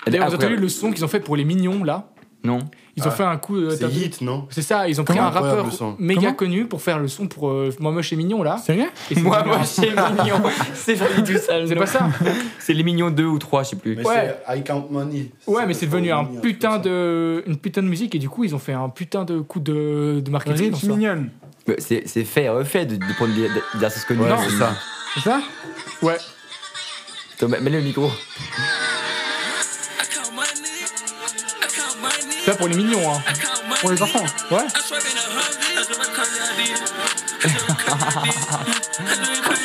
D'ailleurs, 0.05 0.27
vous 0.27 0.35
avez 0.35 0.45
entendu 0.45 0.57
le 0.57 0.69
son 0.69 0.91
qu'ils 0.91 1.03
ont 1.05 1.07
fait 1.07 1.19
pour 1.19 1.35
les 1.37 1.45
mignons 1.45 1.83
là? 1.83 2.09
Non 2.47 2.59
Ils 2.95 3.03
ont 3.03 3.09
Ah, 3.09 3.11
fait 3.11 3.23
un 3.23 3.37
coup. 3.37 3.57
euh, 3.57 3.75
C'est 3.77 3.87
Hit, 3.91 4.21
non 4.21 4.47
C'est 4.49 4.63
ça, 4.63 4.87
ils 4.89 4.99
ont 4.99 5.03
pris 5.03 5.19
un 5.19 5.29
rappeur 5.29 5.65
le 5.65 5.71
méga 6.03 6.21
Comment 6.21 6.33
connu 6.33 6.65
pour 6.65 6.81
faire 6.81 6.97
le 6.97 7.07
son 7.07 7.27
pour 7.27 7.49
euh, 7.49 7.71
Moi 7.79 7.91
Moche 7.91 8.11
et 8.11 8.15
Mignon 8.15 8.41
là. 8.41 8.57
Sérieux 8.57 8.87
Et 9.11 9.15
c'est 9.15 9.21
Moi, 9.21 9.37
devenu 9.37 9.49
moi, 9.51 9.59
un- 9.59 9.63
c'est 9.65 9.89
mignon. 9.91 10.41
C'est 10.73 10.95
tout 10.95 11.37
ça. 11.37 11.67
C'est 11.67 11.75
pas 11.75 11.85
ça 11.85 12.09
C'est 12.59 12.73
les 12.73 12.83
mignons 12.83 13.11
2 13.11 13.25
ou 13.25 13.37
3, 13.37 13.61
je 13.63 13.69
sais 13.69 13.75
plus. 13.75 13.95
Mais 13.95 14.05
Ouais. 14.07 14.35
c'est 14.47 14.57
I 14.57 14.63
Count 14.63 14.87
Money. 14.89 15.31
Ouais, 15.45 15.65
mais 15.67 15.73
c'est 15.75 15.85
devenu 15.85 16.11
un 16.11 16.23
Money, 16.23 16.41
putain 16.41 16.79
de, 16.79 17.43
une 17.45 17.57
putain 17.57 17.83
de 17.83 17.87
musique 17.87 18.15
et 18.15 18.19
du 18.19 18.29
coup 18.29 18.43
ils 18.45 18.55
ont 18.55 18.59
fait 18.59 18.73
un 18.73 18.89
putain 18.89 19.25
de 19.25 19.39
coup 19.41 19.59
de, 19.59 20.21
de 20.25 20.31
marketing. 20.31 20.73
ça. 20.73 20.87
mignonne. 20.87 21.29
Mais 21.67 21.75
C'est 21.79 22.03
c'est 22.07 22.23
fait 22.23 22.45
et 22.45 22.49
refait 22.49 22.85
de, 22.85 22.95
de 22.95 23.13
prendre 23.15 23.33
des, 23.35 23.83
artistes 23.85 24.05
connus. 24.07 24.21
Ouais, 24.21 24.29
Non, 24.29 24.37
c'est 24.47 24.55
ça. 24.57 24.71
C'est 25.13 25.19
ça 25.21 25.41
Ouais. 26.01 26.17
Mets-le 27.61 27.79
au 27.79 27.81
micro. 27.83 28.09
Ça 32.47 32.55
pour 32.55 32.69
les 32.69 32.77
mignons, 32.77 33.11
hein. 33.13 33.19
Pour 33.81 33.91
les 33.91 34.01
enfants. 34.01 34.23
Ouais. 34.51 34.63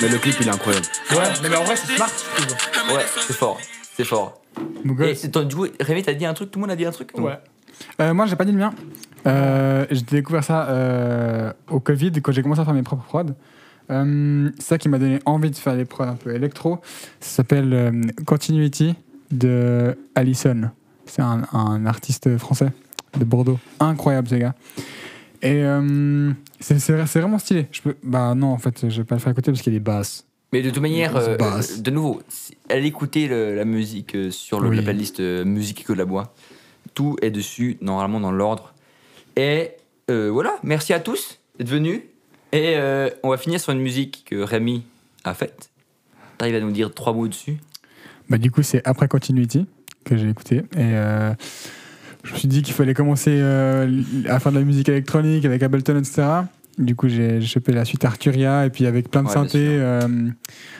Mais 0.02 0.08
le 0.08 0.18
clip, 0.18 0.34
il 0.40 0.48
est 0.48 0.50
incroyable. 0.50 0.84
Ouais, 1.12 1.18
mais, 1.42 1.48
mais 1.48 1.54
en 1.56 1.62
vrai 1.62 1.76
c'est 1.76 1.94
smart, 1.94 2.08
je 2.38 2.44
trouve. 2.44 2.96
Ouais, 2.96 3.04
c'est 3.24 3.36
fort. 3.36 3.60
C'est 3.96 4.02
fort. 4.04 4.40
Mon 4.84 4.94
Et 4.94 4.96
gosse. 4.96 5.18
c'est 5.18 5.30
ton- 5.30 5.44
du 5.44 5.54
coup, 5.54 5.66
Rémi, 5.78 6.02
t'as 6.02 6.14
dit 6.14 6.26
un 6.26 6.34
truc 6.34 6.50
Tout 6.50 6.58
le 6.58 6.62
monde 6.62 6.72
a 6.72 6.76
dit 6.76 6.84
un 6.84 6.90
truc 6.90 7.16
Ouais. 7.16 7.38
Euh, 8.00 8.12
moi, 8.14 8.26
j'ai 8.26 8.34
pas 8.34 8.44
dit 8.44 8.50
le 8.50 8.58
mien. 8.58 8.74
Euh, 9.28 9.86
j'ai 9.92 10.02
découvert 10.02 10.42
ça 10.42 10.66
euh, 10.68 11.52
au 11.70 11.78
Covid, 11.78 12.10
quand 12.20 12.32
j'ai 12.32 12.42
commencé 12.42 12.62
à 12.62 12.64
faire 12.64 12.74
mes 12.74 12.82
propres 12.82 13.04
prods. 13.04 13.26
Euh, 13.92 14.50
c'est 14.58 14.64
ça 14.66 14.76
qui 14.78 14.88
m'a 14.88 14.98
donné 14.98 15.20
envie 15.24 15.52
de 15.52 15.56
faire 15.56 15.76
des 15.76 15.84
prods 15.84 16.02
un 16.02 16.16
peu 16.16 16.34
électro. 16.34 16.80
Ça 17.20 17.28
s'appelle 17.36 17.72
euh, 17.72 17.92
Continuity 18.26 18.96
de 19.30 19.96
Allison. 20.16 20.72
C'est 21.06 21.22
un, 21.22 21.42
un 21.52 21.86
artiste 21.86 22.36
français 22.38 22.70
de 23.18 23.24
Bordeaux. 23.24 23.58
Incroyable, 23.80 24.28
ces 24.28 24.38
gars. 24.38 24.54
Et 25.42 25.62
euh, 25.64 26.30
c'est 26.60 26.78
vraiment 27.20 27.38
stylé. 27.38 27.66
Je 27.72 27.82
peux... 27.82 27.96
Bah 28.02 28.34
non, 28.34 28.48
en 28.52 28.58
fait, 28.58 28.88
je 28.88 28.98
vais 28.98 29.04
pas 29.04 29.16
le 29.16 29.20
faire 29.20 29.32
écouter 29.32 29.50
parce 29.50 29.60
qu'il 29.62 29.72
y 29.72 29.76
a 29.76 29.78
des 29.78 29.84
basses. 29.84 30.24
Mais 30.52 30.62
de 30.62 30.70
toute 30.70 30.82
manière, 30.82 31.16
euh, 31.16 31.36
basse. 31.36 31.82
de 31.82 31.90
nouveau, 31.90 32.22
allez 32.68 32.86
écouter 32.86 33.26
le- 33.26 33.54
la 33.56 33.64
musique 33.64 34.14
euh, 34.14 34.30
sur 34.30 34.60
le, 34.60 34.68
Oui. 34.68 34.76
la 34.76 34.82
playlist 34.82 35.20
Musique 35.20 35.84
que 35.84 35.92
la 35.92 36.04
bois. 36.04 36.34
Tout 36.94 37.16
est 37.22 37.30
dessus, 37.30 37.78
normalement 37.80 38.20
dans 38.20 38.32
l'ordre. 38.32 38.72
Et 39.36 39.70
euh, 40.10 40.30
voilà, 40.30 40.56
merci 40.62 40.92
à 40.92 41.00
tous 41.00 41.38
d'être 41.58 41.70
venus. 41.70 42.02
Et 42.52 42.74
euh, 42.76 43.08
on 43.22 43.30
va 43.30 43.38
finir 43.38 43.58
sur 43.60 43.72
une 43.72 43.80
musique 43.80 44.24
que 44.28 44.36
Rémi 44.36 44.84
a 45.24 45.32
faite. 45.34 45.70
T'arrives 46.36 46.56
à 46.56 46.60
nous 46.60 46.70
dire 46.70 46.92
trois 46.92 47.14
mots 47.14 47.28
dessus? 47.28 47.56
Bah, 48.28 48.36
du 48.38 48.50
coup, 48.50 48.62
c'est 48.62 48.86
après 48.86 49.08
Continuity 49.08 49.66
que 50.04 50.16
j'ai 50.16 50.28
écouté. 50.28 50.56
Et 50.56 50.62
euh, 50.78 51.32
je 52.24 52.32
me 52.32 52.38
suis 52.38 52.48
dit 52.48 52.62
qu'il 52.62 52.74
fallait 52.74 52.94
commencer 52.94 53.32
euh, 53.32 54.02
à 54.28 54.38
faire 54.40 54.52
de 54.52 54.58
la 54.58 54.64
musique 54.64 54.88
électronique 54.88 55.44
avec 55.44 55.62
Ableton, 55.62 55.98
etc. 55.98 56.22
Du 56.78 56.96
coup, 56.96 57.08
j'ai 57.08 57.40
chopé 57.40 57.72
la 57.72 57.84
suite 57.84 58.04
Arturia 58.04 58.66
et 58.66 58.70
puis 58.70 58.86
avec 58.86 59.10
plein 59.10 59.22
de 59.22 59.28
Ouais, 59.28 59.34
synthés, 59.34 59.68
euh, 59.68 60.28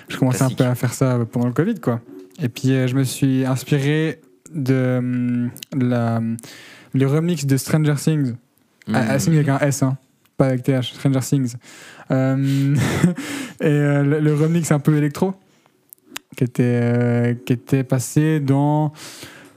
je 0.09 0.17
commençais 0.17 0.43
un 0.43 0.51
peu 0.51 0.65
à 0.65 0.75
faire 0.75 0.95
ça 0.95 1.19
pendant 1.31 1.47
le 1.47 1.53
Covid, 1.53 1.77
quoi. 1.77 2.01
Et 2.41 2.49
puis, 2.49 2.69
je 2.69 2.95
me 2.95 3.05
suis 3.05 3.45
inspiré 3.45 4.21
de 4.55 5.49
la, 5.77 6.21
le 6.95 7.07
remix 7.07 7.45
de 7.45 7.57
Stranger 7.57 7.95
Things. 7.97 8.35
Things 8.87 9.35
avec 9.35 9.49
un 9.49 9.59
S, 9.59 9.83
hein, 9.83 9.97
pas 10.37 10.47
avec 10.47 10.63
TH, 10.63 10.95
Stranger 10.95 11.21
Things. 11.21 11.55
Et 12.11 13.71
le, 13.71 14.19
le 14.21 14.35
remix 14.35 14.73
un 14.73 14.79
peu 14.79 14.97
électro, 14.97 15.35
qui 16.37 16.45
était, 16.45 16.63
euh, 16.65 17.35
qui 17.47 17.53
était 17.53 17.85
passé 17.85 18.41
dans. 18.41 18.93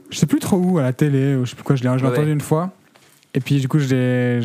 Je 0.09 0.17
sais 0.17 0.25
plus 0.27 0.39
trop 0.39 0.57
où, 0.57 0.77
à 0.79 0.83
la 0.83 0.93
télé, 0.93 1.35
ou 1.35 1.45
je 1.45 1.49
sais 1.51 1.55
plus 1.55 1.63
quoi, 1.63 1.75
je 1.75 1.83
l'ai 1.83 1.89
Ouais. 1.89 2.03
entendu 2.03 2.31
une 2.31 2.41
fois. 2.41 2.71
Et 3.33 3.39
puis 3.41 3.59
du 3.59 3.67
coup, 3.67 3.79
je 3.79 3.87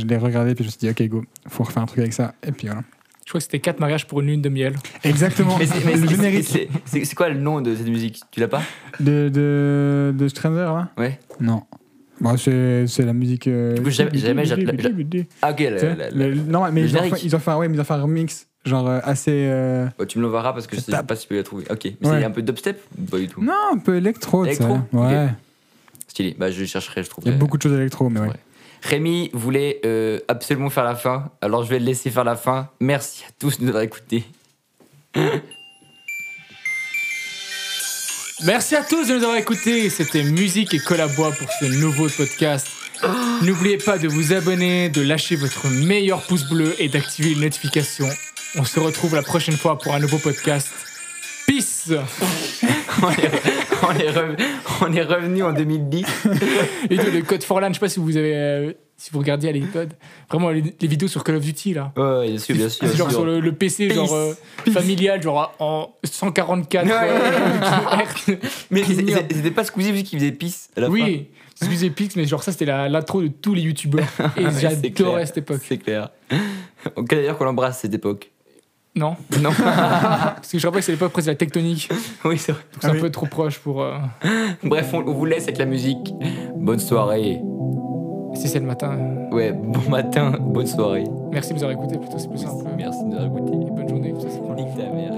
l'ai 0.04 0.16
regardé, 0.16 0.54
puis 0.54 0.64
je 0.64 0.68
me 0.68 0.70
suis 0.72 0.80
dit, 0.80 0.90
ok, 0.90 1.02
go, 1.08 1.24
faut 1.48 1.62
refaire 1.64 1.82
un 1.82 1.86
truc 1.86 2.00
avec 2.00 2.12
ça. 2.12 2.34
Et 2.46 2.50
puis 2.52 2.66
voilà. 2.66 2.82
Je 3.24 3.30
crois 3.30 3.38
que 3.38 3.44
c'était 3.44 3.60
4 3.60 3.78
mariages 3.78 4.08
pour 4.08 4.20
une 4.22 4.26
lune 4.26 4.42
de 4.42 4.48
miel. 4.48 4.74
Exactement, 5.04 5.56
Mais 5.86 5.96
le 5.96 6.08
générique 6.08 6.48
c'est- 6.84 7.14
quoi 7.14 7.28
le 7.28 7.38
nom 7.38 7.60
de 7.60 7.76
cette 7.76 7.86
musique? 7.88 8.20
Tu 8.32 8.40
l'as 8.40 8.48
pas? 8.48 8.62
De, 8.98 9.28
de, 9.28 10.12
de 10.16 10.28
Stranger, 10.28 10.56
là? 10.74 10.88
Ouais. 10.98 11.20
Non. 11.40 11.62
Bon, 12.20 12.36
c'est 12.36 12.86
c'est 12.88 13.04
la 13.04 13.12
musique. 13.12 13.46
euh, 13.46 13.74
Du 13.76 13.82
coup, 13.82 13.90
jamais- 13.90 14.18
jamais 14.18 14.44
j'ai- 14.44 14.66
Ah, 15.42 15.52
ok, 15.52 15.60
la- 15.60 15.78
sais, 15.78 15.94
la- 15.94 16.10
la- 16.10 16.28
le- 16.28 16.34
Non, 16.34 16.70
mais 16.72 16.82
ils 16.82 16.96
ont, 16.96 17.02
fait, 17.04 17.22
ils, 17.24 17.36
ont 17.36 17.38
fait, 17.38 17.50
un- 17.52 17.56
ouais, 17.58 17.68
mais 17.68 17.76
ils 17.76 17.80
ont 17.80 17.84
fait 17.84 17.94
un 17.94 18.02
remix, 18.02 18.46
genre 18.64 18.88
euh, 18.88 19.00
assez. 19.04 19.30
euh, 19.32 19.86
Oh, 19.98 20.04
tu 20.04 20.18
me 20.18 20.24
l'enverras 20.24 20.52
parce 20.52 20.66
que 20.66 20.76
je 20.76 20.80
sais 20.82 20.92
pas 21.02 21.16
si 21.16 21.24
je 21.24 21.28
peux 21.28 21.36
la 21.36 21.42
trouver. 21.42 21.64
Ok, 21.70 21.84
mais 22.00 22.08
Ouais. 22.08 22.18
c'est 22.20 22.24
un 22.24 22.30
peu 22.30 22.42
dubstep 22.42 22.80
Pas 23.10 23.18
du 23.18 23.28
tout? 23.28 23.42
Non, 23.42 23.52
un 23.72 23.78
peu 23.78 23.96
électro, 23.96 24.44
tu. 24.44 24.50
Électro 24.50 24.78
Ouais. 24.92 25.24
Ok. 25.26 25.30
Stylé, 26.08 26.34
bah 26.38 26.50
je 26.50 26.64
chercherai, 26.64 27.02
je 27.02 27.06
Il 27.06 27.06
y 27.06 27.10
trouverai. 27.10 27.30
a 27.32 27.36
beaucoup 27.36 27.56
de 27.56 27.62
choses 27.62 27.72
électro, 27.78 28.08
mais 28.10 28.20
ouais. 28.20 28.28
Ouais. 28.28 28.34
Rémi 28.82 29.30
voulait 29.34 29.80
euh, 29.84 30.18
absolument 30.28 30.70
faire 30.70 30.84
la 30.84 30.94
fin, 30.96 31.30
alors 31.42 31.62
je 31.64 31.68
vais 31.70 31.78
le 31.78 31.84
laisser 31.84 32.10
faire 32.10 32.24
la 32.24 32.34
fin. 32.36 32.68
Merci 32.80 33.24
à 33.28 33.30
tous 33.38 33.58
de 33.58 33.64
nous 33.64 33.68
avoir 33.68 33.82
écoutés. 33.84 34.24
Merci 38.44 38.74
à 38.74 38.82
tous 38.82 39.06
de 39.08 39.14
nous 39.16 39.22
avoir 39.22 39.36
écoutés. 39.36 39.90
C'était 39.90 40.22
Musique 40.24 40.72
et 40.72 40.78
Collabois 40.78 41.30
pour 41.32 41.48
ce 41.60 41.66
nouveau 41.66 42.08
podcast. 42.08 42.66
N'oubliez 43.42 43.76
pas 43.78 43.98
de 43.98 44.08
vous 44.08 44.32
abonner, 44.32 44.88
de 44.88 45.02
lâcher 45.02 45.36
votre 45.36 45.68
meilleur 45.68 46.22
pouce 46.26 46.48
bleu 46.48 46.74
et 46.78 46.88
d'activer 46.88 47.34
les 47.34 47.40
notifications. 47.42 48.08
On 48.58 48.64
se 48.64 48.80
retrouve 48.80 49.14
la 49.14 49.22
prochaine 49.22 49.56
fois 49.56 49.78
pour 49.78 49.94
un 49.94 50.00
nouveau 50.00 50.18
podcast. 50.18 50.68
Peace 51.46 51.90
on, 53.02 53.10
est, 53.10 53.30
on 53.82 53.92
est 53.98 54.10
rev- 54.10 54.36
on 54.82 54.92
est 54.92 55.02
revenu 55.02 55.42
en 55.42 55.52
2010. 55.52 56.04
Et 56.90 56.96
de- 56.96 57.02
le 57.10 57.22
code 57.22 57.42
Forlan, 57.42 57.68
je 57.68 57.74
sais 57.74 57.80
pas 57.80 57.88
si 57.88 57.98
vous 58.00 58.16
avez, 58.16 58.34
euh, 58.36 58.72
si 58.96 59.10
vous 59.12 59.18
regardiez 59.20 59.48
à 59.48 59.52
l'épisode, 59.52 59.94
vraiment 60.28 60.50
les, 60.50 60.62
les 60.80 60.88
vidéos 60.88 61.08
sur 61.08 61.24
Call 61.24 61.36
of 61.36 61.42
Duty 61.44 61.74
là. 61.74 61.92
Ouais, 61.96 62.28
bien 62.28 62.38
sûr, 62.38 62.54
bien 62.56 62.68
sûr. 62.68 62.86
Genre 62.86 62.94
bien 62.94 63.04
sûr. 63.06 63.10
sur 63.10 63.24
le, 63.24 63.40
le 63.40 63.52
PC, 63.52 63.88
Peace. 63.88 63.94
genre 63.96 64.12
euh, 64.14 64.34
familial, 64.72 65.22
genre 65.22 65.54
en 65.58 65.92
144 66.04 66.86
Ouais. 66.86 66.92
euh. 68.28 68.36
Mais 68.70 68.82
c'était 68.84 69.50
pas 69.50 69.64
Squeezie 69.64 69.92
vu 69.92 70.02
qu'il 70.02 70.18
faisait 70.20 70.32
pisse 70.32 70.70
à 70.76 70.80
la 70.80 70.86
fin. 70.86 70.92
Oui, 70.92 71.28
excusez 71.60 71.90
Pix, 71.90 72.14
mais 72.16 72.26
genre 72.26 72.42
ça 72.44 72.52
c'était 72.52 72.66
l'intro 72.66 73.22
de 73.22 73.28
tous 73.28 73.54
les 73.54 73.62
youtubeurs. 73.62 74.04
Et 74.36 74.44
Ouais, 74.44 74.50
j'adorais 74.60 75.26
cette 75.26 75.38
époque. 75.38 75.62
C'est 75.66 75.78
clair. 75.78 76.10
Ok, 76.96 77.08
d'ailleurs 77.10 77.36
qu'on 77.38 77.44
l'embrasse 77.44 77.80
cette 77.80 77.94
époque? 77.94 78.30
Non, 78.96 79.16
non. 79.40 79.50
Parce 79.58 80.50
que 80.50 80.58
je 80.58 80.66
rappelle 80.66 80.80
que 80.80 80.86
c'est 80.86 80.92
l'époque 80.92 81.12
presque 81.12 81.26
de 81.26 81.32
la 81.32 81.36
tectonique. 81.36 81.88
Oui, 82.24 82.38
c'est 82.38 82.52
vrai. 82.52 82.62
C'est 82.80 82.88
un 82.88 83.00
peu 83.00 83.10
trop 83.10 83.26
proche 83.26 83.58
pour. 83.58 83.82
Euh, 83.82 83.98
Bref, 84.64 84.92
on, 84.92 85.02
vous 85.02 85.24
laisse 85.24 85.44
avec 85.44 85.58
la 85.58 85.64
musique. 85.64 86.12
Bonne 86.56 86.80
soirée. 86.80 87.40
Si 88.34 88.48
c'est 88.48 88.58
le 88.58 88.66
matin. 88.66 88.96
Euh. 88.98 89.34
Ouais, 89.34 89.52
bon 89.52 89.88
matin, 89.88 90.32
bonne 90.40 90.66
soirée. 90.66 91.04
Merci 91.30 91.50
de 91.50 91.58
nous 91.58 91.64
avoir 91.64 91.84
écoutés, 91.84 91.98
plus. 91.98 92.28
Merci 92.76 93.04
de 93.04 93.08
nous 93.08 93.16
avoir 93.16 93.38
écoutés. 93.38 93.54
Et 93.54 93.70
bonne 93.70 93.88
journée. 93.88 94.14
Ça, 94.18 94.28
ta 94.28 94.92
mère. 94.92 95.12